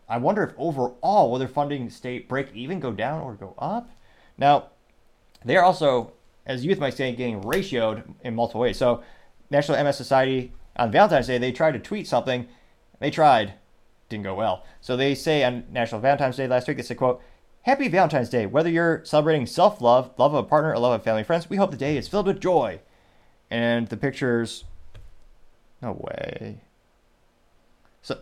I 0.09 0.18
wonder 0.18 0.44
if 0.44 0.55
overall 0.59 1.31
will 1.31 1.38
their 1.38 1.48
funding 1.48 1.88
stay 1.88 2.18
break 2.18 2.55
even, 2.55 2.79
go 2.79 2.92
down, 2.92 3.22
or 3.22 3.35
go 3.35 3.55
up. 3.59 3.90
Now, 4.37 4.68
they 5.44 5.57
are 5.57 5.64
also, 5.64 6.12
as 6.44 6.64
youth 6.64 6.79
might 6.79 6.94
say, 6.94 7.14
getting 7.14 7.40
ratioed 7.40 8.05
in 8.22 8.35
multiple 8.35 8.61
ways. 8.61 8.77
So, 8.77 9.03
National 9.50 9.83
MS 9.83 9.96
Society 9.96 10.53
on 10.77 10.92
Valentine's 10.92 11.29
Day, 11.29 11.38
they 11.38 11.50
tried 11.50 11.72
to 11.72 11.79
tweet 11.79 12.07
something. 12.07 12.46
They 13.00 13.11
tried, 13.11 13.55
didn't 14.11 14.24
go 14.24 14.35
well. 14.35 14.64
So 14.81 14.96
they 14.96 15.14
say 15.14 15.44
on 15.44 15.64
National 15.70 16.00
Valentine's 16.00 16.37
Day 16.37 16.46
last 16.46 16.68
week, 16.68 16.77
they 16.77 16.83
said, 16.83 16.98
"quote 16.98 17.22
Happy 17.62 17.88
Valentine's 17.88 18.29
Day. 18.29 18.44
Whether 18.44 18.68
you're 18.68 19.03
celebrating 19.05 19.46
self-love, 19.46 20.12
love 20.18 20.35
of 20.35 20.44
a 20.44 20.48
partner, 20.48 20.72
or 20.72 20.79
love 20.79 20.92
of 20.92 21.03
family 21.03 21.20
and 21.20 21.27
friends, 21.27 21.48
we 21.48 21.57
hope 21.57 21.70
the 21.70 21.77
day 21.77 21.96
is 21.96 22.09
filled 22.09 22.27
with 22.27 22.40
joy." 22.40 22.81
And 23.50 23.88
the 23.88 23.96
pictures 23.96 24.64
no 25.85 25.92
way. 25.92 26.61
So 28.03 28.18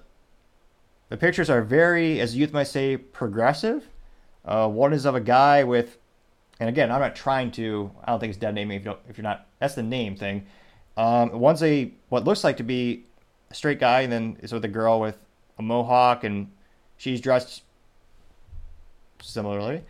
the 1.09 1.16
pictures 1.16 1.48
are 1.48 1.62
very, 1.62 2.20
as 2.20 2.37
youth 2.37 2.53
might 2.53 2.64
say, 2.64 2.96
progressive. 2.96 3.88
Uh, 4.44 4.68
one 4.68 4.92
is 4.92 5.05
of 5.05 5.14
a 5.14 5.20
guy 5.20 5.64
with, 5.64 5.98
and 6.59 6.68
again, 6.68 6.90
I'm 6.90 7.01
not 7.01 7.14
trying 7.14 7.51
to. 7.53 7.90
I 8.03 8.11
don't 8.11 8.20
think 8.20 8.31
it's 8.31 8.38
dead 8.38 8.55
naming 8.55 8.81
if, 8.81 8.85
you 8.85 8.94
if 9.09 9.16
you're 9.16 9.22
not. 9.22 9.46
That's 9.61 9.75
the 9.75 9.83
name 9.83 10.16
thing. 10.16 10.46
Um, 10.96 11.38
one's 11.38 11.62
a 11.62 11.92
what 12.09 12.25
looks 12.25 12.44
like 12.44 12.57
to 12.59 12.62
be 12.64 13.05
a 13.51 13.55
straight 13.55 13.79
guy, 13.79 14.01
and 14.01 14.12
then 14.12 14.37
is 14.42 14.53
with 14.53 14.64
a 14.64 14.68
girl 14.68 15.01
with 15.01 15.25
a 15.59 15.62
mohawk, 15.62 16.25
and 16.25 16.51
she's 16.96 17.20
dressed 17.20 17.62
similarly. 19.22 19.83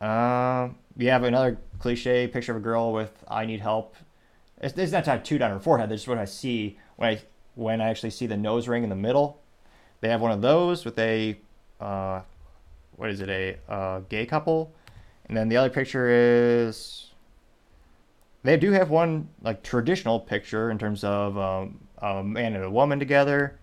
Um, 0.00 0.76
we 0.96 1.06
have 1.06 1.24
another 1.24 1.58
cliche 1.78 2.26
picture 2.26 2.52
of 2.52 2.58
a 2.58 2.64
girl 2.64 2.92
with 2.92 3.12
"I 3.28 3.44
need 3.44 3.60
help." 3.60 3.96
It's, 4.62 4.76
it's 4.76 4.92
not 4.92 5.04
tattooed 5.04 5.42
on 5.42 5.50
her 5.50 5.60
forehead. 5.60 5.90
That's 5.90 6.06
what 6.06 6.18
I 6.18 6.24
see 6.24 6.78
when 7.00 7.16
I 7.16 7.20
when 7.54 7.80
I 7.80 7.88
actually 7.88 8.10
see 8.10 8.26
the 8.26 8.36
nose 8.36 8.68
ring 8.68 8.84
in 8.84 8.90
the 8.90 8.96
middle, 8.96 9.40
they 10.02 10.10
have 10.10 10.20
one 10.20 10.32
of 10.32 10.42
those 10.42 10.84
with 10.84 10.98
a 10.98 11.38
uh, 11.80 12.20
what 12.96 13.08
is 13.08 13.22
it 13.22 13.30
a 13.30 13.56
uh, 13.72 14.00
gay 14.10 14.26
couple, 14.26 14.74
and 15.26 15.34
then 15.34 15.48
the 15.48 15.56
other 15.56 15.70
picture 15.70 16.10
is 16.10 17.06
they 18.42 18.58
do 18.58 18.72
have 18.72 18.90
one 18.90 19.30
like 19.40 19.62
traditional 19.62 20.20
picture 20.20 20.70
in 20.70 20.78
terms 20.78 21.02
of 21.02 21.38
um, 21.38 21.80
a 21.98 22.22
man 22.22 22.54
and 22.54 22.64
a 22.64 22.70
woman 22.70 22.98
together, 22.98 23.58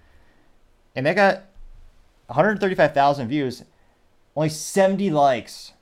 and 0.96 1.06
they 1.06 1.14
got 1.14 1.44
135,000 2.26 3.28
views, 3.28 3.64
only 4.36 4.50
70 4.50 5.12
likes, 5.12 5.74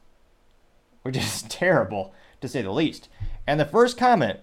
which 1.04 1.16
is 1.16 1.42
terrible 1.50 2.14
to 2.42 2.50
say 2.50 2.62
the 2.62 2.72
least. 2.72 3.08
And 3.48 3.62
the 3.62 3.66
first 3.66 3.98
comment 3.98 4.42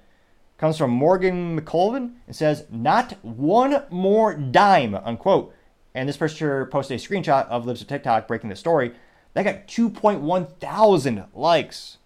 comes 0.62 0.78
from 0.78 0.92
Morgan 0.92 1.60
McColvin 1.60 2.12
and 2.24 2.36
says, 2.36 2.66
Not 2.70 3.18
one 3.24 3.82
more 3.90 4.36
dime, 4.36 4.94
unquote. 4.94 5.52
And 5.92 6.08
this 6.08 6.16
person 6.16 6.66
posted 6.66 7.00
a 7.00 7.02
screenshot 7.02 7.48
of 7.48 7.66
Libs 7.66 7.82
of 7.82 7.88
TikTok 7.88 8.28
breaking 8.28 8.48
the 8.48 8.54
story. 8.54 8.92
That 9.34 9.42
got 9.42 9.66
2.1 9.66 10.58
thousand 10.60 11.24
likes. 11.34 11.98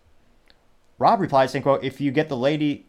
Rob 0.96 1.20
replied 1.20 1.50
saying, 1.50 1.64
quote, 1.64 1.84
if 1.84 2.00
you 2.00 2.10
get 2.10 2.30
the 2.30 2.36
lady, 2.36 2.86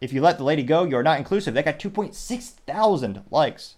if 0.00 0.12
you 0.12 0.20
let 0.20 0.38
the 0.38 0.44
lady 0.44 0.62
go, 0.62 0.84
you're 0.84 1.02
not 1.02 1.18
inclusive. 1.18 1.52
That 1.54 1.64
got 1.64 1.80
2.6 1.80 2.50
thousand 2.64 3.24
likes. 3.28 3.74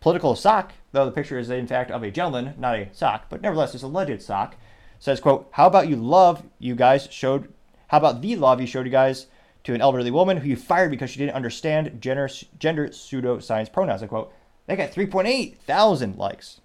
Political 0.00 0.36
sock, 0.36 0.72
though 0.92 1.06
the 1.06 1.10
picture 1.10 1.38
is 1.38 1.48
in 1.48 1.66
fact 1.66 1.90
of 1.90 2.02
a 2.02 2.10
gentleman, 2.10 2.52
not 2.58 2.76
a 2.76 2.90
sock, 2.92 3.30
but 3.30 3.40
nevertheless 3.40 3.74
it's 3.74 3.82
a 3.82 3.86
alleged 3.86 4.20
sock, 4.20 4.56
says, 4.98 5.20
quote, 5.20 5.48
how 5.52 5.66
about 5.66 5.88
you 5.88 5.96
love 5.96 6.42
you 6.58 6.74
guys 6.74 7.08
showed, 7.10 7.50
how 7.88 7.96
about 7.96 8.20
the 8.20 8.36
love 8.36 8.60
you 8.60 8.66
showed 8.66 8.84
you 8.84 8.92
guys 8.92 9.28
to 9.64 9.74
an 9.74 9.80
elderly 9.80 10.10
woman 10.10 10.38
who 10.38 10.48
you 10.48 10.56
fired 10.56 10.90
because 10.90 11.10
she 11.10 11.18
didn't 11.18 11.34
understand 11.34 12.00
gender, 12.00 12.28
gender 12.58 12.88
pseudoscience 12.88 13.72
pronouns. 13.72 14.02
I 14.02 14.06
quote, 14.06 14.32
They 14.66 14.76
got 14.76 14.92
3.8 14.92 15.56
thousand 15.58 16.16
likes. 16.16 16.60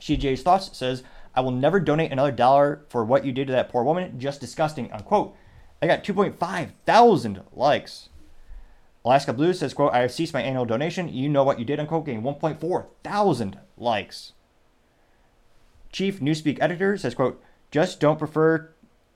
CJ's 0.00 0.42
Thoughts 0.42 0.76
says, 0.76 1.02
I 1.34 1.40
will 1.42 1.50
never 1.50 1.78
donate 1.78 2.10
another 2.10 2.32
dollar 2.32 2.84
for 2.88 3.04
what 3.04 3.24
you 3.24 3.32
did 3.32 3.46
to 3.46 3.52
that 3.52 3.68
poor 3.68 3.84
woman. 3.84 4.18
Just 4.18 4.40
disgusting. 4.40 4.90
Unquote. 4.92 5.36
I 5.82 5.86
got 5.86 6.04
2.5 6.04 6.70
thousand 6.84 7.42
likes. 7.52 8.08
Alaska 9.04 9.32
Blues 9.32 9.58
says, 9.58 9.72
quote, 9.72 9.94
I 9.94 10.00
have 10.00 10.12
ceased 10.12 10.34
my 10.34 10.42
annual 10.42 10.66
donation. 10.66 11.08
You 11.08 11.28
know 11.28 11.44
what 11.44 11.58
you 11.58 11.64
did, 11.64 11.80
unquote, 11.80 12.04
getting 12.04 12.22
1.4 12.22 12.86
thousand 13.02 13.58
likes. 13.78 14.32
Chief 15.92 16.20
Newspeak 16.20 16.58
editor 16.60 16.96
says, 16.96 17.14
quote, 17.14 17.42
just 17.70 18.00
don't 18.00 18.18
prefer 18.18 18.72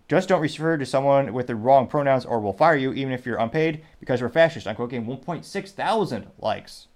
Just 0.08 0.28
don't 0.28 0.40
refer 0.40 0.76
to 0.76 0.84
someone 0.84 1.32
with 1.32 1.46
the 1.46 1.56
wrong 1.56 1.86
pronouns 1.86 2.24
or 2.24 2.38
we'll 2.38 2.52
fire 2.52 2.76
you, 2.76 2.92
even 2.92 3.12
if 3.12 3.24
you're 3.24 3.38
unpaid, 3.38 3.84
because 4.00 4.20
we're 4.20 4.28
fascist. 4.28 4.66
Unquote, 4.66 4.90
getting 4.90 5.06
1.6 5.06 5.70
thousand 5.70 6.26
likes. 6.38 6.88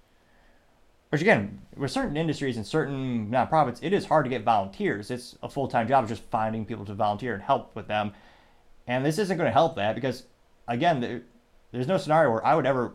Which 1.09 1.21
again, 1.21 1.61
with 1.75 1.89
certain 1.89 2.15
industries 2.15 2.55
and 2.55 2.65
certain 2.65 3.31
nonprofits, 3.31 3.79
it 3.81 3.93
is 3.93 4.05
hard 4.05 4.25
to 4.25 4.29
get 4.29 4.43
volunteers. 4.43 5.09
It's 5.09 5.35
a 5.41 5.49
full 5.49 5.67
time 5.67 5.87
job, 5.87 6.07
just 6.07 6.23
finding 6.29 6.65
people 6.65 6.85
to 6.85 6.93
volunteer 6.93 7.33
and 7.33 7.41
help 7.41 7.75
with 7.75 7.87
them. 7.87 8.13
And 8.85 9.03
this 9.03 9.17
isn't 9.17 9.37
going 9.37 9.47
to 9.47 9.53
help 9.53 9.75
that 9.75 9.95
because, 9.95 10.23
again, 10.67 11.23
there's 11.71 11.87
no 11.87 11.97
scenario 11.97 12.31
where 12.31 12.45
I 12.45 12.55
would 12.55 12.67
ever 12.67 12.93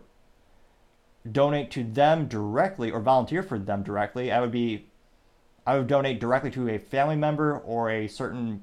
donate 1.30 1.70
to 1.72 1.82
them 1.82 2.28
directly 2.28 2.90
or 2.90 3.00
volunteer 3.00 3.42
for 3.42 3.58
them 3.58 3.82
directly. 3.82 4.30
I 4.30 4.40
would 4.40 4.52
be, 4.52 4.86
I 5.66 5.78
would 5.78 5.86
donate 5.86 6.20
directly 6.20 6.50
to 6.52 6.68
a 6.68 6.78
family 6.78 7.16
member 7.16 7.58
or 7.58 7.90
a 7.90 8.06
certain, 8.06 8.62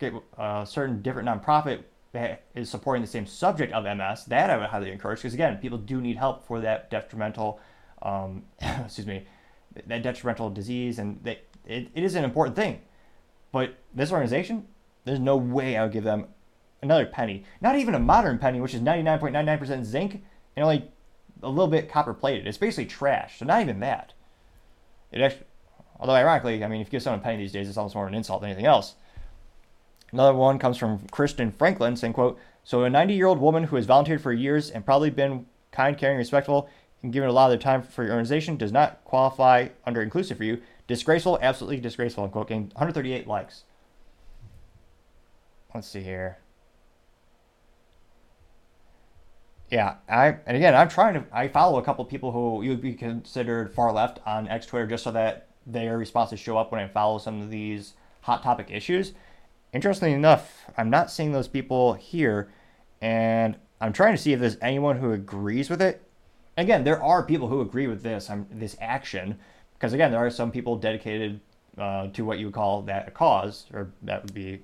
forget, 0.00 0.22
uh, 0.38 0.64
certain 0.64 1.02
different 1.02 1.28
nonprofit 1.28 1.82
that 2.12 2.44
is 2.54 2.68
supporting 2.68 3.02
the 3.02 3.08
same 3.08 3.26
subject 3.26 3.72
of 3.72 3.84
MS. 3.84 4.24
That 4.26 4.50
I 4.50 4.56
would 4.56 4.66
highly 4.66 4.90
encourage 4.90 5.20
because 5.20 5.34
again, 5.34 5.58
people 5.58 5.78
do 5.78 6.00
need 6.00 6.16
help 6.16 6.46
for 6.46 6.60
that 6.60 6.90
detrimental, 6.90 7.60
um, 8.02 8.44
excuse 8.60 9.06
me, 9.06 9.26
that 9.86 10.02
detrimental 10.02 10.50
disease, 10.50 10.98
and 10.98 11.24
it, 11.26 11.48
it 11.66 11.90
is 11.94 12.14
an 12.14 12.24
important 12.24 12.56
thing. 12.56 12.80
But 13.52 13.76
this 13.94 14.10
organization, 14.12 14.66
there's 15.04 15.20
no 15.20 15.36
way 15.36 15.76
I 15.76 15.84
would 15.84 15.92
give 15.92 16.04
them 16.04 16.26
another 16.82 17.06
penny. 17.06 17.44
Not 17.60 17.76
even 17.76 17.94
a 17.94 18.00
modern 18.00 18.38
penny, 18.38 18.60
which 18.60 18.74
is 18.74 18.80
99.99% 18.80 19.84
zinc 19.84 20.22
and 20.56 20.64
only 20.64 20.90
a 21.42 21.48
little 21.48 21.68
bit 21.68 21.90
copper 21.90 22.14
plated. 22.14 22.46
It's 22.46 22.58
basically 22.58 22.86
trash. 22.86 23.38
So 23.38 23.44
not 23.44 23.60
even 23.60 23.80
that. 23.80 24.12
It 25.12 25.20
actually, 25.20 25.46
although 25.98 26.14
ironically, 26.14 26.62
I 26.64 26.68
mean, 26.68 26.80
if 26.80 26.88
you 26.88 26.92
give 26.92 27.02
someone 27.02 27.20
a 27.20 27.22
penny 27.22 27.38
these 27.38 27.52
days, 27.52 27.68
it's 27.68 27.76
almost 27.78 27.94
more 27.94 28.04
of 28.04 28.12
an 28.12 28.16
insult 28.16 28.40
than 28.40 28.50
anything 28.50 28.66
else. 28.66 28.94
Another 30.12 30.34
one 30.34 30.58
comes 30.58 30.76
from 30.76 31.06
Kristen 31.10 31.52
Franklin 31.52 31.96
saying, 31.96 32.14
quote, 32.14 32.38
so 32.64 32.84
a 32.84 32.90
90 32.90 33.14
year 33.14 33.26
old 33.26 33.38
woman 33.38 33.64
who 33.64 33.76
has 33.76 33.86
volunteered 33.86 34.20
for 34.20 34.32
years 34.32 34.70
and 34.70 34.84
probably 34.84 35.10
been 35.10 35.46
kind, 35.72 35.96
caring, 35.96 36.18
respectful, 36.18 36.68
and 37.02 37.12
given 37.12 37.28
a 37.28 37.32
lot 37.32 37.50
of 37.50 37.50
their 37.50 37.62
time 37.62 37.82
for 37.82 38.02
your 38.02 38.12
organization 38.12 38.56
does 38.56 38.72
not 38.72 39.02
qualify 39.04 39.68
under 39.86 40.02
inclusive 40.02 40.36
for 40.36 40.44
you. 40.44 40.60
Disgraceful, 40.86 41.38
absolutely 41.40 41.80
disgraceful, 41.80 42.24
unquote, 42.24 42.48
getting 42.48 42.64
138 42.74 43.26
likes. 43.26 43.64
Let's 45.74 45.86
see 45.86 46.02
here. 46.02 46.38
Yeah, 49.70 49.96
I 50.08 50.36
and 50.46 50.56
again, 50.56 50.74
I'm 50.74 50.88
trying 50.88 51.14
to. 51.14 51.24
I 51.32 51.46
follow 51.46 51.78
a 51.78 51.82
couple 51.82 52.04
people 52.04 52.32
who 52.32 52.62
you 52.62 52.70
would 52.70 52.80
be 52.80 52.94
considered 52.94 53.72
far 53.72 53.92
left 53.92 54.18
on 54.26 54.48
X 54.48 54.66
Twitter, 54.66 54.88
just 54.88 55.04
so 55.04 55.12
that 55.12 55.46
their 55.64 55.96
responses 55.96 56.40
show 56.40 56.58
up 56.58 56.72
when 56.72 56.80
I 56.80 56.88
follow 56.88 57.18
some 57.18 57.40
of 57.40 57.50
these 57.50 57.94
hot 58.22 58.42
topic 58.42 58.68
issues. 58.70 59.12
Interestingly 59.72 60.14
enough, 60.14 60.64
I'm 60.76 60.90
not 60.90 61.10
seeing 61.10 61.32
those 61.32 61.48
people 61.48 61.94
here, 61.94 62.50
and 63.00 63.56
I'm 63.80 63.92
trying 63.92 64.14
to 64.14 64.22
see 64.22 64.32
if 64.32 64.40
there's 64.40 64.56
anyone 64.60 64.98
who 64.98 65.12
agrees 65.12 65.70
with 65.70 65.80
it. 65.80 66.02
Again, 66.56 66.84
there 66.84 67.02
are 67.02 67.22
people 67.22 67.48
who 67.48 67.60
agree 67.60 67.86
with 67.86 68.02
this 68.02 68.28
um, 68.28 68.46
this 68.50 68.76
action, 68.80 69.38
because 69.74 69.92
again, 69.92 70.10
there 70.10 70.24
are 70.24 70.30
some 70.30 70.50
people 70.50 70.76
dedicated 70.76 71.40
uh, 71.78 72.08
to 72.08 72.24
what 72.24 72.38
you 72.38 72.46
would 72.46 72.54
call 72.54 72.82
that 72.82 73.08
a 73.08 73.10
cause, 73.10 73.66
or 73.72 73.92
that 74.02 74.24
would 74.24 74.34
be 74.34 74.62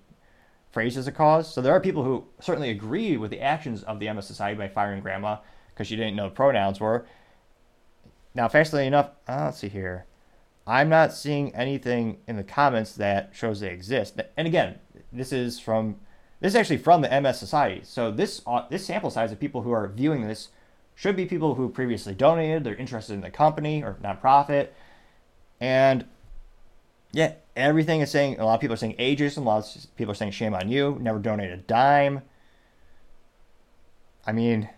phrased 0.73 0.99
as 0.99 1.07
a 1.07 1.13
cause. 1.13 1.53
So 1.53 1.63
there 1.63 1.73
are 1.73 1.81
people 1.81 2.03
who 2.03 2.27
certainly 2.41 2.71
agree 2.71 3.17
with 3.17 3.31
the 3.31 3.41
actions 3.41 3.83
of 3.85 4.01
the 4.01 4.13
MS 4.13 4.27
Society 4.27 4.59
by 4.59 4.69
firing 4.69 5.01
grandma 5.01 5.39
because 5.73 5.87
she 5.87 5.97
didn't 5.97 6.17
know 6.17 6.29
pronouns 6.29 6.81
were. 6.81 7.07
Now, 8.35 8.49
fascinatingly 8.49 8.89
enough, 8.89 9.11
uh, 9.29 9.45
let's 9.47 9.59
see 9.59 9.69
here. 9.69 10.05
I'm 10.67 10.89
not 10.89 11.15
seeing 11.15 11.55
anything 11.55 12.19
in 12.27 12.37
the 12.37 12.45
comments 12.45 12.93
that 12.97 13.31
shows 13.33 13.61
they 13.61 13.71
exist. 13.71 14.21
And 14.37 14.47
again, 14.47 14.81
this 15.17 15.33
is 15.33 15.59
from 15.59 15.97
this 16.41 16.53
is 16.53 16.57
actually 16.57 16.79
from 16.79 17.01
the 17.01 17.21
MS 17.21 17.39
Society. 17.39 17.81
So 17.85 18.11
this 18.11 18.43
uh, 18.47 18.67
this 18.69 18.87
sample 18.87 19.11
size 19.11 19.33
of 19.33 19.41
people 19.41 19.63
who 19.63 19.73
are 19.73 19.89
viewing 19.89 20.27
this 20.27 20.49
should 20.95 21.17
be 21.17 21.27
people 21.27 21.55
who 21.55 21.69
previously 21.69 22.15
donated, 22.15 22.65
they're 22.65 22.75
interested 22.75 23.15
in 23.15 23.21
the 23.21 23.31
company 23.31 23.83
or 23.83 23.99
nonprofit, 24.03 24.69
and 25.61 26.07
yeah, 27.13 27.33
everything 27.55 28.01
is 28.01 28.11
saying, 28.11 28.39
a 28.39 28.45
lot 28.45 28.55
of 28.55 28.61
people 28.61 28.75
are 28.75 28.79
saying 28.79 28.97
ageism, 28.99 29.39
a 29.39 29.41
lot 29.41 29.65
of 29.65 29.97
people 29.97 30.13
are 30.13 30.15
saying 30.15 30.33
shame 30.33 30.55
on 30.55 30.69
you, 30.69 30.99
never 31.01 31.19
donate 31.19 31.51
a 31.51 31.57
dime. 31.57 32.23
I 34.27 34.33
mean, 34.33 34.69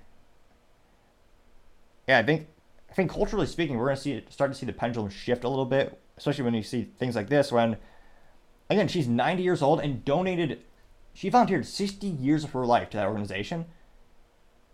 yeah, 2.06 2.18
I 2.18 2.22
think, 2.22 2.46
I 2.90 2.94
think 2.94 3.10
culturally 3.10 3.46
speaking, 3.46 3.76
we're 3.76 3.86
going 3.86 3.96
to 3.96 4.02
see 4.02 4.24
start 4.28 4.52
to 4.52 4.58
see 4.58 4.66
the 4.66 4.72
pendulum 4.72 5.10
shift 5.10 5.44
a 5.44 5.48
little 5.48 5.66
bit, 5.66 6.00
especially 6.16 6.44
when 6.44 6.54
you 6.54 6.62
see 6.62 6.88
things 6.98 7.16
like 7.16 7.28
this. 7.28 7.50
When, 7.50 7.76
again, 8.70 8.88
she's 8.88 9.08
90 9.08 9.42
years 9.42 9.62
old 9.62 9.80
and 9.80 10.04
donated, 10.04 10.60
she 11.14 11.28
volunteered 11.28 11.66
60 11.66 12.06
years 12.06 12.44
of 12.44 12.52
her 12.52 12.66
life 12.66 12.90
to 12.90 12.96
that 12.96 13.06
organization, 13.06 13.66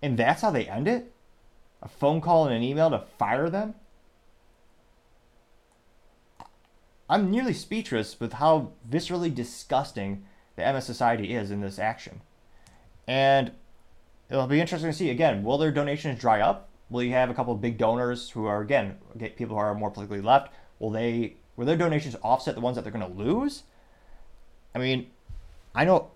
and 0.02 0.18
that's 0.18 0.42
how 0.42 0.50
they 0.50 0.66
end 0.66 0.88
it? 0.88 1.12
A 1.83 1.88
phone 1.88 2.20
call 2.20 2.46
and 2.46 2.54
an 2.54 2.62
email 2.62 2.90
to 2.90 3.04
fire 3.18 3.48
them? 3.48 3.74
I'm 7.09 7.30
nearly 7.30 7.52
speechless 7.52 8.18
with 8.18 8.35
how 8.35 8.72
viscerally 8.88 9.35
disgusting 9.35 10.24
the 10.57 10.72
MS 10.72 10.85
Society 10.85 11.35
is 11.35 11.50
in 11.50 11.61
this 11.61 11.78
action. 11.78 12.22
And 13.07 13.52
it'll 14.30 14.46
be 14.46 14.61
interesting 14.61 14.90
to 14.90 14.96
see 14.96 15.11
again, 15.11 15.44
will 15.44 15.59
their 15.59 15.70
donations 15.70 16.18
dry 16.18 16.40
up? 16.40 16.68
Will 16.90 17.02
you 17.02 17.12
have 17.12 17.30
a 17.30 17.35
couple 17.35 17.54
of 17.54 17.61
big 17.61 17.78
donors 17.78 18.30
who 18.30 18.46
are 18.46 18.61
again 18.61 18.98
people 19.37 19.57
who 19.57 19.62
are 19.62 19.74
more 19.74 19.90
politically 19.90 20.20
left? 20.20 20.52
Will 20.78 20.90
they 20.90 21.37
will 21.57 21.66
their 21.66 21.76
donations 21.76 22.16
offset 22.22 22.54
the 22.54 22.61
ones 22.61 22.76
that 22.76 22.83
they're 22.83 22.92
going 22.92 23.07
to 23.07 23.18
lose? 23.18 23.64
I 24.74 24.78
mean, 24.78 25.10
I 25.74 25.84
know 25.84 26.10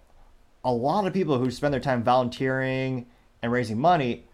a 0.64 0.72
lot 0.72 1.06
of 1.06 1.12
people 1.12 1.38
who 1.38 1.50
spend 1.50 1.72
their 1.72 1.80
time 1.80 2.02
volunteering 2.02 3.06
and 3.42 3.52
raising 3.52 3.78
money. 3.78 4.24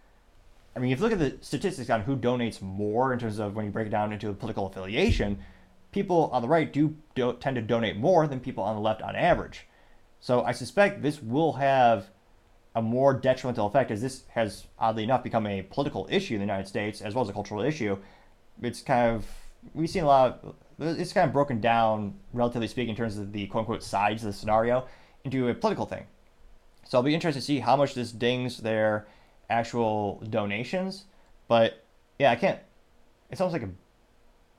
I 0.75 0.79
mean, 0.79 0.91
if 0.91 0.99
you 0.99 1.05
look 1.05 1.13
at 1.13 1.19
the 1.19 1.37
statistics 1.41 1.91
on 1.91 2.03
who 2.03 2.17
donates 2.17 2.61
more 2.61 3.13
in 3.13 3.19
terms 3.19 3.39
of 3.39 3.55
when 3.55 3.65
you 3.65 3.71
break 3.71 3.87
it 3.87 3.91
down 3.91 4.13
into 4.13 4.31
a 4.31 4.35
political 4.35 4.67
affiliation, 4.67 5.39
people 5.93 6.31
on 6.33 6.43
the 6.43 6.49
right 6.49 6.73
do, 6.73 6.97
do 7.15 7.37
tend 7.39 7.57
to 7.57 7.63
donate 7.63 7.97
more 7.97 8.27
than 8.27 8.41
people 8.41 8.65
on 8.65 8.75
the 8.75 8.81
left 8.81 9.03
on 9.03 9.15
average. 9.15 9.67
So 10.19 10.43
I 10.43 10.53
suspect 10.53 11.03
this 11.03 11.23
will 11.23 11.53
have 11.55 12.09
a 12.75 12.83
more 12.83 13.15
detrimental 13.15 13.67
effect 13.67 13.91
as 13.91 14.03
this 14.03 14.25
has 14.31 14.67
oddly 14.79 15.05
enough 15.05 15.23
become 15.23 15.47
a 15.47 15.63
political 15.63 16.09
issue 16.11 16.35
in 16.35 16.41
the 16.41 16.47
United 16.47 16.67
States 16.67 17.01
as 17.01 17.15
well 17.15 17.23
as 17.23 17.31
a 17.31 17.33
cultural 17.33 17.63
issue. 17.63 17.97
It's 18.61 18.83
kind 18.83 19.15
of 19.15 19.27
we've 19.73 19.91
seen 19.91 20.05
a 20.05 20.07
lot 20.07 20.41
of 20.43 20.55
it's 20.79 21.13
kind 21.13 21.27
of 21.27 21.33
broken 21.33 21.61
down 21.61 22.15
relatively 22.33 22.67
speaking 22.67 22.91
in 22.91 22.97
terms 22.97 23.17
of 23.17 23.33
the 23.33 23.47
quote 23.47 23.63
unquote 23.63 23.83
sides 23.83 24.25
of 24.25 24.33
the 24.33 24.39
scenario 24.39 24.87
into 25.25 25.49
a 25.49 25.55
political 25.55 25.87
thing. 25.87 26.05
So 26.85 26.99
I'll 26.99 27.05
be 27.05 27.15
interested 27.15 27.41
to 27.41 27.47
see 27.47 27.61
how 27.61 27.77
much 27.77 27.95
this 27.95 28.13
dings 28.13 28.59
their 28.59 29.07
actual 29.49 30.23
donations. 30.29 31.05
But 31.49 31.85
yeah, 32.19 32.31
I 32.31 32.37
can't 32.37 32.59
it's 33.31 33.41
almost 33.41 33.55
like 33.55 33.69
a 33.69 33.73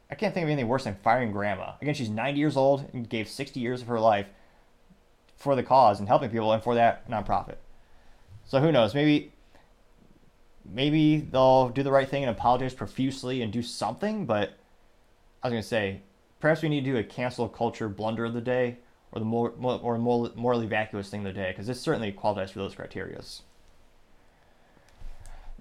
I 0.10 0.16
can't 0.16 0.34
think 0.34 0.44
of 0.44 0.50
anything 0.50 0.68
worse 0.68 0.84
than 0.84 0.96
firing 0.96 1.32
grandma. 1.32 1.74
Again, 1.82 1.96
she's 1.96 2.10
90 2.10 2.40
years 2.40 2.56
old 2.56 2.90
and 2.94 3.10
gave 3.10 3.28
60 3.28 3.60
years 3.60 3.82
of 3.82 3.88
her 3.88 4.00
life 4.00 4.28
for 5.36 5.56
the 5.56 5.64
cause 5.64 6.00
and 6.00 6.08
helping 6.08 6.30
people 6.30 6.52
and 6.54 6.64
for 6.64 6.76
that 6.76 7.10
nonprofit. 7.10 7.56
So 8.46 8.60
who 8.60 8.72
knows? 8.72 8.94
Maybe 8.94 9.34
maybe 10.64 11.18
they'll 11.18 11.70
do 11.70 11.84
the 11.84 11.92
right 11.92 12.10
thing 12.10 12.24
and 12.24 12.30
apologize 12.30 12.74
profusely 12.74 13.42
and 13.42 13.52
do 13.52 13.62
something, 13.62 14.26
but 14.26 14.58
I 15.46 15.50
was 15.50 15.52
going 15.52 15.62
to 15.62 15.68
say 15.68 16.02
perhaps 16.40 16.64
we 16.64 16.70
need 16.70 16.86
to 16.86 16.92
do 16.92 16.98
a 16.98 17.04
cancel 17.04 17.48
culture 17.48 17.88
blunder 17.88 18.26
of 18.26 18.34
the 18.34 18.42
day 18.42 18.78
or 19.12 19.20
the 19.20 19.26
more, 19.26 19.54
or 19.62 20.00
more 20.00 20.32
morally 20.36 20.66
vacuous 20.66 21.08
thing 21.08 21.20
of 21.20 21.36
the 21.36 21.40
day 21.40 21.52
because 21.52 21.68
this 21.68 21.80
certainly 21.80 22.12
qualifies 22.12 22.50
for 22.50 22.58
those 22.58 22.74
criterias. 22.74 23.42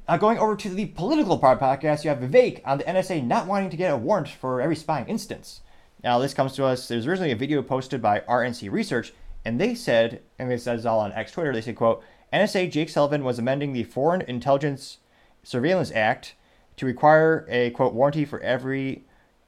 Uh, 0.09 0.16
going 0.16 0.38
over 0.38 0.57
to 0.57 0.70
the 0.70 0.87
political 0.87 1.37
part 1.37 1.61
podcast, 1.61 2.03
you 2.03 2.09
have 2.09 2.20
Vivek 2.20 2.62
on 2.64 2.79
the 2.79 2.85
NSA 2.85 3.27
not 3.27 3.47
wanting 3.47 3.68
to 3.68 3.77
get 3.77 3.92
a 3.92 3.97
warrant 3.99 4.29
for 4.29 4.62
every 4.62 4.75
spying 4.75 5.07
instance. 5.07 5.61
Now, 6.03 6.18
this 6.18 6.33
comes 6.33 6.55
to 6.55 6.64
us. 6.64 6.88
There's 6.88 7.07
originally 7.07 7.33
a 7.33 7.37
video 7.37 7.61
posted 7.61 8.01
by 8.01 8.20
RNC 8.20 8.73
Research, 8.73 9.13
and 9.44 9.61
they 9.61 9.75
said, 9.75 10.23
and 10.38 10.50
it 10.50 10.63
says 10.63 10.87
all 10.87 11.00
on 11.00 11.13
X 11.13 11.33
Twitter, 11.33 11.52
they 11.52 11.61
said, 11.61 11.77
quote, 11.77 12.02
NSA 12.33 12.71
Jake 12.71 12.88
Sullivan 12.88 13.23
was 13.23 13.38
amending 13.38 13.75
the 13.75 13.85
Foreign 13.85 14.23
Intelligence 14.23 14.96
Surveillance 15.42 15.92
Act 15.92 16.37
to 16.79 16.87
require 16.87 17.46
a, 17.50 17.69
quote, 17.69 17.92
warranty 17.92 18.25
for 18.25 18.40
every 18.40 19.04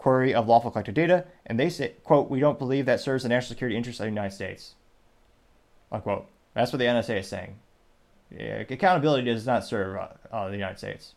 query 0.07 0.33
of 0.33 0.47
lawful 0.47 0.71
collected 0.71 0.95
data, 0.95 1.25
and 1.47 1.59
they 1.59 1.69
say, 1.69 1.93
quote, 2.05 2.31
we 2.31 2.39
don't 2.39 2.61
believe 2.61 2.87
that 2.87 3.01
serves 3.01 3.25
the 3.25 3.29
national 3.29 3.49
security 3.49 3.77
interests 3.77 3.99
of 3.99 4.05
the 4.05 4.11
United 4.11 4.33
States, 4.33 4.77
unquote. 5.91 6.29
That's 6.55 6.73
what 6.73 6.79
the 6.79 6.85
NSA 6.85 7.19
is 7.19 7.27
saying. 7.27 7.59
Yeah, 8.31 8.63
accountability 8.71 9.25
does 9.25 9.47
not 9.47 9.65
serve 9.65 9.97
uh, 9.97 10.09
uh, 10.31 10.47
the 10.47 10.55
United 10.55 10.79
States. 10.79 11.15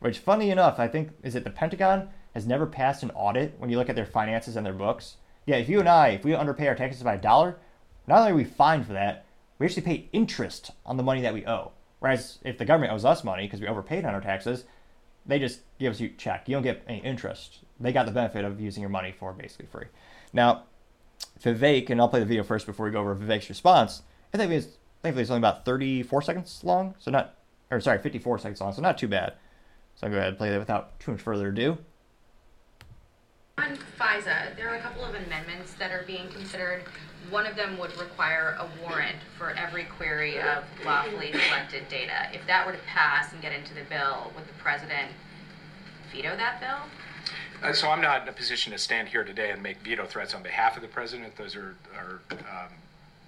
Which, 0.00 0.18
funny 0.18 0.50
enough, 0.50 0.80
I 0.80 0.88
think 0.88 1.10
is 1.22 1.34
that 1.34 1.44
the 1.44 1.50
Pentagon 1.50 2.08
has 2.34 2.44
never 2.44 2.66
passed 2.66 3.04
an 3.04 3.12
audit 3.12 3.54
when 3.58 3.70
you 3.70 3.78
look 3.78 3.88
at 3.88 3.94
their 3.94 4.04
finances 4.04 4.56
and 4.56 4.66
their 4.66 4.72
books. 4.72 5.18
Yeah, 5.46 5.58
if 5.58 5.68
you 5.68 5.78
and 5.78 5.88
I, 5.88 6.08
if 6.08 6.24
we 6.24 6.34
underpay 6.34 6.66
our 6.66 6.74
taxes 6.74 7.04
by 7.04 7.14
a 7.14 7.20
dollar, 7.20 7.56
not 8.08 8.18
only 8.18 8.32
are 8.32 8.34
we 8.34 8.42
fined 8.42 8.88
for 8.88 8.94
that, 8.94 9.26
we 9.60 9.66
actually 9.66 9.82
pay 9.82 10.08
interest 10.12 10.72
on 10.84 10.96
the 10.96 11.04
money 11.04 11.20
that 11.22 11.34
we 11.34 11.46
owe. 11.46 11.70
Whereas 12.00 12.40
if 12.42 12.58
the 12.58 12.64
government 12.64 12.92
owes 12.92 13.04
us 13.04 13.22
money 13.22 13.44
because 13.44 13.60
we 13.60 13.68
overpaid 13.68 14.04
on 14.04 14.12
our 14.12 14.20
taxes, 14.20 14.64
they 15.26 15.38
just 15.38 15.60
give 15.78 15.92
us 15.92 16.00
a 16.00 16.08
check. 16.08 16.48
You 16.48 16.56
don't 16.56 16.62
get 16.62 16.82
any 16.88 16.98
interest. 16.98 17.60
They 17.80 17.92
got 17.92 18.06
the 18.06 18.12
benefit 18.12 18.44
of 18.44 18.60
using 18.60 18.80
your 18.80 18.90
money 18.90 19.12
for 19.12 19.32
basically 19.32 19.66
free. 19.66 19.86
Now, 20.32 20.64
Vivek, 21.42 21.90
and 21.90 22.00
I'll 22.00 22.08
play 22.08 22.20
the 22.20 22.26
video 22.26 22.42
first 22.42 22.66
before 22.66 22.86
we 22.86 22.92
go 22.92 23.00
over 23.00 23.14
Vivek's 23.14 23.48
response. 23.48 24.02
I 24.32 24.38
think 24.38 24.52
it's 24.52 24.78
thankfully 25.02 25.22
it's 25.22 25.30
only 25.30 25.40
about 25.40 25.64
34 25.64 26.22
seconds 26.22 26.60
long, 26.64 26.94
so 26.98 27.10
not, 27.10 27.36
or 27.70 27.80
sorry, 27.80 27.98
54 27.98 28.38
seconds 28.38 28.60
long, 28.60 28.72
so 28.72 28.82
not 28.82 28.98
too 28.98 29.08
bad. 29.08 29.34
So 29.96 30.06
I'll 30.06 30.12
go 30.12 30.18
ahead 30.18 30.30
and 30.30 30.38
play 30.38 30.50
that 30.50 30.58
without 30.58 30.98
too 31.00 31.12
much 31.12 31.20
further 31.20 31.48
ado. 31.48 31.78
On 33.66 33.76
FISA, 33.98 34.54
there 34.56 34.68
are 34.68 34.76
a 34.76 34.80
couple 34.80 35.04
of 35.04 35.14
amendments 35.14 35.74
that 35.74 35.90
are 35.90 36.04
being 36.06 36.28
considered. 36.28 36.84
One 37.30 37.46
of 37.46 37.56
them 37.56 37.76
would 37.78 37.96
require 37.98 38.56
a 38.60 38.68
warrant 38.80 39.16
for 39.36 39.50
every 39.50 39.84
query 39.84 40.38
of 40.38 40.62
lawfully 40.84 41.32
collected 41.32 41.88
data. 41.88 42.28
If 42.32 42.46
that 42.46 42.64
were 42.64 42.72
to 42.72 42.78
pass 42.86 43.32
and 43.32 43.42
get 43.42 43.52
into 43.52 43.74
the 43.74 43.82
bill, 43.88 44.30
would 44.36 44.46
the 44.46 44.52
president 44.58 45.10
veto 46.12 46.36
that 46.36 46.60
bill? 46.60 47.68
Uh, 47.68 47.72
So 47.72 47.90
I'm 47.90 48.00
not 48.00 48.22
in 48.22 48.28
a 48.28 48.32
position 48.32 48.72
to 48.72 48.78
stand 48.78 49.08
here 49.08 49.24
today 49.24 49.50
and 49.50 49.60
make 49.60 49.78
veto 49.78 50.06
threats 50.06 50.32
on 50.32 50.44
behalf 50.44 50.76
of 50.76 50.82
the 50.82 50.88
president. 50.88 51.34
Those 51.34 51.56
are, 51.56 51.74
are, 51.96 52.20
um, 52.30 52.72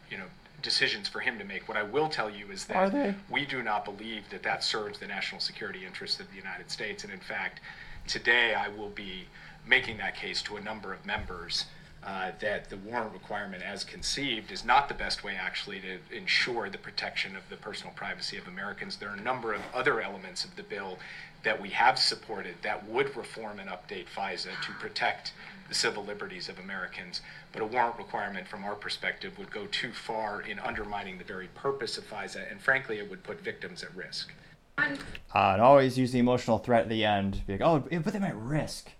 you 0.09 0.19
know, 0.19 0.27
decisions 0.63 1.09
for 1.09 1.19
him 1.19 1.37
to 1.39 1.45
make. 1.45 1.67
What 1.67 1.77
I 1.77 1.83
will 1.83 2.09
tell 2.09 2.31
you 2.31 2.49
is 2.53 2.65
Are 2.71 2.89
that 2.91 3.17
we 3.29 3.45
do 3.45 3.61
not 3.61 3.85
believe 3.85 4.31
that 4.31 4.45
that 4.45 4.63
serves 4.63 5.01
the 5.01 5.09
national 5.09 5.41
security 5.41 5.85
interests 5.85 6.21
of 6.21 6.31
the 6.31 6.37
United 6.37 6.71
States. 6.71 7.03
And 7.03 7.13
in 7.13 7.19
fact, 7.19 7.59
today 8.07 8.55
I 8.55 8.69
will 8.69 8.91
be 8.91 9.27
making 9.69 9.99
that 9.99 10.17
case 10.17 10.43
to 10.43 10.57
a 10.57 10.61
number 10.61 10.93
of 10.93 11.05
members 11.05 11.67
uh, 12.05 12.31
that 12.41 12.71
the 12.71 12.77
warrant 12.79 13.13
requirement 13.13 13.63
as 13.63 13.85
conceived 13.85 14.51
is 14.51 14.65
not 14.65 14.89
the 14.89 14.95
best 14.95 15.25
way 15.25 15.35
actually 15.35 15.81
to 15.81 15.99
ensure 16.17 16.71
the 16.71 16.79
protection 16.79 17.37
of 17.37 17.43
the 17.51 17.57
personal 17.57 17.93
privacy 17.95 18.39
of 18.39 18.47
Americans. 18.47 18.97
There 18.97 19.11
are 19.11 19.17
a 19.17 19.21
number 19.21 19.53
of 19.53 19.61
other 19.75 20.01
elements 20.01 20.45
of 20.45 20.55
the 20.57 20.63
bill 20.63 20.99
that 21.43 21.61
we 21.61 21.71
have 21.71 21.99
supported 21.99 22.55
that 22.63 22.89
would 22.89 23.17
reform 23.17 23.59
and 23.59 23.69
update 23.69 24.07
FISA 24.07 24.51
to 24.65 24.73
protect 24.81 25.33
the 25.69 25.75
civil 25.75 26.05
liberties 26.05 26.49
of 26.49 26.59
Americans. 26.59 27.21
But 27.53 27.63
a 27.63 27.67
warrant 27.67 27.99
requirement 27.99 28.49
from 28.49 28.65
our 28.65 28.75
perspective 28.75 29.39
would 29.39 29.51
go 29.51 29.67
too 29.67 29.93
far 29.93 30.41
in 30.41 30.59
undermining 30.59 31.19
the 31.19 31.25
very 31.25 31.49
purpose 31.49 31.99
of 31.99 32.09
FISA, 32.09 32.51
and 32.51 32.61
frankly, 32.61 32.99
it 32.99 33.11
would 33.11 33.23
put 33.23 33.41
victims 33.43 33.83
at 33.83 33.95
risk. 33.95 34.33
On 34.79 34.93
Uh, 35.35 35.53
and 35.53 35.61
always 35.61 35.99
use 35.99 36.13
the 36.13 36.21
emotional 36.21 36.59
threat 36.59 36.83
at 36.83 36.89
the 36.89 37.05
end. 37.05 37.43
Be 37.47 37.55
like, 37.55 37.63
oh, 37.63 37.85
it 37.91 38.03
put 38.05 38.13
them 38.13 38.25
at 38.25 38.37
risk. 38.37 38.91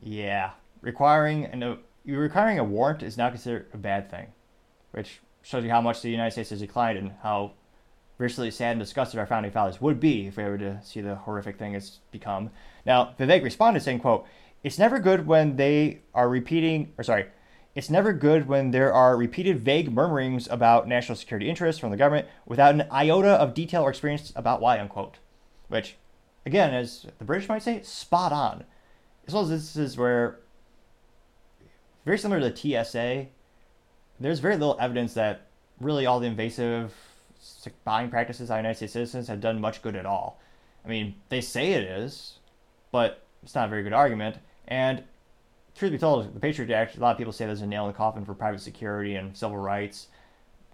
Yeah, 0.00 0.52
requiring 0.80 1.46
and 1.46 1.62
a, 1.62 1.72
uh, 1.72 1.76
you 2.04 2.18
requiring 2.18 2.58
a 2.58 2.64
warrant 2.64 3.02
is 3.02 3.16
now 3.16 3.30
considered 3.30 3.66
a 3.72 3.76
bad 3.76 4.10
thing, 4.10 4.28
which 4.90 5.20
shows 5.42 5.64
you 5.64 5.70
how 5.70 5.80
much 5.80 6.02
the 6.02 6.10
United 6.10 6.32
States 6.32 6.50
has 6.50 6.60
declined 6.60 6.98
and 6.98 7.12
how 7.22 7.52
viciously 8.18 8.50
sad 8.50 8.72
and 8.72 8.80
disgusted 8.80 9.18
our 9.18 9.26
founding 9.26 9.52
fathers 9.52 9.80
would 9.80 10.00
be 10.00 10.26
if 10.26 10.36
they 10.36 10.44
were 10.44 10.58
to 10.58 10.80
see 10.82 11.00
the 11.00 11.16
horrific 11.16 11.58
thing 11.58 11.74
it's 11.74 12.00
become. 12.10 12.50
Now, 12.86 13.14
Vivek 13.18 13.42
responded 13.42 13.82
saying, 13.82 14.00
"quote 14.00 14.26
It's 14.62 14.78
never 14.78 14.98
good 14.98 15.26
when 15.26 15.56
they 15.56 16.00
are 16.14 16.28
repeating, 16.28 16.92
or 16.98 17.04
sorry." 17.04 17.26
It's 17.74 17.88
never 17.88 18.12
good 18.12 18.48
when 18.48 18.70
there 18.70 18.92
are 18.92 19.16
repeated 19.16 19.58
vague 19.58 19.90
murmurings 19.90 20.46
about 20.48 20.86
national 20.86 21.16
security 21.16 21.48
interests 21.48 21.80
from 21.80 21.90
the 21.90 21.96
government 21.96 22.28
without 22.44 22.74
an 22.74 22.86
iota 22.92 23.30
of 23.30 23.54
detail 23.54 23.82
or 23.82 23.88
experience 23.88 24.30
about 24.36 24.60
why, 24.60 24.78
unquote. 24.78 25.18
Which, 25.68 25.96
again, 26.44 26.74
as 26.74 27.06
the 27.18 27.24
British 27.24 27.48
might 27.48 27.62
say, 27.62 27.80
spot 27.82 28.30
on. 28.30 28.64
As 29.34 29.48
this 29.48 29.76
is 29.76 29.96
where, 29.96 30.38
very 32.04 32.18
similar 32.18 32.40
to 32.40 32.50
the 32.50 32.84
TSA, 32.84 33.26
there's 34.20 34.40
very 34.40 34.56
little 34.56 34.76
evidence 34.78 35.14
that 35.14 35.46
really 35.80 36.04
all 36.04 36.20
the 36.20 36.26
invasive 36.26 36.92
buying 37.84 38.10
practices 38.10 38.50
by 38.50 38.58
United 38.58 38.76
States 38.76 38.92
citizens 38.92 39.28
have 39.28 39.40
done 39.40 39.60
much 39.60 39.82
good 39.82 39.96
at 39.96 40.06
all. 40.06 40.38
I 40.84 40.88
mean, 40.88 41.14
they 41.28 41.40
say 41.40 41.72
it 41.72 41.84
is, 41.84 42.38
but 42.90 43.22
it's 43.42 43.54
not 43.54 43.66
a 43.66 43.70
very 43.70 43.82
good 43.82 43.92
argument. 43.92 44.36
And 44.68 45.02
truth 45.74 45.92
be 45.92 45.98
told, 45.98 46.34
the 46.34 46.40
Patriot 46.40 46.70
Act, 46.70 46.96
a 46.96 47.00
lot 47.00 47.12
of 47.12 47.18
people 47.18 47.32
say 47.32 47.46
there's 47.46 47.62
a 47.62 47.66
nail 47.66 47.86
in 47.86 47.92
the 47.92 47.96
coffin 47.96 48.24
for 48.24 48.34
private 48.34 48.60
security 48.60 49.14
and 49.16 49.36
civil 49.36 49.56
rights. 49.56 50.08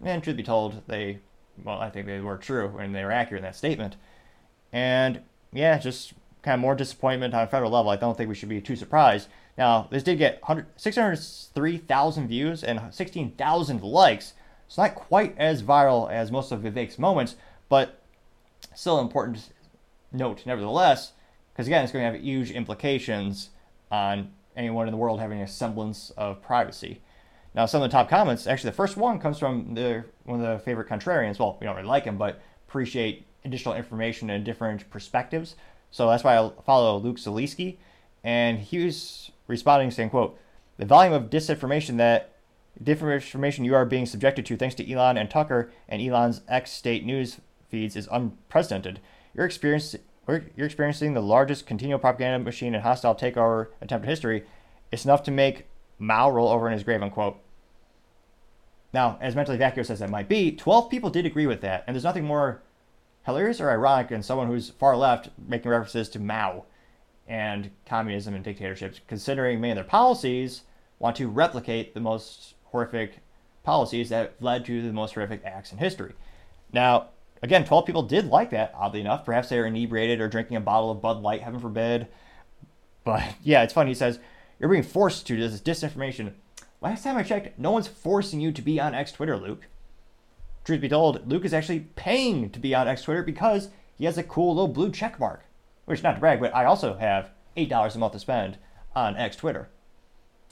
And 0.04 0.22
truth 0.22 0.36
be 0.36 0.42
told, 0.42 0.82
they, 0.88 1.20
well, 1.62 1.78
I 1.78 1.90
think 1.90 2.06
they 2.06 2.20
were 2.20 2.36
true 2.36 2.76
and 2.78 2.94
they 2.94 3.04
were 3.04 3.12
accurate 3.12 3.40
in 3.40 3.44
that 3.44 3.56
statement. 3.56 3.96
And 4.72 5.22
yeah, 5.52 5.78
just 5.78 6.12
kind 6.48 6.54
of 6.54 6.62
more 6.62 6.74
disappointment 6.74 7.34
on 7.34 7.42
a 7.42 7.46
federal 7.46 7.70
level. 7.70 7.90
I 7.90 7.96
don't 7.96 8.16
think 8.16 8.30
we 8.30 8.34
should 8.34 8.48
be 8.48 8.62
too 8.62 8.74
surprised. 8.74 9.28
Now, 9.58 9.86
this 9.90 10.02
did 10.02 10.16
get 10.16 10.40
100 10.40 10.66
603,000 10.76 12.26
views 12.26 12.64
and 12.64 12.80
16,000 12.90 13.82
likes. 13.82 14.32
It's 14.66 14.78
not 14.78 14.94
quite 14.94 15.36
as 15.36 15.62
viral 15.62 16.10
as 16.10 16.32
most 16.32 16.50
of 16.50 16.60
Vivek's 16.60 16.98
moments, 16.98 17.36
but 17.68 18.00
still 18.74 18.98
an 18.98 19.04
important 19.04 19.52
note 20.10 20.46
nevertheless, 20.46 21.12
because 21.52 21.66
again, 21.66 21.84
it's 21.84 21.92
going 21.92 22.02
to 22.02 22.12
have 22.12 22.24
huge 22.24 22.50
implications 22.50 23.50
on 23.90 24.30
anyone 24.56 24.88
in 24.88 24.92
the 24.92 24.98
world 24.98 25.20
having 25.20 25.42
a 25.42 25.46
semblance 25.46 26.10
of 26.16 26.40
privacy. 26.40 27.02
Now, 27.54 27.66
some 27.66 27.82
of 27.82 27.90
the 27.90 27.92
top 27.92 28.08
comments, 28.08 28.46
actually, 28.46 28.70
the 28.70 28.76
first 28.76 28.96
one 28.96 29.18
comes 29.18 29.38
from 29.38 29.74
the 29.74 30.04
one 30.24 30.42
of 30.42 30.58
the 30.58 30.64
favorite 30.64 30.88
contrarians. 30.88 31.38
Well, 31.38 31.58
we 31.60 31.66
don't 31.66 31.76
really 31.76 31.88
like 31.88 32.04
him, 32.04 32.16
but 32.16 32.40
appreciate 32.66 33.26
additional 33.44 33.74
information 33.74 34.30
and 34.30 34.44
different 34.44 34.88
perspectives. 34.88 35.56
So 35.90 36.08
that's 36.08 36.24
why 36.24 36.38
I 36.38 36.50
follow 36.64 36.98
Luke 36.98 37.16
Zaleski, 37.16 37.76
and 38.22 38.58
he 38.58 38.84
was 38.84 39.30
responding 39.46 39.90
saying, 39.90 40.10
"quote 40.10 40.38
The 40.76 40.86
volume 40.86 41.12
of 41.12 41.30
disinformation 41.30 41.96
that 41.96 42.32
disinformation 42.82 43.64
you 43.64 43.74
are 43.74 43.84
being 43.84 44.06
subjected 44.06 44.46
to, 44.46 44.56
thanks 44.56 44.74
to 44.76 44.92
Elon 44.92 45.16
and 45.16 45.28
Tucker 45.28 45.70
and 45.88 46.00
Elon's 46.00 46.42
ex-state 46.48 47.04
news 47.04 47.40
feeds, 47.68 47.96
is 47.96 48.08
unprecedented. 48.12 49.00
You're 49.34 49.46
experiencing 49.46 50.00
you're 50.28 50.66
experiencing 50.66 51.14
the 51.14 51.22
largest 51.22 51.66
continual 51.66 51.98
propaganda 51.98 52.38
machine 52.38 52.74
and 52.74 52.82
hostile 52.82 53.14
takeover 53.14 53.68
attempt 53.80 54.04
in 54.04 54.10
history. 54.10 54.44
It's 54.92 55.06
enough 55.06 55.22
to 55.22 55.30
make 55.30 55.66
Mao 55.98 56.30
roll 56.30 56.48
over 56.48 56.66
in 56.66 56.74
his 56.74 56.84
grave." 56.84 57.02
Unquote. 57.02 57.40
Now, 58.92 59.18
as 59.20 59.34
mentally 59.34 59.58
vacuous 59.58 59.90
as 59.90 59.98
that 59.98 60.10
might 60.10 60.28
be, 60.28 60.52
12 60.52 60.90
people 60.90 61.10
did 61.10 61.26
agree 61.26 61.46
with 61.46 61.60
that, 61.62 61.84
and 61.86 61.94
there's 61.94 62.04
nothing 62.04 62.24
more 62.24 62.62
hilarious 63.28 63.60
or 63.60 63.70
ironic 63.70 64.08
than 64.08 64.22
someone 64.22 64.46
who's 64.46 64.70
far 64.70 64.96
left 64.96 65.28
making 65.46 65.70
references 65.70 66.08
to 66.08 66.18
Mao 66.18 66.64
and 67.26 67.70
communism 67.84 68.34
and 68.34 68.42
dictatorships, 68.42 69.02
considering 69.06 69.60
many 69.60 69.72
of 69.72 69.76
their 69.76 69.84
policies 69.84 70.62
want 70.98 71.14
to 71.16 71.28
replicate 71.28 71.92
the 71.92 72.00
most 72.00 72.54
horrific 72.64 73.18
policies 73.64 74.08
that 74.08 74.32
led 74.40 74.64
to 74.64 74.80
the 74.80 74.94
most 74.94 75.12
horrific 75.12 75.42
acts 75.44 75.72
in 75.72 75.76
history. 75.76 76.14
Now, 76.72 77.08
again, 77.42 77.66
12 77.66 77.84
people 77.84 78.02
did 78.02 78.28
like 78.28 78.48
that, 78.48 78.72
oddly 78.74 79.02
enough. 79.02 79.26
Perhaps 79.26 79.50
they 79.50 79.58
were 79.58 79.66
inebriated 79.66 80.22
or 80.22 80.28
drinking 80.28 80.56
a 80.56 80.62
bottle 80.62 80.90
of 80.90 81.02
Bud 81.02 81.20
Light, 81.20 81.42
heaven 81.42 81.60
forbid. 81.60 82.08
But 83.04 83.22
yeah, 83.42 83.62
it's 83.62 83.74
funny. 83.74 83.90
He 83.90 83.94
says, 83.94 84.18
You're 84.58 84.70
being 84.70 84.82
forced 84.82 85.26
to 85.26 85.36
this 85.36 85.60
disinformation. 85.60 86.32
Last 86.80 87.04
time 87.04 87.18
I 87.18 87.24
checked, 87.24 87.58
no 87.58 87.72
one's 87.72 87.88
forcing 87.88 88.40
you 88.40 88.52
to 88.52 88.62
be 88.62 88.80
on 88.80 88.94
X 88.94 89.12
Twitter, 89.12 89.36
Luke. 89.36 89.66
Truth 90.68 90.82
be 90.82 90.88
told, 90.90 91.26
Luke 91.26 91.46
is 91.46 91.54
actually 91.54 91.88
paying 91.96 92.50
to 92.50 92.58
be 92.58 92.74
on 92.74 92.86
X 92.86 93.00
Twitter 93.00 93.22
because 93.22 93.70
he 93.96 94.04
has 94.04 94.18
a 94.18 94.22
cool 94.22 94.54
little 94.54 94.68
blue 94.68 94.92
check 94.92 95.18
mark. 95.18 95.46
Which, 95.86 96.02
not 96.02 96.16
to 96.16 96.20
brag, 96.20 96.40
but 96.40 96.54
I 96.54 96.66
also 96.66 96.94
have 96.98 97.30
$8 97.56 97.94
a 97.94 97.98
month 97.98 98.12
to 98.12 98.18
spend 98.18 98.58
on 98.94 99.16
X 99.16 99.34
Twitter. 99.34 99.70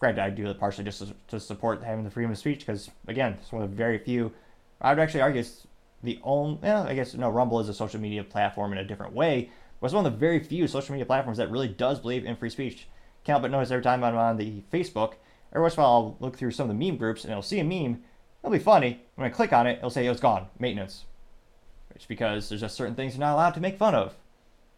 Granted, 0.00 0.22
I 0.22 0.30
do 0.30 0.46
it 0.46 0.58
partially 0.58 0.84
just 0.84 1.00
to, 1.00 1.14
to 1.28 1.38
support 1.38 1.84
having 1.84 2.02
the 2.02 2.10
freedom 2.10 2.32
of 2.32 2.38
speech 2.38 2.60
because, 2.60 2.90
again, 3.06 3.36
it's 3.42 3.52
one 3.52 3.62
of 3.62 3.68
the 3.68 3.76
very 3.76 3.98
few. 3.98 4.32
I 4.80 4.94
would 4.94 5.02
actually 5.02 5.20
argue 5.20 5.40
it's 5.40 5.66
the 6.02 6.18
only. 6.22 6.60
Well, 6.62 6.86
I 6.86 6.94
guess 6.94 7.12
no. 7.12 7.28
Rumble 7.28 7.60
is 7.60 7.68
a 7.68 7.74
social 7.74 8.00
media 8.00 8.24
platform 8.24 8.72
in 8.72 8.78
a 8.78 8.84
different 8.84 9.12
way, 9.12 9.50
but 9.82 9.88
it's 9.88 9.94
one 9.94 10.06
of 10.06 10.10
the 10.10 10.18
very 10.18 10.42
few 10.42 10.66
social 10.66 10.92
media 10.92 11.04
platforms 11.04 11.36
that 11.36 11.50
really 11.50 11.68
does 11.68 12.00
believe 12.00 12.24
in 12.24 12.36
free 12.36 12.48
speech. 12.48 12.88
Can't 13.24 13.42
but 13.42 13.50
notice 13.50 13.70
every 13.70 13.84
time 13.84 14.02
I'm 14.02 14.16
on 14.16 14.38
the 14.38 14.62
Facebook, 14.72 15.16
every 15.52 15.60
once 15.60 15.74
in 15.74 15.80
a 15.80 15.82
while 15.82 15.92
I'll 15.92 16.16
look 16.20 16.38
through 16.38 16.52
some 16.52 16.70
of 16.70 16.78
the 16.78 16.86
meme 16.86 16.96
groups 16.96 17.22
and 17.22 17.34
I'll 17.34 17.42
see 17.42 17.60
a 17.60 17.64
meme. 17.64 18.02
It'll 18.46 18.52
be 18.52 18.60
funny. 18.60 19.00
When 19.16 19.26
I 19.26 19.30
click 19.30 19.52
on 19.52 19.66
it, 19.66 19.78
it'll 19.78 19.90
say 19.90 20.06
oh, 20.06 20.12
it's 20.12 20.20
gone, 20.20 20.46
maintenance. 20.60 21.04
It's 21.96 22.06
because 22.06 22.48
there's 22.48 22.60
just 22.60 22.76
certain 22.76 22.94
things 22.94 23.14
you're 23.14 23.20
not 23.20 23.34
allowed 23.34 23.54
to 23.54 23.60
make 23.60 23.76
fun 23.76 23.96
of. 23.96 24.14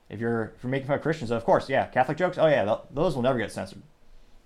If 0.08 0.18
you're 0.18 0.54
if 0.56 0.62
you're 0.62 0.70
making 0.70 0.86
fun 0.86 0.96
of 0.96 1.02
Christians, 1.02 1.30
of 1.30 1.44
course, 1.44 1.68
yeah, 1.68 1.84
Catholic 1.88 2.16
jokes. 2.16 2.38
Oh 2.38 2.46
yeah, 2.46 2.78
those 2.90 3.14
will 3.14 3.20
never 3.20 3.36
get 3.38 3.52
censored. 3.52 3.82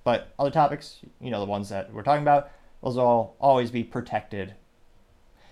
But 0.02 0.34
other 0.40 0.50
topics, 0.50 0.98
you 1.20 1.30
know, 1.30 1.38
the 1.38 1.46
ones 1.46 1.68
that 1.68 1.92
we're 1.92 2.02
talking 2.02 2.22
about, 2.22 2.50
those 2.82 2.96
will 2.96 3.36
always 3.40 3.70
be 3.70 3.84
protected. 3.84 4.54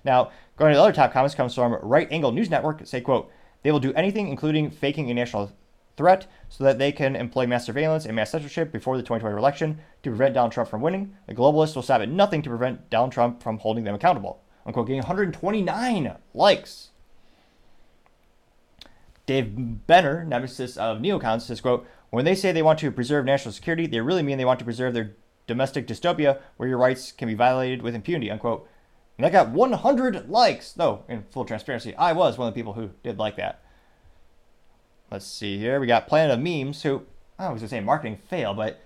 Now, 0.05 0.33
going 0.57 0.73
to 0.73 0.77
the 0.77 0.83
other 0.83 0.93
top 0.93 1.13
comments 1.13 1.37
comes 1.37 1.55
from 1.55 1.75
Right 1.75 2.11
Angle 2.11 2.33
News 2.33 2.51
Network. 2.51 2.85
Say, 2.89 3.01
quote, 3.01 3.31
they 3.63 3.71
will 3.71 3.79
do 3.79 3.95
anything, 3.95 4.27
including 4.27 4.69
faking 4.69 5.13
a 5.13 5.15
national 5.15 5.53
threat, 6.01 6.27
so 6.49 6.65
that 6.65 6.79
they 6.79 6.93
can 6.93 7.15
employ 7.15 7.47
mass 7.47 7.67
surveillance 7.67 8.07
and 8.07 8.17
mass 8.17 8.31
censorship 8.31 8.73
before 8.73 8.97
the 8.97 9.03
2020 9.03 9.37
election 9.37 9.79
to 10.03 10.09
prevent 10.09 10.33
Donald 10.33 10.53
Trump 10.53 10.71
from 10.71 10.81
winning. 10.81 11.15
The 11.27 11.35
globalists 11.35 11.75
will 11.75 11.83
stop 11.83 12.01
at 12.01 12.09
nothing 12.09 12.41
to 12.41 12.49
prevent 12.49 12.89
Donald 12.89 13.13
Trump 13.13 13.43
from 13.43 13.59
holding 13.59 13.85
them 13.85 13.95
accountable. 13.95 14.43
Unquote, 14.65 14.87
getting 14.87 15.03
129 15.03 16.17
likes. 16.33 16.89
Dave 19.27 19.87
Benner, 19.87 20.25
nemesis 20.25 20.79
of 20.79 20.99
neocons, 20.99 21.43
says, 21.43 21.61
quote, 21.61 21.87
when 22.09 22.25
they 22.25 22.35
say 22.35 22.51
they 22.51 22.63
want 22.63 22.79
to 22.79 22.91
preserve 22.91 23.27
national 23.27 23.53
security, 23.53 23.87
they 23.87 24.01
really 24.01 24.23
mean 24.23 24.39
they 24.39 24.45
want 24.47 24.59
to 24.59 24.65
preserve 24.65 24.95
their 24.95 25.15
domestic 25.47 25.87
dystopia 25.87 26.41
where 26.57 26.69
your 26.69 26.79
rights 26.79 27.13
can 27.13 27.29
be 27.29 27.35
violated 27.35 27.83
with 27.83 27.95
impunity, 27.95 28.31
unquote. 28.31 28.67
And 29.19 29.25
that 29.27 29.33
got 29.33 29.51
100 29.51 30.31
likes. 30.31 30.73
Though, 30.73 31.05
in 31.07 31.25
full 31.25 31.45
transparency, 31.45 31.95
I 31.95 32.15
was 32.15 32.39
one 32.39 32.49
of 32.49 32.55
the 32.55 32.59
people 32.59 32.73
who 32.73 32.93
did 33.03 33.19
like 33.19 33.37
that. 33.37 33.63
Let's 35.11 35.27
see 35.27 35.59
here. 35.59 35.81
We 35.81 35.89
got 35.89 36.07
Planet 36.07 36.39
of 36.39 36.41
Memes, 36.41 36.83
who, 36.83 37.03
I 37.39 37.51
was 37.51 37.63
to 37.63 37.69
say 37.69 37.81
marketing 37.81 38.19
fail, 38.29 38.55
but 38.55 38.81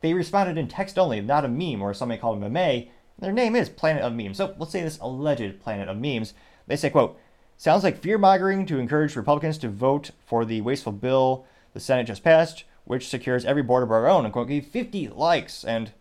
they 0.00 0.12
responded 0.12 0.58
in 0.58 0.66
text 0.66 0.98
only, 0.98 1.20
not 1.20 1.44
a 1.44 1.48
meme 1.48 1.80
or 1.80 1.94
somebody 1.94 2.20
called 2.20 2.36
them 2.36 2.44
a 2.44 2.50
meme. 2.50 2.88
Their 3.20 3.32
name 3.32 3.54
is 3.54 3.68
Planet 3.68 4.02
of 4.02 4.14
Memes. 4.14 4.38
So 4.38 4.54
let's 4.58 4.72
say 4.72 4.82
this 4.82 4.98
alleged 4.98 5.60
Planet 5.60 5.88
of 5.88 5.96
Memes. 5.96 6.34
They 6.66 6.74
say, 6.76 6.90
quote, 6.90 7.18
sounds 7.56 7.84
like 7.84 7.98
fear 7.98 8.18
mongering 8.18 8.66
to 8.66 8.78
encourage 8.78 9.14
Republicans 9.14 9.58
to 9.58 9.68
vote 9.68 10.10
for 10.26 10.44
the 10.44 10.60
wasteful 10.60 10.92
bill 10.92 11.46
the 11.72 11.80
Senate 11.80 12.08
just 12.08 12.24
passed, 12.24 12.64
which 12.84 13.08
secures 13.08 13.44
every 13.44 13.62
border 13.62 13.84
of 13.84 13.92
our 13.92 14.08
own, 14.08 14.24
unquote, 14.24 14.48
gave 14.48 14.66
50 14.66 15.08
likes. 15.10 15.64
And 15.64 15.92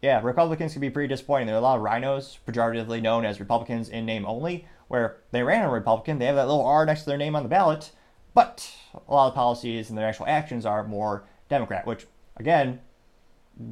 yeah, 0.00 0.20
Republicans 0.22 0.72
can 0.72 0.80
be 0.80 0.90
pretty 0.90 1.08
disappointing. 1.08 1.46
There 1.46 1.56
are 1.56 1.58
a 1.58 1.62
lot 1.62 1.78
of 1.78 1.84
RINOs, 1.84 2.38
pejoratively 2.46 3.02
known 3.02 3.24
as 3.24 3.40
Republicans 3.40 3.88
in 3.88 4.06
name 4.06 4.24
only, 4.24 4.66
where 4.86 5.16
they 5.32 5.42
ran 5.42 5.64
a 5.64 5.70
Republican, 5.70 6.18
they 6.18 6.26
have 6.26 6.36
that 6.36 6.46
little 6.46 6.64
R 6.64 6.86
next 6.86 7.02
to 7.02 7.06
their 7.06 7.18
name 7.18 7.34
on 7.34 7.42
the 7.42 7.48
ballot, 7.48 7.90
but 8.34 8.70
a 8.94 9.12
lot 9.12 9.28
of 9.28 9.34
policies 9.34 9.88
and 9.88 9.98
their 9.98 10.08
actual 10.08 10.26
actions 10.26 10.66
are 10.66 10.84
more 10.84 11.24
Democrat, 11.48 11.86
which, 11.86 12.06
again, 12.36 12.80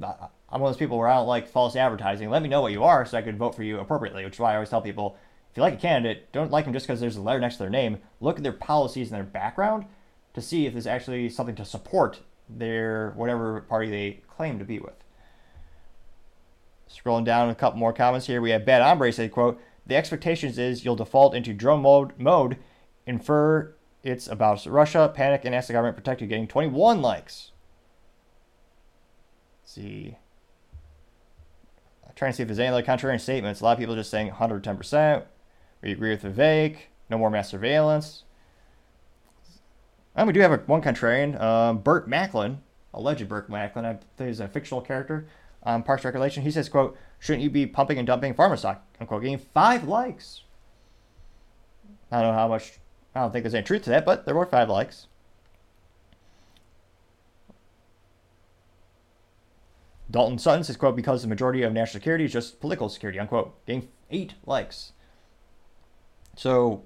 I'm 0.03 0.61
one 0.61 0.63
of 0.63 0.69
those 0.69 0.77
people 0.77 0.99
where 0.99 1.09
I 1.09 1.17
don't 1.17 1.27
like 1.27 1.49
false 1.49 1.77
advertising. 1.77 2.31
Let 2.31 2.43
me 2.43 2.49
know 2.49 2.61
what 2.61 2.73
you 2.73 2.85
are 2.85 3.07
so 3.07 3.17
I 3.17 3.23
could 3.23 3.39
vote 3.39 3.55
for 3.55 3.63
you 3.63 3.79
appropriately, 3.79 4.25
which 4.25 4.35
is 4.35 4.41
why 4.41 4.53
I 4.53 4.55
always 4.55 4.69
tell 4.69 4.83
people 4.83 5.17
if 5.51 5.57
you 5.57 5.63
like 5.63 5.75
a 5.75 5.79
candidate, 5.79 6.31
don't 6.33 6.51
like 6.51 6.65
them 6.65 6.73
just 6.73 6.87
because 6.87 7.01
there's 7.01 7.17
a 7.17 7.23
letter 7.23 7.41
next 7.41 7.57
to 7.57 7.65
their 7.65 7.71
name. 7.71 7.99
Look 8.21 8.37
at 8.37 8.45
their 8.45 8.53
policies 8.53 9.09
and 9.09 9.17
their 9.17 9.25
background 9.25 9.85
to 10.35 10.41
see 10.41 10.67
if 10.67 10.73
there's 10.73 10.87
actually 10.87 11.29
something 11.29 11.57
to 11.57 11.65
support 11.65 12.21
their 12.49 13.13
whatever 13.17 13.63
party 13.63 13.91
they 13.91 14.21
claim 14.29 14.59
to 14.59 14.65
be 14.65 14.79
with. 14.79 14.95
Scrolling 16.89 17.25
down 17.25 17.51
a 17.51 17.55
couple 17.55 17.79
more 17.79 17.93
comments 17.93 18.27
here, 18.27 18.41
we 18.41 18.51
have 18.51 18.65
Bad 18.65 18.83
Hombre 18.83 19.13
say, 19.13 19.29
quote, 19.29 19.61
the 19.87 19.97
expectations 19.97 20.59
is 20.59 20.85
you'll 20.85 20.97
default 20.97 21.35
into 21.35 21.53
drone 21.53 21.83
mode, 21.83 22.13
mode 22.19 22.57
infer 23.07 23.75
it's 24.03 24.27
about 24.27 24.65
Russia, 24.67 25.11
panic, 25.15 25.45
and 25.45 25.55
ask 25.55 25.67
the 25.67 25.73
government 25.73 25.97
protect 25.97 26.21
you, 26.21 26.27
getting 26.27 26.47
21 26.47 27.03
likes. 27.03 27.53
Let's 29.63 29.73
see. 29.73 30.17
I'm 32.07 32.15
trying 32.15 32.33
to 32.33 32.37
see 32.37 32.43
if 32.43 32.49
there's 32.49 32.59
any 32.59 32.69
other 32.69 32.83
contrarian 32.83 33.21
statements. 33.21 33.61
A 33.61 33.65
lot 33.65 33.73
of 33.73 33.79
people 33.79 33.95
just 33.95 34.11
saying 34.11 34.31
110%. 34.31 35.25
We 35.83 35.93
agree 35.93 36.11
with 36.11 36.23
Vivek. 36.23 36.77
No 37.09 37.19
more 37.19 37.31
mass 37.31 37.51
surveillance. 37.51 38.25
And 40.15 40.27
we 40.27 40.33
do 40.33 40.41
have 40.41 40.53
a, 40.53 40.57
one 40.59 40.83
contrarian, 40.83 41.41
um, 41.41 41.79
Burt 41.79 42.09
Macklin, 42.09 42.61
alleged 42.93 43.29
Burt 43.29 43.49
Macklin. 43.49 43.85
I 43.85 43.99
think 44.17 44.29
he's 44.29 44.41
a 44.41 44.49
fictional 44.49 44.81
character 44.81 45.27
on 45.63 45.83
Parks 45.83 46.05
Regulation. 46.05 46.43
He 46.43 46.51
says, 46.51 46.69
quote, 46.69 46.97
shouldn't 47.19 47.43
you 47.43 47.51
be 47.51 47.67
pumping 47.67 47.99
and 47.99 48.07
dumping 48.07 48.35
pharma 48.35 48.59
stock? 48.59 48.85
Unquote, 49.01 49.23
getting 49.23 49.39
five 49.39 49.85
likes. 49.85 50.43
I 52.11 52.23
don't 52.23 52.33
know 52.33 52.39
how 52.39 52.49
much, 52.49 52.81
I 53.15 53.21
don't 53.21 53.33
think 53.33 53.43
there's 53.43 53.55
any 53.55 53.65
truth 53.65 53.83
to 53.83 53.91
that, 53.91 54.05
but 54.05 54.25
there 54.25 54.35
were 54.35 54.47
five 54.47 54.69
likes. 54.69 55.07
Dalton 60.11 60.39
Sutton 60.39 60.65
says, 60.65 60.77
quote, 60.77 60.97
because 60.97 61.23
the 61.23 61.29
majority 61.29 61.63
of 61.63 61.73
national 61.73 62.01
security 62.01 62.25
is 62.25 62.33
just 62.33 62.61
political 62.61 62.89
security, 62.89 63.19
unquote, 63.19 63.65
getting 63.67 63.89
eight 64.11 64.35
likes. 64.45 64.93
So, 66.37 66.83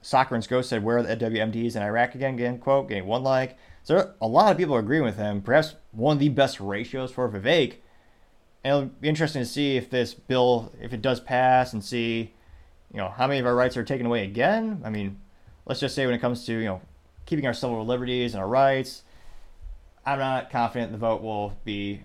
Socrates 0.00 0.46
Ghost 0.46 0.70
said, 0.70 0.82
where 0.82 0.98
are 0.98 1.02
the 1.02 1.16
WMDs 1.16 1.76
in 1.76 1.82
Iraq 1.82 2.14
again? 2.14 2.34
Again, 2.34 2.58
quote, 2.58 2.88
getting 2.88 3.06
one 3.06 3.22
like. 3.22 3.58
So 3.82 4.14
a 4.20 4.26
lot 4.26 4.52
of 4.52 4.58
people 4.58 4.74
are 4.74 4.80
agreeing 4.80 5.04
with 5.04 5.16
him. 5.16 5.42
Perhaps 5.42 5.74
one 5.92 6.16
of 6.16 6.20
the 6.20 6.28
best 6.28 6.60
ratios 6.60 7.10
for 7.10 7.28
Vivek. 7.28 7.76
And 8.62 8.76
it'll 8.76 8.84
be 9.00 9.08
interesting 9.08 9.42
to 9.42 9.46
see 9.46 9.76
if 9.76 9.90
this 9.90 10.14
bill, 10.14 10.72
if 10.80 10.92
it 10.92 11.02
does 11.02 11.20
pass, 11.20 11.72
and 11.72 11.84
see, 11.84 12.34
you 12.92 12.98
know, 12.98 13.08
how 13.08 13.26
many 13.26 13.40
of 13.40 13.46
our 13.46 13.54
rights 13.54 13.76
are 13.76 13.84
taken 13.84 14.06
away 14.06 14.24
again. 14.24 14.82
I 14.84 14.90
mean, 14.90 15.18
let's 15.66 15.80
just 15.80 15.94
say 15.94 16.06
when 16.06 16.14
it 16.14 16.20
comes 16.20 16.44
to 16.46 16.52
you 16.52 16.66
know 16.66 16.80
keeping 17.26 17.46
our 17.46 17.54
civil 17.54 17.84
liberties 17.84 18.34
and 18.34 18.42
our 18.42 18.48
rights, 18.48 19.02
I'm 20.04 20.18
not 20.18 20.50
confident 20.50 20.92
the 20.92 20.98
vote 20.98 21.22
will 21.22 21.56
be 21.64 22.02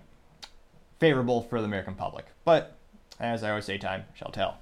favorable 0.98 1.42
for 1.42 1.60
the 1.60 1.66
American 1.66 1.94
public. 1.94 2.26
But 2.44 2.76
as 3.18 3.42
I 3.42 3.50
always 3.50 3.64
say, 3.64 3.78
time 3.78 4.04
shall 4.14 4.30
tell. 4.30 4.58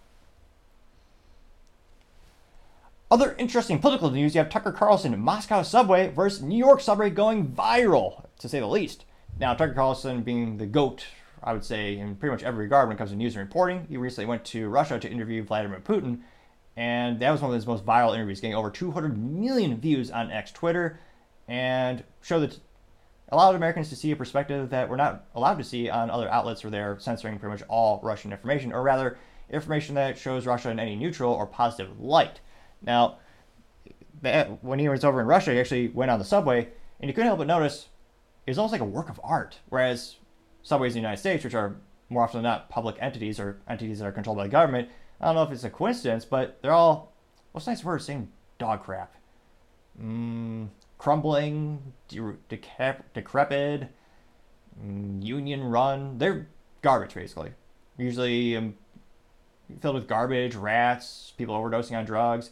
Other 3.11 3.35
interesting 3.39 3.79
political 3.79 4.11
news 4.11 4.35
you 4.35 4.41
have 4.41 4.49
Tucker 4.49 4.73
Carlson, 4.73 5.19
Moscow 5.21 5.63
subway 5.63 6.09
versus 6.09 6.43
New 6.43 6.59
York 6.59 6.81
subway 6.81 7.11
going 7.11 7.47
viral, 7.49 8.25
to 8.39 8.49
say 8.49 8.61
the 8.61 8.67
least. 8.67 9.05
Now, 9.39 9.55
Tucker 9.55 9.75
Carlson 9.75 10.23
being 10.23 10.59
the 10.59 10.67
GOAT, 10.67 11.07
I 11.45 11.53
would 11.53 11.65
say, 11.65 11.99
in 11.99 12.17
pretty 12.17 12.33
much 12.33 12.43
every 12.43 12.65
regard 12.65 12.89
when 12.89 12.97
it 12.97 12.99
comes 12.99 13.11
to 13.11 13.17
news 13.17 13.37
and 13.37 13.47
reporting, 13.47 13.87
he 13.89 13.99
recently 13.99 14.27
went 14.27 14.45
to 14.47 14.69
Russia 14.69 14.99
to 14.99 15.11
interview 15.11 15.45
Vladimir 15.45 15.81
Putin, 15.81 16.21
and 16.75 17.21
that 17.21 17.31
was 17.31 17.43
one 17.43 17.51
of 17.51 17.55
his 17.55 17.67
most 17.67 17.85
viral 17.85 18.15
interviews, 18.15 18.41
getting 18.41 18.57
over 18.57 18.71
200 18.71 19.17
million 19.17 19.79
views 19.79 20.11
on 20.11 20.31
X 20.31 20.51
Twitter, 20.51 20.99
and 21.47 22.03
showed 22.23 22.41
that 22.41 22.59
allowed 23.29 23.55
Americans 23.55 23.91
to 23.91 23.97
see 23.97 24.11
a 24.11 24.17
perspective 24.17 24.71
that 24.71 24.89
we're 24.89 24.97
not 24.97 25.27
allowed 25.35 25.59
to 25.59 25.65
see 25.65 25.91
on 25.91 26.11
other 26.11 26.31
outlets 26.31 26.65
where 26.65 26.71
they're 26.71 26.99
censoring 26.99 27.39
pretty 27.39 27.53
much 27.53 27.63
all 27.69 28.01
Russian 28.03 28.33
information, 28.33 28.73
or 28.73 28.83
rather, 28.83 29.19
information 29.51 29.95
that 29.97 30.17
shows 30.17 30.47
Russia 30.47 30.71
in 30.71 30.81
any 30.81 30.97
neutral 30.97 31.33
or 31.33 31.47
positive 31.47 32.01
light. 32.01 32.41
Now, 32.81 33.19
when 34.63 34.79
he 34.79 34.89
was 34.89 35.05
over 35.05 35.21
in 35.21 35.27
Russia, 35.27 35.53
he 35.53 35.61
actually 35.61 35.89
went 35.89 36.11
on 36.11 36.19
the 36.19 36.25
subway, 36.25 36.69
and 37.01 37.09
you 37.09 37.13
couldn't 37.13 37.27
help 37.27 37.39
but 37.39 37.47
notice 37.47 37.89
it 38.47 38.51
was 38.51 38.59
almost 38.59 38.73
like 38.73 38.81
a 38.81 38.87
work 38.87 39.11
of 39.11 39.21
art. 39.23 39.59
Whereas 39.69 40.17
subways 40.65 40.93
in 40.93 40.95
the 40.95 41.01
United 41.03 41.21
States, 41.21 41.45
which 41.45 41.55
are 41.55 41.77
more 42.09 42.25
often 42.25 42.39
than 42.39 42.51
not 42.51 42.69
public 42.69 42.97
entities 42.99 43.39
or 43.39 43.59
entities 43.69 44.01
that 44.01 44.07
are 44.07 44.13
controlled 44.13 44.39
by 44.39 44.45
the 44.45 44.51
government, 44.51 44.89
I 45.21 45.27
don't 45.27 45.37
know 45.37 45.45
if 45.45 45.53
it's 45.53 45.63
a 45.63 45.71
coincidence, 45.71 46.25
but 46.25 46.61
they're 46.61 46.73
all 46.73 47.13
what's 47.53 47.69
a 47.69 47.71
nice 47.71 47.85
word 47.85 48.03
saying 48.03 48.29
dog 48.59 48.83
crap. 48.83 49.15
Mm, 50.03 50.71
crumbling, 50.99 51.93
de- 52.09 52.37
decrepit, 53.15 53.89
mm, 54.85 55.25
union 55.25 55.63
run. 55.63 56.19
They're 56.19 56.49
garbage 56.83 57.15
basically. 57.15 57.53
Usually 57.97 58.57
um, 58.57 58.75
filled 59.81 59.95
with 59.95 60.09
garbage, 60.09 60.57
rats, 60.57 61.33
people 61.39 61.55
overdosing 61.55 61.97
on 61.97 62.05
drugs 62.05 62.51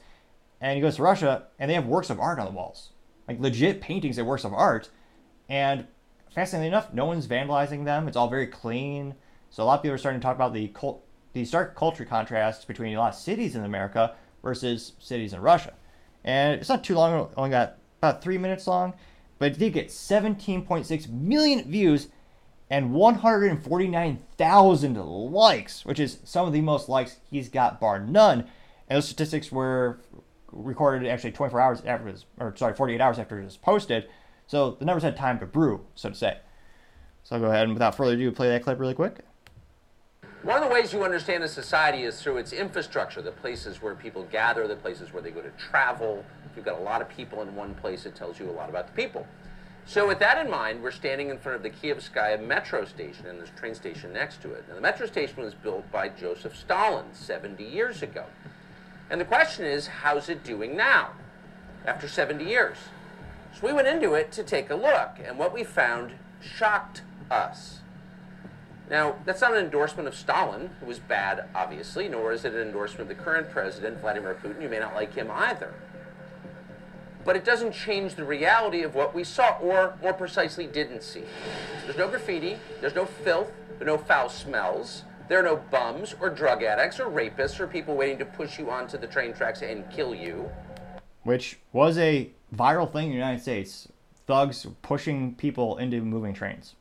and 0.63 0.77
he 0.77 0.81
goes 0.81 0.97
to 0.97 1.03
Russia, 1.03 1.49
and 1.59 1.69
they 1.69 1.75
have 1.75 1.87
works 1.87 2.09
of 2.09 2.21
art 2.21 2.39
on 2.39 2.47
the 2.47 2.53
walls, 2.53 2.91
like 3.27 3.41
legit 3.41 3.81
paintings 3.81 4.17
and 4.17 4.27
works 4.27 4.45
of 4.45 4.55
art. 4.55 4.89
And 5.49 5.89
fascinatingly 6.35 6.69
enough, 6.69 6.93
no 6.93 7.05
one's 7.05 7.27
vandalizing 7.27 7.85
them. 7.85 8.09
It's 8.09 8.17
all 8.17 8.29
very 8.29 8.47
clean. 8.47 9.15
So 9.51 9.63
a 9.63 9.65
lot 9.65 9.79
of 9.79 9.83
people 9.83 9.95
are 9.95 9.99
starting 9.99 10.21
to 10.21 10.25
talk 10.25 10.37
about 10.37 10.55
the 10.55 10.69
cult, 10.69 11.05
the 11.33 11.45
stark 11.45 11.77
culture 11.77 12.05
contrast 12.05 12.67
between 12.67 12.95
a 12.95 12.99
lot 12.99 13.15
of 13.15 13.19
cities 13.19 13.55
in 13.55 13.65
America 13.65 14.15
versus 14.43 14.93
cities 14.99 15.33
in 15.33 15.41
Russia. 15.41 15.75
And 16.25 16.61
it's 16.61 16.69
not 16.69 16.85
too 16.85 16.95
long; 16.95 17.31
only 17.37 17.51
got 17.51 17.77
about 17.99 18.23
three 18.23 18.39
minutes 18.39 18.67
long, 18.67 18.95
but 19.39 19.53
it 19.53 19.59
did 19.59 19.73
get 19.73 19.89
17.6 19.89 21.09
million 21.11 21.71
views 21.71 22.09
and 22.71 22.93
149,000 22.93 24.97
likes, 24.97 25.85
which 25.85 26.01
is 26.01 26.19
some 26.25 26.47
of 26.47 26.55
the 26.55 26.63
most 26.63 26.89
likes 26.89 27.19
he's 27.31 27.51
got, 27.51 27.79
bar 27.79 28.01
none. 28.01 28.47
And 28.89 28.97
those 28.97 29.05
statistics 29.05 29.53
were 29.53 30.01
recorded 30.51 31.09
actually 31.09 31.33
24 31.33 31.61
hours 31.61 31.83
after 31.85 32.15
or 32.39 32.57
sorry, 32.57 32.75
48 32.75 33.01
hours 33.01 33.19
after 33.19 33.39
it 33.39 33.45
was 33.45 33.59
posted. 33.59 34.09
So 34.53 34.77
the 34.79 34.85
numbers 34.85 35.03
had 35.03 35.17
time 35.17 35.39
to 35.39 35.47
brew, 35.47 35.81
so 35.95 36.11
to 36.11 36.15
say. 36.15 36.37
So 37.23 37.37
I'll 37.37 37.41
go 37.41 37.49
ahead 37.49 37.63
and 37.63 37.73
without 37.73 37.95
further 37.95 38.13
ado, 38.13 38.31
play 38.31 38.51
that 38.51 38.63
clip 38.63 38.79
really 38.79 38.93
quick. 38.93 39.21
One 40.43 40.63
of 40.63 40.69
the 40.69 40.75
ways 40.75 40.93
you 40.93 41.03
understand 41.05 41.43
a 41.43 41.49
society 41.49 42.03
is 42.03 42.21
through 42.21 42.37
its 42.37 42.53
infrastructure, 42.53 43.23
the 43.23 43.33
places 43.33 43.81
where 43.81 43.95
people 43.95 44.25
gather, 44.31 44.69
the 44.69 44.77
places 44.77 45.11
where 45.11 45.23
they 45.23 45.31
go 45.31 45.41
to 45.41 45.49
travel. 45.53 46.23
If 46.45 46.55
you've 46.55 46.67
got 46.67 46.79
a 46.79 46.83
lot 46.83 47.01
of 47.01 47.09
people 47.09 47.41
in 47.41 47.57
one 47.57 47.75
place, 47.77 48.05
it 48.05 48.15
tells 48.15 48.39
you 48.39 48.51
a 48.51 48.53
lot 48.53 48.69
about 48.69 48.89
the 48.89 48.93
people. 48.93 49.27
So 49.87 50.07
with 50.07 50.19
that 50.19 50.45
in 50.45 50.51
mind, 50.51 50.83
we're 50.83 50.91
standing 50.91 51.31
in 51.31 51.39
front 51.39 51.57
of 51.57 51.63
the 51.63 51.71
Kievskaya 51.71 52.47
metro 52.47 52.85
station, 52.85 53.29
and 53.29 53.39
there's 53.39 53.49
a 53.49 53.59
train 53.59 53.75
station 53.75 54.13
next 54.13 54.43
to 54.43 54.53
it. 54.53 54.67
Now 54.69 54.75
the 54.75 54.83
metro 54.83 55.07
station 55.07 55.43
was 55.43 55.55
built 55.55 55.91
by 55.91 56.11
Joseph 56.11 56.55
Stalin 56.55 57.07
70 57.15 57.65
years 57.65 58.03
ago. 58.03 58.27
And 59.09 59.19
the 59.19 59.25
question 59.25 59.65
is, 59.65 59.87
how's 59.87 60.29
it 60.29 60.45
doing 60.45 60.77
now, 60.77 61.13
after 61.87 62.07
70 62.07 62.45
years? 62.45 62.77
So 63.55 63.67
we 63.67 63.73
went 63.73 63.89
into 63.89 64.15
it 64.15 64.33
to 64.33 64.43
take 64.43 64.71
a 64.71 64.75
look, 64.75 65.19
and 65.25 65.39
what 65.39 65.53
we 65.53 65.65
found 65.65 66.13
shocked 66.41 67.03
us. 67.31 67.81
Now, 68.91 69.17
that's 69.25 69.41
not 69.41 69.53
an 69.53 69.65
endorsement 69.65 70.09
of 70.09 70.15
Stalin, 70.15 70.71
who 70.81 70.87
was 70.87 70.99
bad, 70.99 71.49
obviously, 71.55 72.09
nor 72.09 72.33
is 72.33 72.45
it 72.45 72.55
an 72.55 72.61
endorsement 72.61 73.11
of 73.11 73.17
the 73.17 73.23
current 73.23 73.51
president, 73.51 74.01
Vladimir 74.01 74.35
Putin. 74.43 74.61
You 74.61 74.69
may 74.69 74.79
not 74.79 74.95
like 74.95 75.15
him 75.15 75.31
either. 75.31 75.73
But 77.25 77.37
it 77.37 77.45
doesn't 77.45 77.73
change 77.73 78.17
the 78.17 78.25
reality 78.25 78.83
of 78.83 78.95
what 78.95 79.15
we 79.15 79.23
saw, 79.23 79.57
or 79.59 79.95
more 80.03 80.13
precisely, 80.13 80.67
didn't 80.67 81.03
see. 81.03 81.23
There's 81.85 81.97
no 81.97 82.09
graffiti, 82.09 82.59
there's 82.81 82.95
no 82.95 83.07
filth, 83.07 83.53
there 83.79 83.87
are 83.87 83.97
no 83.97 83.99
foul 83.99 84.29
smells. 84.29 85.05
There 85.29 85.39
are 85.39 85.43
no 85.43 85.57
bums 85.57 86.15
or 86.21 86.29
drug 86.29 86.63
addicts 86.63 87.01
or 87.01 87.07
rapists 87.07 87.59
or 87.61 87.67
people 87.67 87.95
waiting 87.95 88.19
to 88.19 88.25
push 88.25 88.59
you 88.59 88.71
onto 88.71 88.99
the 88.99 89.07
train 89.07 89.33
tracks 89.33 89.63
and 89.63 89.89
kill 89.91 90.15
you. 90.15 90.51
Which 91.23 91.61
was 91.73 91.97
a 91.97 92.31
viral 92.55 92.91
thing 92.91 93.07
in 93.07 93.11
the 93.11 93.17
United 93.17 93.41
States. 93.41 93.89
Thugs 94.27 94.67
pushing 94.83 95.35
people 95.35 95.79
into 95.79 96.01
moving 96.01 96.35
trains. 96.35 96.75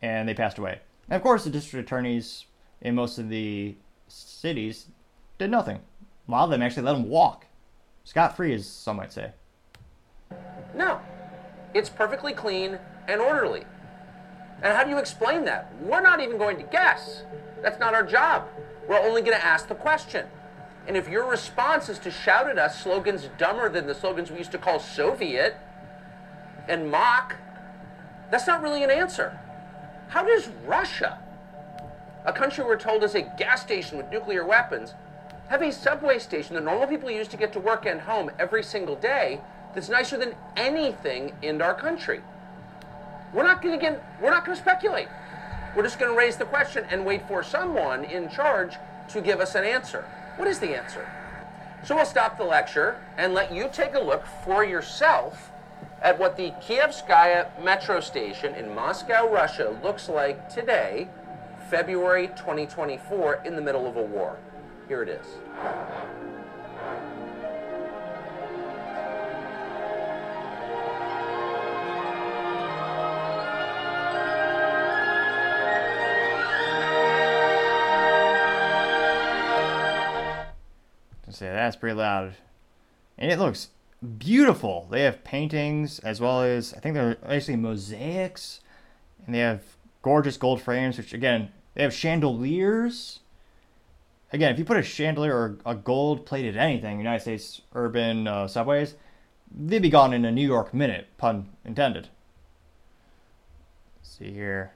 And 0.00 0.28
they 0.28 0.34
passed 0.34 0.58
away. 0.58 0.80
And 1.08 1.16
of 1.16 1.22
course, 1.22 1.44
the 1.44 1.50
district 1.50 1.88
attorneys 1.88 2.44
in 2.80 2.94
most 2.94 3.18
of 3.18 3.28
the 3.28 3.74
cities 4.06 4.86
did 5.38 5.50
nothing. 5.50 5.80
A 6.28 6.30
lot 6.30 6.44
of 6.44 6.50
them 6.50 6.62
actually 6.62 6.84
let 6.84 6.92
them 6.92 7.08
walk. 7.08 7.46
Scot 8.04 8.36
free, 8.36 8.54
as 8.54 8.66
some 8.66 8.96
might 8.96 9.12
say. 9.12 9.32
No. 10.74 11.00
It's 11.74 11.88
perfectly 11.88 12.32
clean 12.32 12.78
and 13.08 13.20
orderly. 13.20 13.64
And 14.62 14.76
how 14.76 14.84
do 14.84 14.90
you 14.90 14.98
explain 14.98 15.44
that? 15.44 15.72
We're 15.80 16.00
not 16.00 16.20
even 16.20 16.38
going 16.38 16.56
to 16.58 16.62
guess. 16.64 17.22
That's 17.62 17.78
not 17.78 17.94
our 17.94 18.02
job. 18.02 18.46
We're 18.88 19.00
only 19.00 19.22
going 19.22 19.36
to 19.36 19.44
ask 19.44 19.68
the 19.68 19.74
question. 19.74 20.26
And 20.88 20.96
if 20.96 21.06
your 21.06 21.28
response 21.28 21.90
is 21.90 21.98
to 22.00 22.10
shout 22.10 22.48
at 22.48 22.58
us 22.58 22.82
slogans 22.82 23.28
dumber 23.36 23.68
than 23.68 23.86
the 23.86 23.94
slogans 23.94 24.30
we 24.30 24.38
used 24.38 24.52
to 24.52 24.58
call 24.58 24.80
Soviet 24.80 25.54
and 26.66 26.90
mock, 26.90 27.36
that's 28.30 28.46
not 28.46 28.62
really 28.62 28.82
an 28.82 28.90
answer. 28.90 29.38
How 30.08 30.24
does 30.24 30.48
Russia, 30.66 31.18
a 32.24 32.32
country 32.32 32.64
we're 32.64 32.78
told 32.78 33.04
is 33.04 33.14
a 33.14 33.20
gas 33.20 33.60
station 33.60 33.98
with 33.98 34.10
nuclear 34.10 34.46
weapons, 34.46 34.94
have 35.50 35.60
a 35.60 35.70
subway 35.70 36.18
station 36.18 36.54
that 36.54 36.64
normal 36.64 36.86
people 36.86 37.10
use 37.10 37.28
to 37.28 37.36
get 37.36 37.52
to 37.52 37.60
work 37.60 37.84
and 37.84 38.00
home 38.00 38.30
every 38.38 38.62
single 38.62 38.96
day 38.96 39.42
that's 39.74 39.90
nicer 39.90 40.16
than 40.16 40.34
anything 40.56 41.34
in 41.42 41.60
our 41.60 41.74
country? 41.74 42.22
We're 43.34 43.42
not 43.42 43.60
going 43.60 43.78
to 43.78 43.80
get, 43.80 44.02
we're 44.22 44.30
not 44.30 44.46
going 44.46 44.56
to 44.56 44.62
speculate. 44.62 45.08
We're 45.76 45.82
just 45.82 45.98
going 45.98 46.10
to 46.10 46.18
raise 46.18 46.38
the 46.38 46.46
question 46.46 46.86
and 46.90 47.04
wait 47.04 47.28
for 47.28 47.42
someone 47.42 48.04
in 48.04 48.30
charge 48.30 48.76
to 49.10 49.20
give 49.20 49.40
us 49.40 49.54
an 49.54 49.64
answer. 49.64 50.06
What 50.38 50.46
is 50.46 50.60
the 50.60 50.76
answer? 50.76 51.04
So 51.84 51.96
we'll 51.96 52.04
stop 52.04 52.38
the 52.38 52.44
lecture 52.44 53.00
and 53.16 53.34
let 53.34 53.52
you 53.52 53.68
take 53.72 53.94
a 53.94 53.98
look 53.98 54.24
for 54.44 54.64
yourself 54.64 55.50
at 56.00 56.16
what 56.16 56.36
the 56.36 56.52
Kievskaya 56.62 57.48
metro 57.60 57.98
station 57.98 58.54
in 58.54 58.72
Moscow, 58.72 59.28
Russia 59.28 59.76
looks 59.82 60.08
like 60.08 60.48
today, 60.48 61.08
February 61.68 62.28
2024, 62.36 63.42
in 63.44 63.56
the 63.56 63.62
middle 63.62 63.88
of 63.88 63.96
a 63.96 64.02
war. 64.02 64.36
Here 64.86 65.02
it 65.02 65.08
is. 65.08 65.26
That's 81.68 81.76
pretty 81.76 81.96
loud. 81.96 82.32
And 83.18 83.30
it 83.30 83.38
looks 83.38 83.68
beautiful. 84.16 84.88
They 84.90 85.02
have 85.02 85.22
paintings 85.22 85.98
as 85.98 86.18
well 86.18 86.40
as 86.40 86.72
I 86.72 86.80
think 86.80 86.94
they're 86.94 87.18
actually 87.28 87.56
mosaics, 87.56 88.60
and 89.26 89.34
they 89.34 89.40
have 89.40 89.62
gorgeous 90.00 90.38
gold 90.38 90.62
frames. 90.62 90.96
Which 90.96 91.12
again, 91.12 91.50
they 91.74 91.82
have 91.82 91.92
chandeliers. 91.92 93.20
Again, 94.32 94.50
if 94.50 94.58
you 94.58 94.64
put 94.64 94.78
a 94.78 94.82
chandelier 94.82 95.34
or 95.34 95.58
a 95.66 95.74
gold-plated 95.74 96.56
anything, 96.56 96.98
United 96.98 97.20
States 97.20 97.60
urban 97.74 98.26
uh, 98.26 98.46
subways, 98.48 98.94
they'd 99.54 99.82
be 99.82 99.90
gone 99.90 100.14
in 100.14 100.24
a 100.24 100.32
New 100.32 100.46
York 100.46 100.72
minute. 100.72 101.08
Pun 101.18 101.50
intended. 101.66 102.08
Let's 103.98 104.16
see 104.18 104.32
here. 104.32 104.72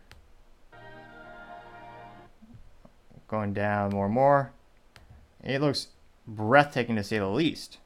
Going 3.28 3.54
down 3.54 3.92
more 3.92 4.06
and 4.06 4.14
more. 4.14 4.52
It 5.42 5.60
looks 5.62 5.88
breathtaking 6.26 6.96
to 6.96 7.04
say 7.04 7.18
the 7.18 7.28
least. 7.28 7.78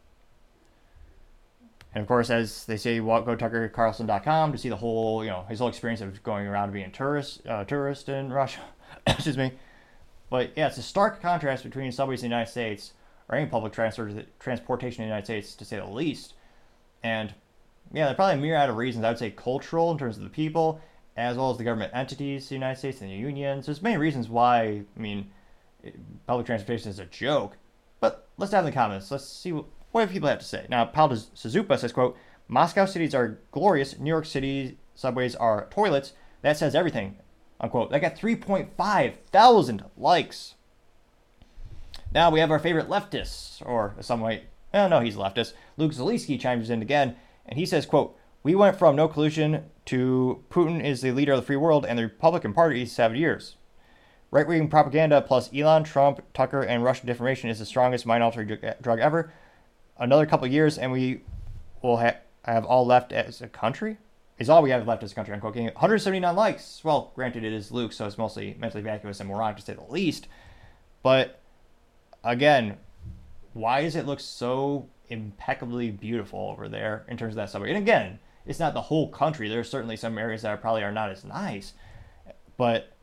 And 1.95 2.03
of 2.03 2.09
course, 2.09 2.29
as 2.29 2.67
they 2.67 2.77
say, 2.77 3.01
walk, 3.01 3.25
go 3.25 3.37
tuckercarlson.com 3.37 4.53
to 4.53 4.59
see 4.59 4.69
the 4.69 4.77
whole, 4.77 5.25
you 5.25 5.31
know, 5.31 5.47
his 5.49 5.61
whole 5.61 5.69
experience 5.69 6.03
of 6.03 6.23
going 6.23 6.47
around 6.47 6.73
being 6.73 6.91
tourist, 6.91 7.47
uh, 7.47 7.65
tourist 7.65 8.09
in 8.11 8.31
Russia. 8.31 8.61
Excuse 9.07 9.39
me. 9.39 9.53
But 10.29 10.51
yeah, 10.57 10.67
it's 10.67 10.77
a 10.77 10.83
stark 10.83 11.23
contrast 11.23 11.65
between 11.65 11.91
subways 11.93 12.23
in 12.23 12.29
the 12.29 12.35
United 12.35 12.51
States 12.51 12.93
or 13.29 13.37
any 13.39 13.47
public 13.47 13.73
transportation 13.73 15.03
in 15.03 15.09
the 15.09 15.15
United 15.15 15.25
States, 15.25 15.55
to 15.55 15.65
say 15.65 15.77
the 15.79 15.87
least. 15.87 16.35
And 17.03 17.35
yeah, 17.93 18.05
there 18.05 18.13
are 18.13 18.15
probably 18.15 18.35
a 18.35 18.43
myriad 18.43 18.71
of 18.71 18.77
reasons. 18.77 19.05
I 19.05 19.11
would 19.11 19.19
say 19.19 19.31
cultural 19.31 19.91
in 19.91 19.99
terms 19.99 20.17
of 20.17 20.25
the 20.25 20.29
people, 20.29 20.81
as 21.17 21.37
well 21.37 21.51
as 21.51 21.57
the 21.57 21.65
government 21.65 21.93
entities, 21.95 22.49
the 22.49 22.55
United 22.55 22.79
States 22.79 23.01
and 23.01 23.11
the 23.11 23.15
unions. 23.15 23.67
There's 23.67 23.83
many 23.83 23.97
reasons 23.97 24.29
why. 24.29 24.83
I 24.97 25.01
mean, 25.01 25.31
public 26.27 26.47
transportation 26.47 26.91
is 26.91 26.99
a 26.99 27.07
joke. 27.07 27.57
But 28.01 28.29
let's 28.37 28.53
dive 28.53 28.61
in 28.61 28.67
the 28.67 28.73
comments. 28.73 29.11
Let's 29.11 29.27
see 29.27 29.53
what, 29.53 29.67
what 29.93 30.11
people 30.11 30.29
have 30.29 30.39
to 30.39 30.45
say. 30.45 30.67
Now, 30.69 30.85
Paul 30.85 31.11
Suzupa 31.11 31.79
says, 31.79 31.93
quote, 31.93 32.17
Moscow 32.49 32.87
cities 32.87 33.15
are 33.15 33.41
glorious. 33.51 33.99
New 33.99 34.09
York 34.09 34.27
City 34.27 34.79
subways 34.95 35.35
are 35.35 35.69
toilets. 35.71 36.13
That 36.43 36.57
says 36.57 36.75
everything. 36.75 37.19
Unquote. 37.61 37.91
That 37.91 38.01
got 38.01 38.17
3.5 38.17 39.15
thousand 39.33 39.85
likes. 39.97 40.55
Now 42.13 42.31
we 42.31 42.41
have 42.41 42.51
our 42.51 42.59
favorite 42.59 42.89
leftists, 42.89 43.61
or 43.67 43.95
some 44.01 44.21
way, 44.21 44.45
oh 44.73 44.89
no, 44.89 45.01
he's 45.01 45.17
leftist. 45.17 45.53
Luke 45.77 45.93
Zaleski 45.93 46.39
chimes 46.39 46.71
in 46.71 46.83
again, 46.83 47.17
and 47.45 47.59
he 47.59 47.67
says, 47.67 47.85
quote, 47.85 48.17
we 48.43 48.55
went 48.55 48.79
from 48.79 48.95
no 48.95 49.09
collusion 49.09 49.65
to 49.87 50.45
Putin 50.51 50.83
is 50.83 51.01
the 51.01 51.11
leader 51.11 51.33
of 51.33 51.41
the 51.41 51.47
free 51.47 51.57
world 51.57 51.85
and 51.85 51.99
the 51.99 52.05
Republican 52.05 52.53
Party 52.53 52.87
seven 52.87 53.17
years. 53.17 53.57
Right 54.31 54.47
wing 54.47 54.69
propaganda 54.69 55.23
plus 55.23 55.51
Elon, 55.55 55.85
Trump, 55.85 56.21
Tucker, 56.35 56.63
and 56.63 56.83
Russian 56.83 57.07
defamation 57.07 57.49
is 57.49 57.59
the 57.59 57.67
strongest 57.67 58.07
mind 58.07 58.23
altering 58.23 58.51
eh, 58.63 58.75
drug 58.81 58.99
ever. 58.99 59.33
Another 59.99 60.27
couple 60.27 60.47
years, 60.49 60.77
and 60.79 60.93
we 60.93 61.23
will 61.81 61.99
ha- 61.99 62.17
have 62.45 62.65
all 62.65 62.85
left 62.85 63.13
as 63.13 63.41
a 63.41 63.49
country. 63.49 63.99
Is 64.39 64.51
all 64.51 64.63
we 64.63 64.71
have 64.71 64.87
left 64.87 65.03
as 65.03 65.13
a 65.13 65.15
country 65.15 65.33
on 65.33 65.41
cocaine. 65.41 65.67
179 65.67 66.37
likes. 66.37 66.85
Well, 66.85 67.13
granted, 67.15 67.45
it 67.45 67.55
is 67.55 67.73
Luke, 67.73 67.93
so 67.93 68.07
it's 68.07 68.19
mostly 68.19 68.55
mentally 68.59 68.83
vacuous 68.83 69.21
and 69.21 69.29
moronic 69.29 69.57
to 69.57 69.63
say 69.63 69.75
the 69.75 69.91
least. 69.91 70.29
But 71.03 71.41
again, 72.23 72.77
why 73.55 73.83
does 73.83 73.97
it 73.97 74.05
look 74.05 74.21
so 74.21 74.89
impeccably 75.09 75.91
beautiful 75.91 76.51
over 76.51 76.69
there 76.69 77.07
in 77.09 77.17
terms 77.17 77.33
of 77.33 77.37
that 77.37 77.49
subway? 77.49 77.71
And 77.71 77.79
again, 77.79 78.19
it's 78.45 78.59
not 78.59 78.75
the 78.75 78.83
whole 78.83 79.09
country. 79.09 79.49
There 79.49 79.61
are 79.61 79.65
certainly 79.65 79.97
some 79.97 80.19
areas 80.19 80.43
that 80.43 80.51
are 80.51 80.57
probably 80.59 80.83
are 80.83 80.93
not 80.93 81.11
as 81.11 81.25
nice, 81.25 81.73
but 82.59 82.96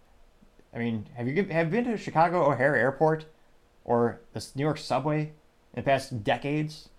I 0.73 0.79
mean, 0.79 1.07
have 1.15 1.27
you 1.27 1.43
have 1.45 1.67
you 1.67 1.71
been 1.71 1.91
to 1.91 1.97
Chicago 1.97 2.51
O'Hare 2.51 2.75
Airport 2.75 3.25
or 3.85 4.21
the 4.33 4.45
New 4.55 4.63
York 4.63 4.77
subway 4.77 5.21
in 5.21 5.31
the 5.75 5.81
past 5.83 6.23
decades? 6.23 6.89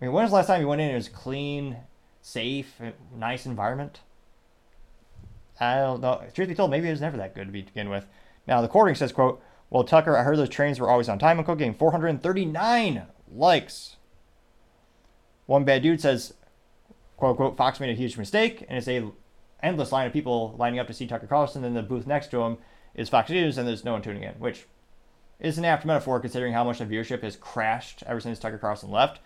I 0.00 0.04
mean, 0.04 0.12
when 0.12 0.24
was 0.24 0.30
the 0.30 0.36
last 0.36 0.48
time 0.48 0.60
you 0.60 0.68
went 0.68 0.82
in 0.82 0.88
and 0.88 0.94
it 0.94 0.98
was 0.98 1.08
clean, 1.08 1.78
safe, 2.20 2.74
nice 3.16 3.46
environment? 3.46 4.00
I 5.58 5.76
don't 5.76 6.02
know. 6.02 6.22
Truth 6.34 6.48
be 6.48 6.54
told, 6.54 6.70
maybe 6.70 6.88
it 6.88 6.90
was 6.90 7.00
never 7.00 7.16
that 7.16 7.34
good 7.34 7.46
to 7.46 7.52
begin 7.52 7.88
with. 7.88 8.06
Now, 8.46 8.60
the 8.60 8.68
Quartering 8.68 8.94
says, 8.94 9.12
quote, 9.12 9.42
Well, 9.70 9.84
Tucker, 9.84 10.14
I 10.14 10.22
heard 10.22 10.36
those 10.36 10.50
trains 10.50 10.78
were 10.78 10.90
always 10.90 11.08
on 11.08 11.18
time 11.18 11.38
and 11.38 11.46
getting 11.46 11.74
439 11.74 13.06
likes. 13.32 13.96
One 15.46 15.64
bad 15.64 15.82
dude 15.82 16.02
says, 16.02 16.34
quote, 17.16 17.30
unquote, 17.30 17.56
Fox 17.56 17.80
made 17.80 17.88
a 17.88 17.94
huge 17.94 18.18
mistake, 18.18 18.66
and 18.68 18.76
it's 18.76 18.88
a 18.88 19.10
endless 19.62 19.92
line 19.92 20.06
of 20.06 20.12
people 20.12 20.54
lining 20.58 20.78
up 20.78 20.86
to 20.88 20.92
see 20.92 21.06
Tucker 21.06 21.26
Carlson 21.26 21.64
in 21.64 21.72
the 21.72 21.82
booth 21.82 22.06
next 22.06 22.30
to 22.32 22.42
him 22.42 22.58
is 22.96 23.08
Fox 23.08 23.30
News, 23.30 23.58
and 23.58 23.68
there's 23.68 23.84
no 23.84 23.92
one 23.92 24.02
tuning 24.02 24.24
in, 24.24 24.34
which 24.34 24.66
is 25.38 25.58
an 25.58 25.64
apt 25.64 25.84
metaphor 25.84 26.18
considering 26.18 26.54
how 26.54 26.64
much 26.64 26.78
the 26.78 26.86
viewership 26.86 27.22
has 27.22 27.36
crashed 27.36 28.02
ever 28.06 28.20
since 28.20 28.38
Tucker 28.38 28.58
Carlson 28.58 28.90
left. 28.90 29.20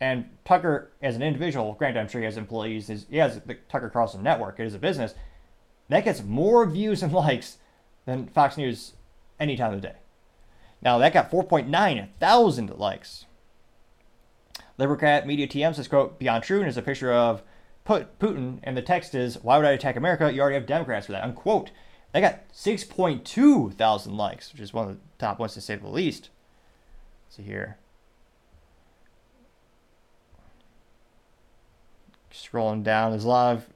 And 0.00 0.28
Tucker, 0.44 0.90
as 1.00 1.14
an 1.14 1.22
individual, 1.22 1.74
granted, 1.74 2.00
I'm 2.00 2.08
sure 2.08 2.20
he 2.20 2.24
has 2.24 2.36
employees, 2.36 3.06
he 3.08 3.16
has 3.18 3.40
the 3.40 3.54
Tucker 3.68 3.88
Carlson 3.88 4.22
network, 4.22 4.58
it 4.58 4.66
is 4.66 4.74
a 4.74 4.78
business, 4.78 5.14
that 5.88 6.04
gets 6.04 6.22
more 6.22 6.66
views 6.66 7.02
and 7.02 7.12
likes 7.12 7.58
than 8.04 8.26
Fox 8.26 8.56
News 8.56 8.94
any 9.38 9.56
time 9.56 9.72
of 9.72 9.80
the 9.80 9.88
day. 9.88 9.96
Now, 10.82 10.98
that 10.98 11.12
got 11.12 11.30
4.9 11.30 12.08
thousand 12.18 12.70
likes. 12.76 13.26
Libercat 14.78 15.26
Media 15.26 15.46
TM 15.46 15.76
says, 15.76 15.86
quote, 15.86 16.18
beyond 16.18 16.42
true, 16.42 16.58
and 16.58 16.68
is 16.68 16.76
a 16.76 16.82
picture 16.82 17.12
of 17.12 17.42
Putin, 17.86 18.58
and 18.64 18.76
the 18.76 18.82
text 18.82 19.14
is, 19.14 19.38
why 19.42 19.56
would 19.56 19.66
I 19.66 19.72
attack 19.72 19.94
America? 19.94 20.32
You 20.32 20.40
already 20.40 20.54
have 20.54 20.66
Democrats 20.66 21.06
for 21.06 21.12
that, 21.12 21.22
unquote. 21.22 21.70
They 22.12 22.20
got 22.20 22.52
6.2 22.52 23.74
thousand 23.74 24.16
likes, 24.16 24.52
which 24.52 24.60
is 24.60 24.72
one 24.72 24.88
of 24.88 24.94
the 24.94 25.00
top 25.18 25.38
ones 25.38 25.54
to 25.54 25.60
say 25.60 25.76
the 25.76 25.88
least. 25.88 26.28
Let's 27.26 27.36
see 27.36 27.42
here. 27.42 27.78
Scrolling 32.30 32.82
down, 32.82 33.10
there's 33.12 33.24
a 33.24 33.28
lot 33.28 33.56
of 33.56 33.66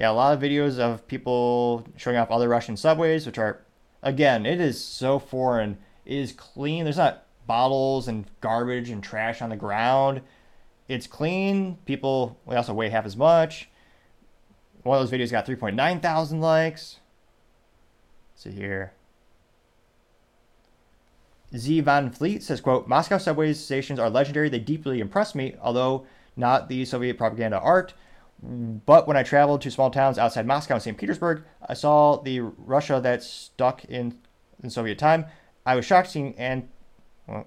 yeah, 0.00 0.10
a 0.10 0.12
lot 0.12 0.32
of 0.32 0.40
videos 0.40 0.78
of 0.78 1.06
people 1.06 1.86
showing 1.96 2.16
off 2.16 2.30
other 2.30 2.48
Russian 2.48 2.76
subways, 2.76 3.26
which 3.26 3.38
are 3.38 3.60
again, 4.02 4.46
it 4.46 4.60
is 4.60 4.82
so 4.82 5.18
foreign. 5.18 5.78
It 6.06 6.16
is 6.16 6.32
clean. 6.32 6.84
There's 6.84 6.96
not 6.96 7.26
bottles 7.46 8.08
and 8.08 8.26
garbage 8.40 8.90
and 8.90 9.02
trash 9.02 9.42
on 9.42 9.50
the 9.50 9.56
ground. 9.56 10.22
It's 10.88 11.06
clean. 11.06 11.78
People 11.84 12.38
we 12.46 12.54
also 12.54 12.74
weigh 12.74 12.90
half 12.90 13.04
as 13.06 13.16
much. 13.16 13.69
One 14.82 14.98
of 14.98 15.08
those 15.08 15.18
videos 15.18 15.30
got 15.30 15.46
3.9 15.46 16.02
thousand 16.02 16.40
likes. 16.40 17.00
Let's 18.32 18.42
see 18.44 18.50
here. 18.52 18.92
Z 21.56 21.80
Van 21.80 22.10
Fleet 22.10 22.42
says, 22.42 22.60
quote, 22.60 22.86
Moscow 22.86 23.18
subway 23.18 23.52
stations 23.52 23.98
are 23.98 24.08
legendary. 24.08 24.48
They 24.48 24.60
deeply 24.60 25.00
impress 25.00 25.34
me, 25.34 25.56
although 25.60 26.06
not 26.36 26.68
the 26.68 26.84
Soviet 26.84 27.18
propaganda 27.18 27.58
art. 27.58 27.92
But 28.42 29.06
when 29.06 29.16
I 29.16 29.22
traveled 29.22 29.60
to 29.62 29.70
small 29.70 29.90
towns 29.90 30.16
outside 30.16 30.46
Moscow 30.46 30.74
and 30.74 30.82
St. 30.82 30.96
Petersburg, 30.96 31.42
I 31.68 31.74
saw 31.74 32.16
the 32.16 32.40
Russia 32.40 33.00
that 33.02 33.22
stuck 33.22 33.84
in, 33.84 34.16
in 34.62 34.70
Soviet 34.70 34.98
time. 34.98 35.26
I 35.66 35.74
was 35.74 35.84
shocked 35.84 36.10
seeing 36.10 36.38
and 36.38 36.68
well, 37.26 37.46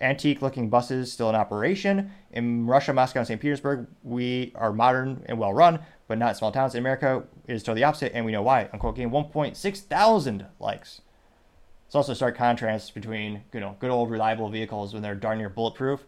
antique 0.00 0.42
looking 0.42 0.68
buses 0.68 1.12
still 1.12 1.28
in 1.28 1.34
operation. 1.34 2.12
In 2.30 2.66
Russia, 2.66 2.92
Moscow, 2.92 3.20
and 3.20 3.26
St. 3.26 3.40
Petersburg, 3.40 3.86
we 4.04 4.52
are 4.54 4.72
modern 4.72 5.24
and 5.26 5.38
well 5.38 5.52
run, 5.52 5.80
but 6.08 6.18
not 6.18 6.36
small 6.36 6.52
towns. 6.52 6.74
In 6.74 6.80
America, 6.80 7.24
is 7.46 7.62
totally 7.62 7.84
opposite, 7.84 8.12
and 8.14 8.24
we 8.24 8.32
know 8.32 8.42
why. 8.42 8.68
Unquote, 8.72 8.96
getting 8.96 9.10
1.6 9.10 9.78
thousand 9.80 10.46
likes. 10.60 11.00
It's 11.86 11.94
also 11.94 12.12
a 12.12 12.16
stark 12.16 12.36
contrast 12.36 12.94
between 12.94 13.44
you 13.52 13.60
know 13.60 13.76
good 13.78 13.90
old 13.90 14.10
reliable 14.10 14.48
vehicles 14.48 14.92
when 14.92 15.02
they're 15.02 15.14
darn 15.14 15.38
near 15.38 15.48
bulletproof. 15.48 16.04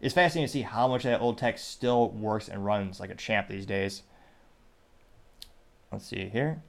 It's 0.00 0.14
fascinating 0.14 0.48
to 0.48 0.52
see 0.52 0.62
how 0.62 0.88
much 0.88 1.04
that 1.04 1.20
old 1.20 1.38
tech 1.38 1.58
still 1.58 2.10
works 2.10 2.48
and 2.48 2.64
runs 2.64 2.98
like 2.98 3.10
a 3.10 3.14
champ 3.14 3.48
these 3.48 3.66
days. 3.66 4.02
Let's 5.92 6.06
see 6.06 6.28
here. 6.28 6.62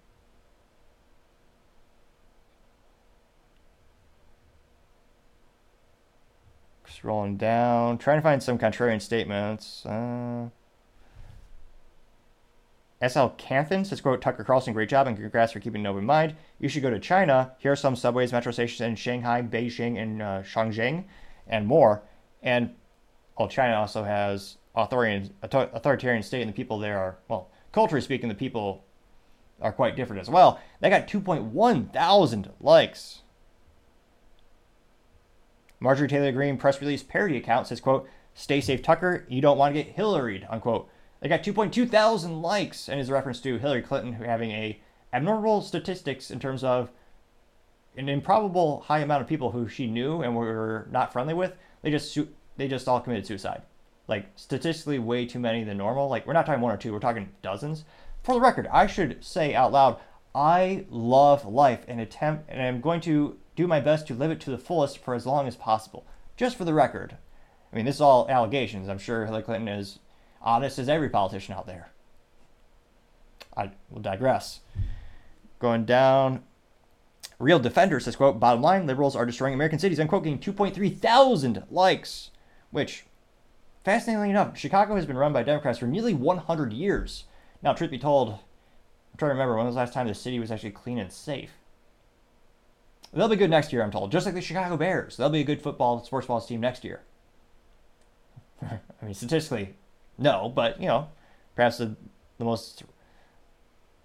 Scrolling 6.88 7.38
down, 7.38 7.97
trying 7.97 8.19
to 8.19 8.21
find 8.21 8.41
some 8.41 8.59
contrarian 8.59 9.01
statements. 9.01 9.86
Uh, 9.86 10.49
SL 13.07 13.35
Kanthan 13.37 13.85
says, 13.85 13.99
quote, 13.99 14.21
Tucker 14.21 14.43
Carlson, 14.43 14.73
great 14.73 14.87
job 14.87 15.07
and 15.07 15.17
congrats 15.17 15.51
for 15.51 15.59
keeping 15.59 15.81
an 15.81 15.87
open 15.87 16.05
mind. 16.05 16.35
You 16.59 16.69
should 16.69 16.83
go 16.83 16.89
to 16.89 16.99
China. 16.99 17.51
Here 17.57 17.73
are 17.73 17.75
some 17.75 17.95
subways, 17.95 18.31
metro 18.31 18.51
stations 18.51 18.81
in 18.81 18.95
Shanghai, 18.95 19.41
Beijing, 19.41 19.97
and 20.01 20.21
uh, 20.21 21.03
and 21.47 21.67
more. 21.67 22.03
And, 22.41 22.73
well, 23.37 23.49
China 23.49 23.75
also 23.75 24.03
has 24.03 24.57
authoritarian, 24.75 25.33
authoritarian 25.41 26.23
state, 26.23 26.41
and 26.41 26.49
the 26.49 26.55
people 26.55 26.79
there 26.79 26.97
are, 26.97 27.17
well, 27.27 27.49
culturally 27.71 28.01
speaking, 28.01 28.29
the 28.29 28.35
people 28.35 28.85
are 29.61 29.73
quite 29.73 29.95
different 29.95 30.21
as 30.21 30.29
well. 30.29 30.59
They 30.79 30.89
got 30.89 31.07
2.1 31.07 31.93
thousand 31.93 32.51
likes. 32.59 33.21
Marjorie 35.79 36.07
Taylor 36.07 36.31
Greene 36.31 36.57
press 36.57 36.79
release 36.79 37.03
parody 37.03 37.37
account 37.37 37.67
says, 37.67 37.81
quote, 37.81 38.07
stay 38.33 38.61
safe, 38.61 38.81
Tucker. 38.81 39.25
You 39.27 39.41
don't 39.41 39.57
want 39.57 39.75
to 39.75 39.83
get 39.83 39.97
Hillaried, 39.97 40.45
unquote. 40.49 40.89
They 41.24 41.30
got 41.30 41.41
2.2 41.41 41.89
thousand 41.89 42.41
likes 42.41 42.89
and 42.89 42.99
is 42.99 43.07
a 43.07 43.13
reference 43.13 43.39
to 43.39 43.57
Hillary 43.57 43.82
Clinton 43.82 44.11
having 44.11 44.51
a 44.51 44.82
abnormal 45.13 45.61
statistics 45.61 46.30
in 46.30 46.38
terms 46.38 46.65
of 46.65 46.91
an 47.95 48.09
improbable 48.09 48.82
high 48.82 48.99
amount 48.99 49.21
of 49.21 49.30
people 49.30 49.51
who 49.51 49.69
she 49.69 49.88
knew 49.88 50.21
and 50.21 50.36
were 50.36 50.86
not 50.91 51.13
friendly 51.13 51.34
with. 51.34 51.53
They 51.82 51.91
just 51.91 52.17
they 52.57 52.67
just 52.67 52.89
all 52.89 52.99
committed 52.99 53.26
suicide. 53.26 53.61
Like 54.09 54.26
statistically 54.36 54.99
way 54.99 55.26
too 55.26 55.39
many 55.39 55.63
than 55.63 55.78
normal. 55.78 56.09
Like 56.09 56.28
we're 56.28 56.34
not 56.34 56.45
talking 56.45 56.59
one 56.59 56.74
or 56.74 56.78
two, 56.78 56.91
we're 56.91 56.99
talking 56.99 57.30
dozens. 57.41 57.86
For 58.21 58.34
the 58.34 58.41
record, 58.41 58.67
I 58.69 58.86
should 58.86 59.24
say 59.24 59.55
out 59.55 59.71
loud, 59.71 60.01
I 60.36 60.86
love 60.89 61.45
life 61.45 61.86
and 61.88 62.01
attempt 62.01 62.49
and 62.49 62.61
I'm 62.61 62.82
going 62.82 62.99
to 62.99 63.38
do 63.55 63.65
my 63.65 63.80
best 63.80 64.07
to 64.07 64.13
live 64.13 64.32
it 64.32 64.41
to 64.41 64.51
the 64.51 64.57
fullest 64.57 64.97
for 64.97 65.13
as 65.13 65.26
long 65.26 65.47
as 65.47 65.55
possible. 65.55 66.05
Just 66.36 66.57
for 66.57 66.65
the 66.65 66.74
record. 66.74 67.15
I 67.71 67.78
mean, 67.78 67.86
this 67.86 67.95
is 67.95 68.01
all 68.01 68.28
allegations. 68.30 68.89
I'm 68.89 68.99
sure 68.99 69.24
Hillary 69.24 69.43
Clinton 69.43 69.69
is 69.69 69.99
honest 70.43 70.79
as 70.79 70.89
every 70.89 71.09
politician 71.09 71.55
out 71.55 71.65
there. 71.65 71.91
I 73.55 73.71
will 73.89 74.01
digress. 74.01 74.59
Going 75.59 75.85
down, 75.85 76.43
Real 77.39 77.59
Defender 77.59 77.99
says, 77.99 78.15
quote, 78.15 78.39
bottom 78.39 78.61
line, 78.61 78.85
liberals 78.85 79.15
are 79.15 79.25
destroying 79.25 79.53
American 79.53 79.79
cities, 79.79 79.99
unquote, 79.99 80.23
getting 80.23 80.39
2.3 80.39 80.97
thousand 80.97 81.63
likes, 81.69 82.31
which, 82.71 83.05
fascinatingly 83.83 84.29
enough, 84.29 84.57
Chicago 84.57 84.95
has 84.95 85.05
been 85.05 85.17
run 85.17 85.33
by 85.33 85.43
Democrats 85.43 85.79
for 85.79 85.87
nearly 85.87 86.13
100 86.13 86.73
years. 86.73 87.25
Now, 87.61 87.73
truth 87.73 87.91
be 87.91 87.99
told, 87.99 88.29
I'm 88.29 89.17
trying 89.17 89.29
to 89.29 89.33
remember 89.33 89.55
when 89.55 89.65
was 89.65 89.75
the 89.75 89.79
last 89.79 89.93
time 89.93 90.07
the 90.07 90.13
city 90.13 90.39
was 90.39 90.51
actually 90.51 90.71
clean 90.71 90.99
and 90.99 91.11
safe. 91.11 91.51
They'll 93.13 93.29
be 93.29 93.35
good 93.35 93.49
next 93.49 93.71
year, 93.71 93.83
I'm 93.83 93.91
told. 93.91 94.11
Just 94.11 94.25
like 94.25 94.33
the 94.33 94.41
Chicago 94.41 94.75
Bears. 94.75 95.17
They'll 95.17 95.29
be 95.29 95.41
a 95.41 95.45
good 95.45 95.61
football, 95.61 96.03
sports 96.03 96.25
balls 96.25 96.47
team 96.47 96.61
next 96.61 96.83
year. 96.83 97.01
I 98.63 98.79
mean, 99.01 99.13
statistically, 99.13 99.75
no, 100.18 100.51
but, 100.53 100.80
you 100.80 100.88
know, 100.88 101.09
perhaps 101.55 101.78
the, 101.78 101.95
the 102.38 102.45
most, 102.45 102.84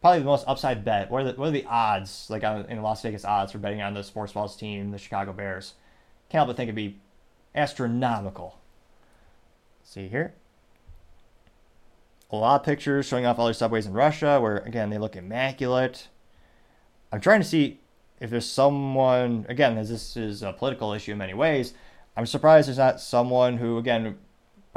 probably 0.01 0.21
the 0.21 0.25
most 0.25 0.45
upside 0.47 0.85
bet. 0.85 1.11
What 1.11 1.23
are 1.23 1.33
the, 1.33 1.39
what 1.39 1.49
are 1.49 1.53
the 1.53 1.67
odds, 1.67 2.27
like 2.31 2.45
on, 2.45 2.65
in 2.67 2.83
Las 2.83 3.03
Vegas 3.03 3.25
odds 3.25 3.53
for 3.53 3.59
betting 3.59 3.83
on 3.83 3.95
the 3.95 4.03
sports 4.03 4.33
balls 4.33 4.57
team, 4.57 4.91
the 4.91 4.99
Chicago 4.99 5.33
Bears? 5.33 5.75
Can't 6.29 6.41
help 6.41 6.49
but 6.49 6.57
think 6.57 6.69
it'd 6.69 6.75
be 6.75 6.99
astronomical. 7.55 8.59
Let's 9.81 9.93
see 9.93 10.09
here. 10.09 10.35
A 12.31 12.37
lot 12.37 12.61
of 12.61 12.67
pictures 12.67 13.07
showing 13.07 13.25
off 13.25 13.39
all 13.39 13.47
other 13.47 13.55
subways 13.55 13.87
in 13.87 13.95
Russia 13.95 14.39
where, 14.41 14.59
again, 14.59 14.91
they 14.91 14.99
look 14.99 15.17
immaculate. 15.17 16.09
I'm 17.11 17.21
trying 17.21 17.41
to 17.41 17.47
see 17.47 17.81
if 18.21 18.29
there's 18.29 18.45
someone, 18.45 19.47
again, 19.49 19.79
as 19.79 19.89
this 19.89 20.17
is 20.17 20.43
a 20.43 20.53
political 20.53 20.93
issue 20.93 21.13
in 21.13 21.19
many 21.19 21.33
ways, 21.33 21.73
I'm 22.17 22.27
surprised 22.27 22.69
there's 22.69 22.77
not 22.77 23.01
someone 23.01 23.57
who, 23.57 23.79
again, 23.79 24.19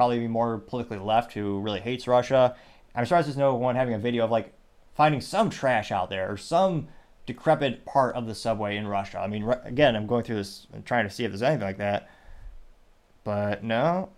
probably 0.02 0.18
be 0.18 0.28
more 0.28 0.58
politically 0.58 0.98
left 0.98 1.32
who 1.34 1.60
really 1.60 1.80
hates 1.80 2.08
Russia. 2.08 2.56
I'm 2.96 3.06
surprised 3.06 3.28
there's 3.28 3.38
no 3.38 3.54
one 3.54 3.76
having 3.76 3.94
a 3.94 4.00
video 4.00 4.24
of 4.24 4.32
like 4.32 4.52
finding 4.96 5.22
some 5.22 5.52
trash 5.52 5.92
out 5.92 6.10
there 6.10 6.28
or 6.32 6.38
some 6.38 6.88
decrepit 7.28 7.86
part 7.86 8.16
of 8.16 8.26
the 8.26 8.34
subway 8.34 8.78
in 8.78 8.88
Russia. 8.88 9.20
I 9.20 9.28
mean, 9.28 9.48
again, 9.64 9.96
I'm 9.96 10.08
going 10.08 10.24
through 10.24 10.38
this 10.38 10.66
and 10.74 10.84
trying 10.84 11.08
to 11.08 11.14
see 11.14 11.24
if 11.24 11.30
there's 11.30 11.44
anything 11.44 11.68
like 11.68 11.78
that. 11.78 12.10
But 13.24 13.64
no. 13.64 14.10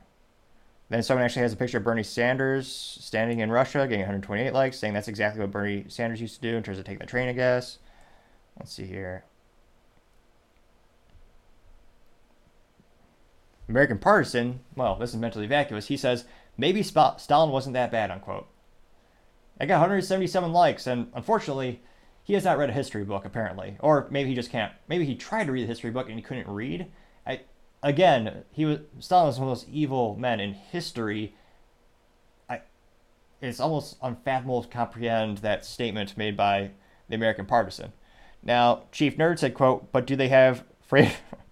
Then 0.87 1.03
someone 1.03 1.25
actually 1.25 1.41
has 1.41 1.51
a 1.51 1.57
picture 1.57 1.79
of 1.79 1.83
Bernie 1.83 2.01
Sanders 2.01 2.69
standing 3.01 3.41
in 3.41 3.51
Russia, 3.51 3.79
getting 3.79 3.99
128 3.99 4.53
likes, 4.53 4.79
saying 4.79 4.93
that's 4.93 5.09
exactly 5.09 5.41
what 5.41 5.51
Bernie 5.51 5.83
Sanders 5.89 6.21
used 6.21 6.35
to 6.35 6.49
do 6.49 6.55
in 6.55 6.63
terms 6.63 6.79
of 6.79 6.85
taking 6.85 6.99
the 6.99 7.05
train, 7.07 7.27
I 7.27 7.33
guess. 7.33 7.77
Let's 8.57 8.71
see 8.71 8.85
here. 8.85 9.25
American 13.69 13.97
Partisan, 13.97 14.59
well, 14.75 14.95
this 14.95 15.11
is 15.11 15.17
mentally 15.17 15.47
vacuous. 15.47 15.87
He 15.87 15.97
says 15.97 16.25
maybe 16.57 16.83
Stalin 16.83 17.51
wasn't 17.51 17.73
that 17.73 17.91
bad, 17.91 18.11
unquote. 18.11 18.47
I 19.59 19.65
got 19.65 19.75
177 19.75 20.51
likes, 20.51 20.87
and 20.87 21.09
unfortunately, 21.13 21.81
he 22.23 22.33
has 22.33 22.45
not 22.45 22.57
read 22.57 22.69
a 22.69 22.73
history 22.73 23.03
book 23.03 23.25
apparently, 23.25 23.77
or 23.79 24.07
maybe 24.09 24.29
he 24.29 24.35
just 24.35 24.49
can't. 24.49 24.73
Maybe 24.87 25.05
he 25.05 25.15
tried 25.15 25.45
to 25.45 25.51
read 25.51 25.63
the 25.63 25.67
history 25.67 25.91
book 25.91 26.07
and 26.07 26.17
he 26.17 26.23
couldn't 26.23 26.47
read. 26.47 26.87
I, 27.27 27.41
again, 27.81 28.43
he 28.51 28.65
was 28.65 28.79
Stalin 28.99 29.27
was 29.27 29.39
one 29.39 29.49
of 29.49 29.57
those 29.57 29.69
evil 29.69 30.15
men 30.15 30.39
in 30.39 30.53
history. 30.53 31.35
I, 32.49 32.61
it's 33.41 33.59
almost 33.59 33.97
unfathomable 34.01 34.63
to 34.63 34.69
comprehend 34.69 35.39
that 35.39 35.65
statement 35.65 36.17
made 36.17 36.37
by 36.37 36.71
the 37.09 37.15
American 37.15 37.45
Partisan. 37.45 37.91
Now, 38.41 38.83
Chief 38.91 39.17
Nerd 39.17 39.39
said, 39.39 39.53
quote, 39.53 39.91
but 39.91 40.07
do 40.07 40.15
they 40.15 40.29
have 40.29 40.63
fra- 40.81 41.11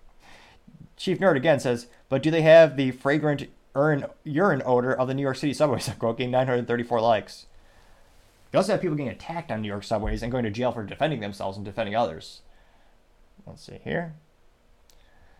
Chief 1.01 1.17
Nerd 1.17 1.35
again 1.35 1.59
says, 1.59 1.87
but 2.09 2.21
do 2.21 2.29
they 2.29 2.43
have 2.43 2.77
the 2.77 2.91
fragrant 2.91 3.47
urine, 3.75 4.05
urine 4.23 4.61
odor 4.63 4.93
of 4.93 5.07
the 5.07 5.15
New 5.15 5.23
York 5.23 5.35
City 5.35 5.51
subways? 5.51 5.89
Quote, 5.99 6.19
getting 6.19 6.29
934 6.29 7.01
likes. 7.01 7.47
You 8.53 8.57
also 8.57 8.73
have 8.73 8.81
people 8.81 8.95
getting 8.95 9.11
attacked 9.11 9.51
on 9.51 9.63
New 9.63 9.67
York 9.67 9.83
subways 9.83 10.21
and 10.21 10.31
going 10.31 10.43
to 10.43 10.51
jail 10.51 10.71
for 10.71 10.83
defending 10.83 11.19
themselves 11.19 11.57
and 11.57 11.65
defending 11.65 11.95
others. 11.95 12.41
Let's 13.47 13.65
see 13.65 13.79
here. 13.83 14.13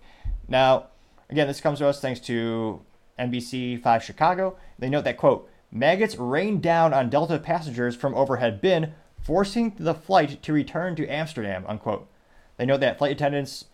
Now, 0.48 0.86
again, 1.28 1.46
this 1.46 1.60
comes 1.60 1.80
to 1.80 1.86
us 1.86 2.00
thanks 2.00 2.20
to 2.20 2.80
NBC 3.18 3.82
5 3.82 4.02
Chicago. 4.02 4.56
They 4.78 4.88
note 4.88 5.04
that, 5.04 5.18
quote, 5.18 5.50
maggots 5.70 6.16
rained 6.16 6.62
down 6.62 6.94
on 6.94 7.10
Delta 7.10 7.38
passengers 7.38 7.94
from 7.94 8.14
overhead 8.14 8.62
bin, 8.62 8.94
forcing 9.22 9.76
the 9.78 9.94
flight 9.94 10.42
to 10.42 10.52
return 10.54 10.96
to 10.96 11.06
Amsterdam, 11.08 11.64
unquote. 11.68 12.08
They 12.56 12.64
note 12.64 12.80
that 12.80 12.96
flight 12.96 13.12
attendants 13.12 13.66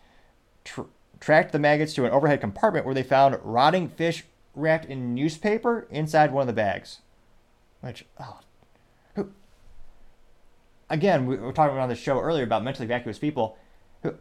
tr- 0.64 0.82
tracked 1.24 1.52
the 1.52 1.58
maggots 1.58 1.94
to 1.94 2.04
an 2.04 2.12
overhead 2.12 2.38
compartment 2.38 2.84
where 2.84 2.94
they 2.94 3.02
found 3.02 3.38
rotting 3.42 3.88
fish 3.88 4.24
wrapped 4.54 4.84
in 4.84 5.14
newspaper 5.14 5.86
inside 5.90 6.30
one 6.30 6.42
of 6.42 6.46
the 6.46 6.52
bags. 6.52 7.00
Which, 7.80 8.04
oh, 8.20 8.40
who, 9.14 9.30
again, 10.90 11.24
we 11.24 11.36
were 11.36 11.54
talking 11.54 11.78
on 11.78 11.88
the 11.88 11.94
show 11.94 12.20
earlier 12.20 12.44
about 12.44 12.62
mentally 12.62 12.86
vacuous 12.86 13.18
people. 13.18 13.56
Who, 14.02 14.16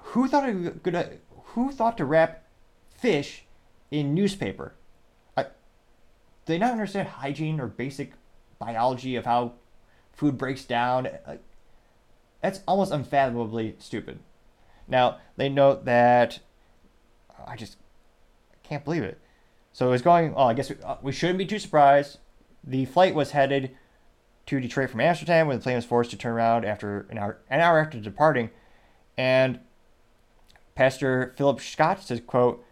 who 0.00 0.26
thought 0.26 0.82
gonna, 0.82 1.10
who 1.48 1.70
thought 1.70 1.98
to 1.98 2.06
wrap 2.06 2.44
fish 2.88 3.44
in 3.90 4.14
newspaper? 4.14 4.72
Do 5.36 5.44
they 6.52 6.58
not 6.58 6.72
understand 6.72 7.08
hygiene 7.08 7.58
or 7.58 7.66
basic 7.66 8.12
biology 8.58 9.16
of 9.16 9.24
how 9.24 9.52
food 10.12 10.36
breaks 10.38 10.64
down? 10.64 11.08
That's 12.40 12.60
almost 12.66 12.92
unfathomably 12.92 13.76
stupid. 13.78 14.20
Now, 14.88 15.18
they 15.36 15.48
note 15.48 15.84
that 15.84 16.40
I 17.46 17.56
just 17.56 17.76
can't 18.62 18.84
believe 18.84 19.02
it. 19.02 19.18
So 19.72 19.88
it 19.88 19.90
was 19.90 20.02
going, 20.02 20.34
oh, 20.36 20.44
I 20.44 20.54
guess 20.54 20.70
we, 20.70 20.76
uh, 20.84 20.96
we 21.02 21.12
shouldn't 21.12 21.38
be 21.38 21.46
too 21.46 21.58
surprised. 21.58 22.18
The 22.62 22.84
flight 22.84 23.14
was 23.14 23.32
headed 23.32 23.76
to 24.46 24.60
Detroit 24.60 24.90
from 24.90 25.00
Amsterdam 25.00 25.46
when 25.46 25.56
the 25.58 25.62
plane 25.62 25.76
was 25.76 25.84
forced 25.84 26.10
to 26.10 26.16
turn 26.16 26.32
around 26.32 26.64
after 26.64 27.06
an 27.10 27.18
hour, 27.18 27.38
an 27.50 27.60
hour 27.60 27.80
after 27.80 27.98
departing. 27.98 28.50
And 29.16 29.60
Pastor 30.74 31.34
Philip 31.36 31.60
Scott 31.60 32.02
says, 32.02 32.20
quote, 32.26 32.64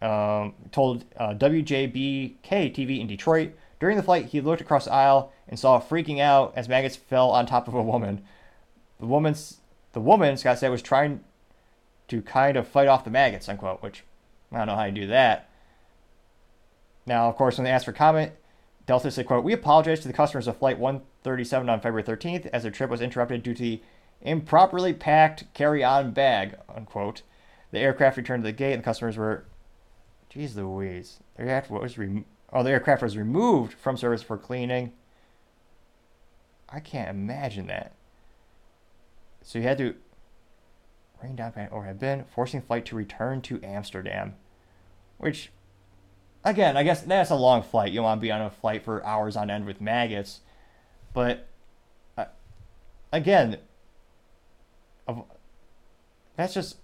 um, 0.00 0.54
told 0.70 1.04
uh, 1.16 1.34
WJBK 1.34 2.42
TV 2.74 3.00
in 3.00 3.06
Detroit, 3.08 3.52
during 3.80 3.96
the 3.96 4.02
flight, 4.02 4.26
he 4.26 4.40
looked 4.40 4.60
across 4.60 4.84
the 4.84 4.92
aisle 4.92 5.32
and 5.48 5.58
saw 5.58 5.80
freaking 5.80 6.20
out 6.20 6.52
as 6.56 6.68
maggots 6.68 6.96
fell 6.96 7.30
on 7.30 7.46
top 7.46 7.68
of 7.68 7.74
a 7.74 7.82
woman. 7.82 8.22
The 9.00 9.06
woman's 9.06 9.60
the 9.92 10.00
woman, 10.00 10.36
Scott 10.36 10.58
said, 10.58 10.70
was 10.70 10.82
trying 10.82 11.24
to 12.08 12.22
kind 12.22 12.56
of 12.56 12.66
fight 12.66 12.88
off 12.88 13.04
the 13.04 13.10
maggots, 13.10 13.48
unquote, 13.48 13.82
which 13.82 14.04
I 14.50 14.58
don't 14.58 14.66
know 14.66 14.76
how 14.76 14.84
you 14.84 14.92
do 14.92 15.06
that. 15.08 15.48
Now, 17.06 17.28
of 17.28 17.36
course, 17.36 17.56
when 17.56 17.64
they 17.64 17.70
asked 17.70 17.84
for 17.84 17.92
comment, 17.92 18.32
Delta 18.86 19.10
said, 19.10 19.26
quote, 19.26 19.44
We 19.44 19.52
apologize 19.52 20.00
to 20.00 20.08
the 20.08 20.14
customers 20.14 20.48
of 20.48 20.56
Flight 20.58 20.78
137 20.78 21.68
on 21.68 21.80
February 21.80 22.02
13th 22.02 22.46
as 22.46 22.62
their 22.62 22.72
trip 22.72 22.90
was 22.90 23.00
interrupted 23.00 23.42
due 23.42 23.54
to 23.54 23.62
the 23.62 23.82
improperly 24.22 24.92
packed 24.92 25.52
carry-on 25.54 26.12
bag, 26.12 26.56
unquote. 26.74 27.22
The 27.70 27.78
aircraft 27.78 28.16
returned 28.16 28.42
to 28.42 28.48
the 28.48 28.52
gate 28.52 28.72
and 28.72 28.82
the 28.82 28.84
customers 28.84 29.16
were, 29.16 29.44
geez 30.30 30.56
Louise, 30.56 31.20
the 31.36 31.42
aircraft 31.42 31.70
was, 31.70 31.98
rem- 31.98 32.24
oh, 32.52 32.62
the 32.62 32.70
aircraft 32.70 33.02
was 33.02 33.16
removed 33.16 33.74
from 33.74 33.96
service 33.96 34.22
for 34.22 34.38
cleaning. 34.38 34.92
I 36.70 36.80
can't 36.80 37.10
imagine 37.10 37.66
that. 37.66 37.92
So 39.42 39.58
you 39.58 39.64
had 39.64 39.78
to 39.78 39.94
rain 41.22 41.36
down 41.36 41.52
or 41.70 41.84
had 41.84 41.98
been 41.98 42.24
forcing 42.34 42.62
flight 42.62 42.84
to 42.86 42.96
return 42.96 43.40
to 43.42 43.62
Amsterdam, 43.62 44.34
which, 45.18 45.50
again, 46.44 46.76
I 46.76 46.82
guess 46.82 47.02
that's 47.02 47.30
a 47.30 47.36
long 47.36 47.62
flight. 47.62 47.92
You 47.92 47.96
don't 47.96 48.04
want 48.04 48.20
to 48.20 48.22
be 48.22 48.32
on 48.32 48.40
a 48.40 48.50
flight 48.50 48.84
for 48.84 49.04
hours 49.04 49.36
on 49.36 49.50
end 49.50 49.66
with 49.66 49.80
maggots, 49.80 50.40
but 51.12 51.48
uh, 52.16 52.26
again, 53.12 53.58
that's 56.36 56.54
just 56.54 56.76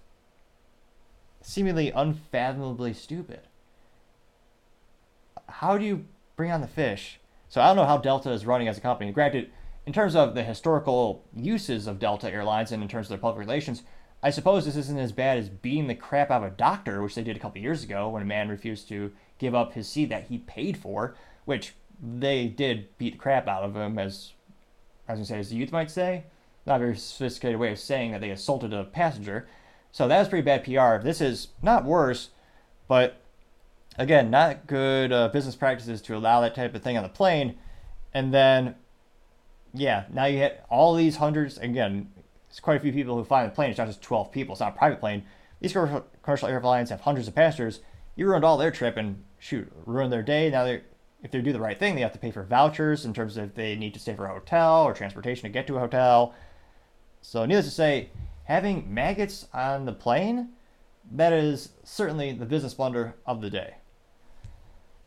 seemingly 1.41 1.91
unfathomably 1.91 2.93
stupid. 2.93 3.41
How 5.47 5.77
do 5.77 5.85
you 5.85 6.05
bring 6.35 6.51
on 6.51 6.61
the 6.61 6.67
fish? 6.67 7.19
So 7.47 7.61
I 7.61 7.67
don't 7.67 7.77
know 7.77 7.85
how 7.85 7.97
Delta 7.97 8.31
is 8.31 8.45
running 8.45 8.67
as 8.67 8.77
a 8.77 8.81
company. 8.81 9.11
Granted, 9.11 9.51
in 9.85 9.93
terms 9.93 10.15
of 10.15 10.33
the 10.33 10.43
historical 10.43 11.23
uses 11.35 11.87
of 11.87 11.99
Delta 11.99 12.29
Airlines 12.29 12.71
and 12.71 12.81
in 12.81 12.89
terms 12.89 13.05
of 13.05 13.09
their 13.09 13.17
public 13.19 13.39
relations, 13.39 13.83
I 14.25 14.31
suppose 14.31 14.65
this 14.65 14.75
isn't 14.75 14.97
as 14.97 15.11
bad 15.11 15.37
as 15.37 15.49
beating 15.49 15.85
the 15.85 15.93
crap 15.93 16.31
out 16.31 16.41
of 16.41 16.51
a 16.51 16.55
doctor, 16.55 17.03
which 17.03 17.13
they 17.13 17.21
did 17.21 17.37
a 17.37 17.39
couple 17.39 17.61
years 17.61 17.83
ago 17.83 18.09
when 18.09 18.23
a 18.23 18.25
man 18.25 18.49
refused 18.49 18.87
to 18.89 19.11
give 19.37 19.53
up 19.53 19.73
his 19.73 19.87
seat 19.87 20.09
that 20.09 20.29
he 20.29 20.39
paid 20.39 20.77
for, 20.77 21.15
which 21.45 21.75
they 22.01 22.47
did 22.47 22.87
beat 22.97 23.13
the 23.13 23.19
crap 23.19 23.47
out 23.47 23.61
of 23.61 23.75
him, 23.75 23.99
as 23.99 24.31
I 25.07 25.11
was 25.11 25.19
gonna 25.19 25.25
say, 25.27 25.37
as 25.37 25.49
the 25.51 25.57
youth 25.57 25.71
might 25.71 25.91
say. 25.91 26.23
Not 26.65 26.77
a 26.77 26.79
very 26.79 26.97
sophisticated 26.97 27.59
way 27.59 27.71
of 27.71 27.77
saying 27.77 28.13
that 28.13 28.21
they 28.21 28.31
assaulted 28.31 28.73
a 28.73 28.85
passenger. 28.85 29.47
So 29.91 30.07
that 30.07 30.17
was 30.17 30.27
pretty 30.27 30.41
bad 30.41 30.63
PR. 30.63 31.05
This 31.05 31.21
is 31.21 31.49
not 31.61 31.85
worse, 31.85 32.29
but 32.87 33.17
again, 33.95 34.31
not 34.31 34.65
good 34.65 35.11
uh, 35.11 35.27
business 35.27 35.55
practices 35.55 36.01
to 36.01 36.17
allow 36.17 36.41
that 36.41 36.55
type 36.55 36.73
of 36.73 36.81
thing 36.81 36.97
on 36.97 37.03
the 37.03 37.09
plane. 37.09 37.59
And 38.11 38.33
then, 38.33 38.73
yeah, 39.71 40.05
now 40.11 40.25
you 40.25 40.39
hit 40.39 40.63
all 40.67 40.95
these 40.95 41.17
hundreds. 41.17 41.59
Again, 41.59 42.09
it's 42.55 42.61
quite 42.61 42.77
a 42.77 42.79
few 42.79 42.93
people 42.93 43.17
who 43.17 43.25
fly 43.25 43.43
the 43.43 43.51
plane. 43.51 43.69
It's 43.69 43.77
not 43.77 43.87
just 43.87 44.01
12 44.01 44.31
people. 44.31 44.53
It's 44.53 44.61
not 44.61 44.75
a 44.75 44.77
private 44.77 45.01
plane. 45.01 45.25
These 45.59 45.73
commercial 45.73 46.47
airlines 46.47 46.89
have 46.89 47.01
hundreds 47.01 47.27
of 47.27 47.35
passengers. 47.35 47.81
You 48.15 48.27
ruined 48.27 48.45
all 48.45 48.55
their 48.55 48.71
trip 48.71 48.95
and 48.95 49.25
shoot, 49.37 49.69
ruined 49.85 50.13
their 50.13 50.23
day. 50.23 50.49
Now 50.49 50.63
they 50.63 50.83
if 51.21 51.31
they 51.31 51.41
do 51.41 51.51
the 51.51 51.59
right 51.59 51.77
thing, 51.77 51.95
they 51.95 52.01
have 52.01 52.13
to 52.13 52.17
pay 52.17 52.31
for 52.31 52.43
vouchers 52.43 53.03
in 53.03 53.13
terms 53.13 53.35
of 53.35 53.49
if 53.49 53.55
they 53.55 53.75
need 53.75 53.93
to 53.95 53.99
stay 53.99 54.15
for 54.15 54.25
a 54.25 54.33
hotel 54.33 54.83
or 54.83 54.93
transportation 54.93 55.43
to 55.43 55.49
get 55.49 55.67
to 55.67 55.75
a 55.75 55.81
hotel. 55.81 56.33
So 57.21 57.45
needless 57.45 57.65
to 57.65 57.71
say, 57.71 58.11
having 58.45 58.93
maggots 58.93 59.47
on 59.53 59.83
the 59.83 59.91
plane, 59.91 60.51
that 61.11 61.33
is 61.33 61.73
certainly 61.83 62.31
the 62.31 62.45
business 62.45 62.73
blunder 62.73 63.15
of 63.25 63.41
the 63.41 63.49
day. 63.49 63.75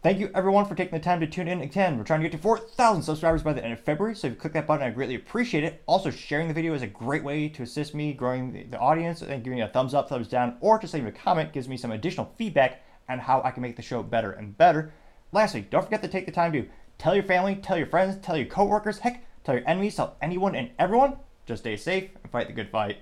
Thank 0.01 0.21
you 0.21 0.31
everyone 0.33 0.65
for 0.65 0.77
taking 0.77 0.97
the 0.97 1.03
time 1.03 1.19
to 1.19 1.27
tune 1.27 1.49
in 1.49 1.61
again. 1.61 1.99
We're 1.99 2.05
trying 2.05 2.21
to 2.21 2.29
get 2.29 2.37
to 2.37 2.41
4,000 2.41 3.03
subscribers 3.03 3.43
by 3.43 3.53
the 3.53 3.65
end 3.65 3.73
of 3.73 3.81
February, 3.81 4.15
so 4.15 4.29
if 4.29 4.35
you 4.35 4.39
click 4.39 4.53
that 4.53 4.65
button, 4.65 4.87
I 4.87 4.91
greatly 4.91 5.17
appreciate 5.17 5.65
it. 5.65 5.83
Also, 5.87 6.09
sharing 6.09 6.47
the 6.47 6.55
video 6.55 6.73
is 6.73 6.83
a 6.83 6.87
great 6.87 7.25
way 7.25 7.49
to 7.49 7.65
assist 7.65 7.97
me 7.97 8.13
growing 8.13 8.71
the 8.71 8.79
audience 8.79 9.23
and 9.23 9.43
giving 9.43 9.61
a 9.61 9.67
thumbs 9.67 9.95
up, 9.95 10.09
thumbs 10.09 10.29
down, 10.29 10.57
or 10.61 10.79
just 10.79 10.95
leaving 10.95 11.09
a 11.09 11.13
comment 11.13 11.53
gives 11.53 11.69
me 11.69 11.77
some 11.77 11.91
additional 11.91 12.33
feedback 12.39 12.85
on 13.09 13.19
how 13.19 13.43
I 13.43 13.51
can 13.51 13.61
make 13.61 13.75
the 13.75 13.83
show 13.83 14.05
better 14.05 14.31
and 14.31 14.57
better. 14.57 14.93
Lastly, 15.33 15.67
don't 15.69 15.83
forget 15.83 16.03
to 16.03 16.09
take 16.09 16.27
the 16.27 16.33
time 16.33 16.53
to 16.53 16.69
tell 16.99 17.17
your 17.17 17.25
family, 17.25 17.57
tell 17.57 17.77
your 17.77 17.89
friends, 17.89 18.25
tell 18.25 18.37
your 18.37 18.47
coworkers, 18.47 19.01
heck, 19.01 19.27
tell 19.43 19.57
your 19.57 19.69
enemies, 19.69 19.97
tell 19.97 20.17
anyone 20.23 20.55
and 20.55 20.71
everyone. 20.79 21.17
Just 21.45 21.65
stay 21.65 21.77
safe 21.77 22.11
and 22.23 22.31
fight 22.31 22.47
the 22.47 22.53
good 22.53 22.71
fight. 22.71 22.99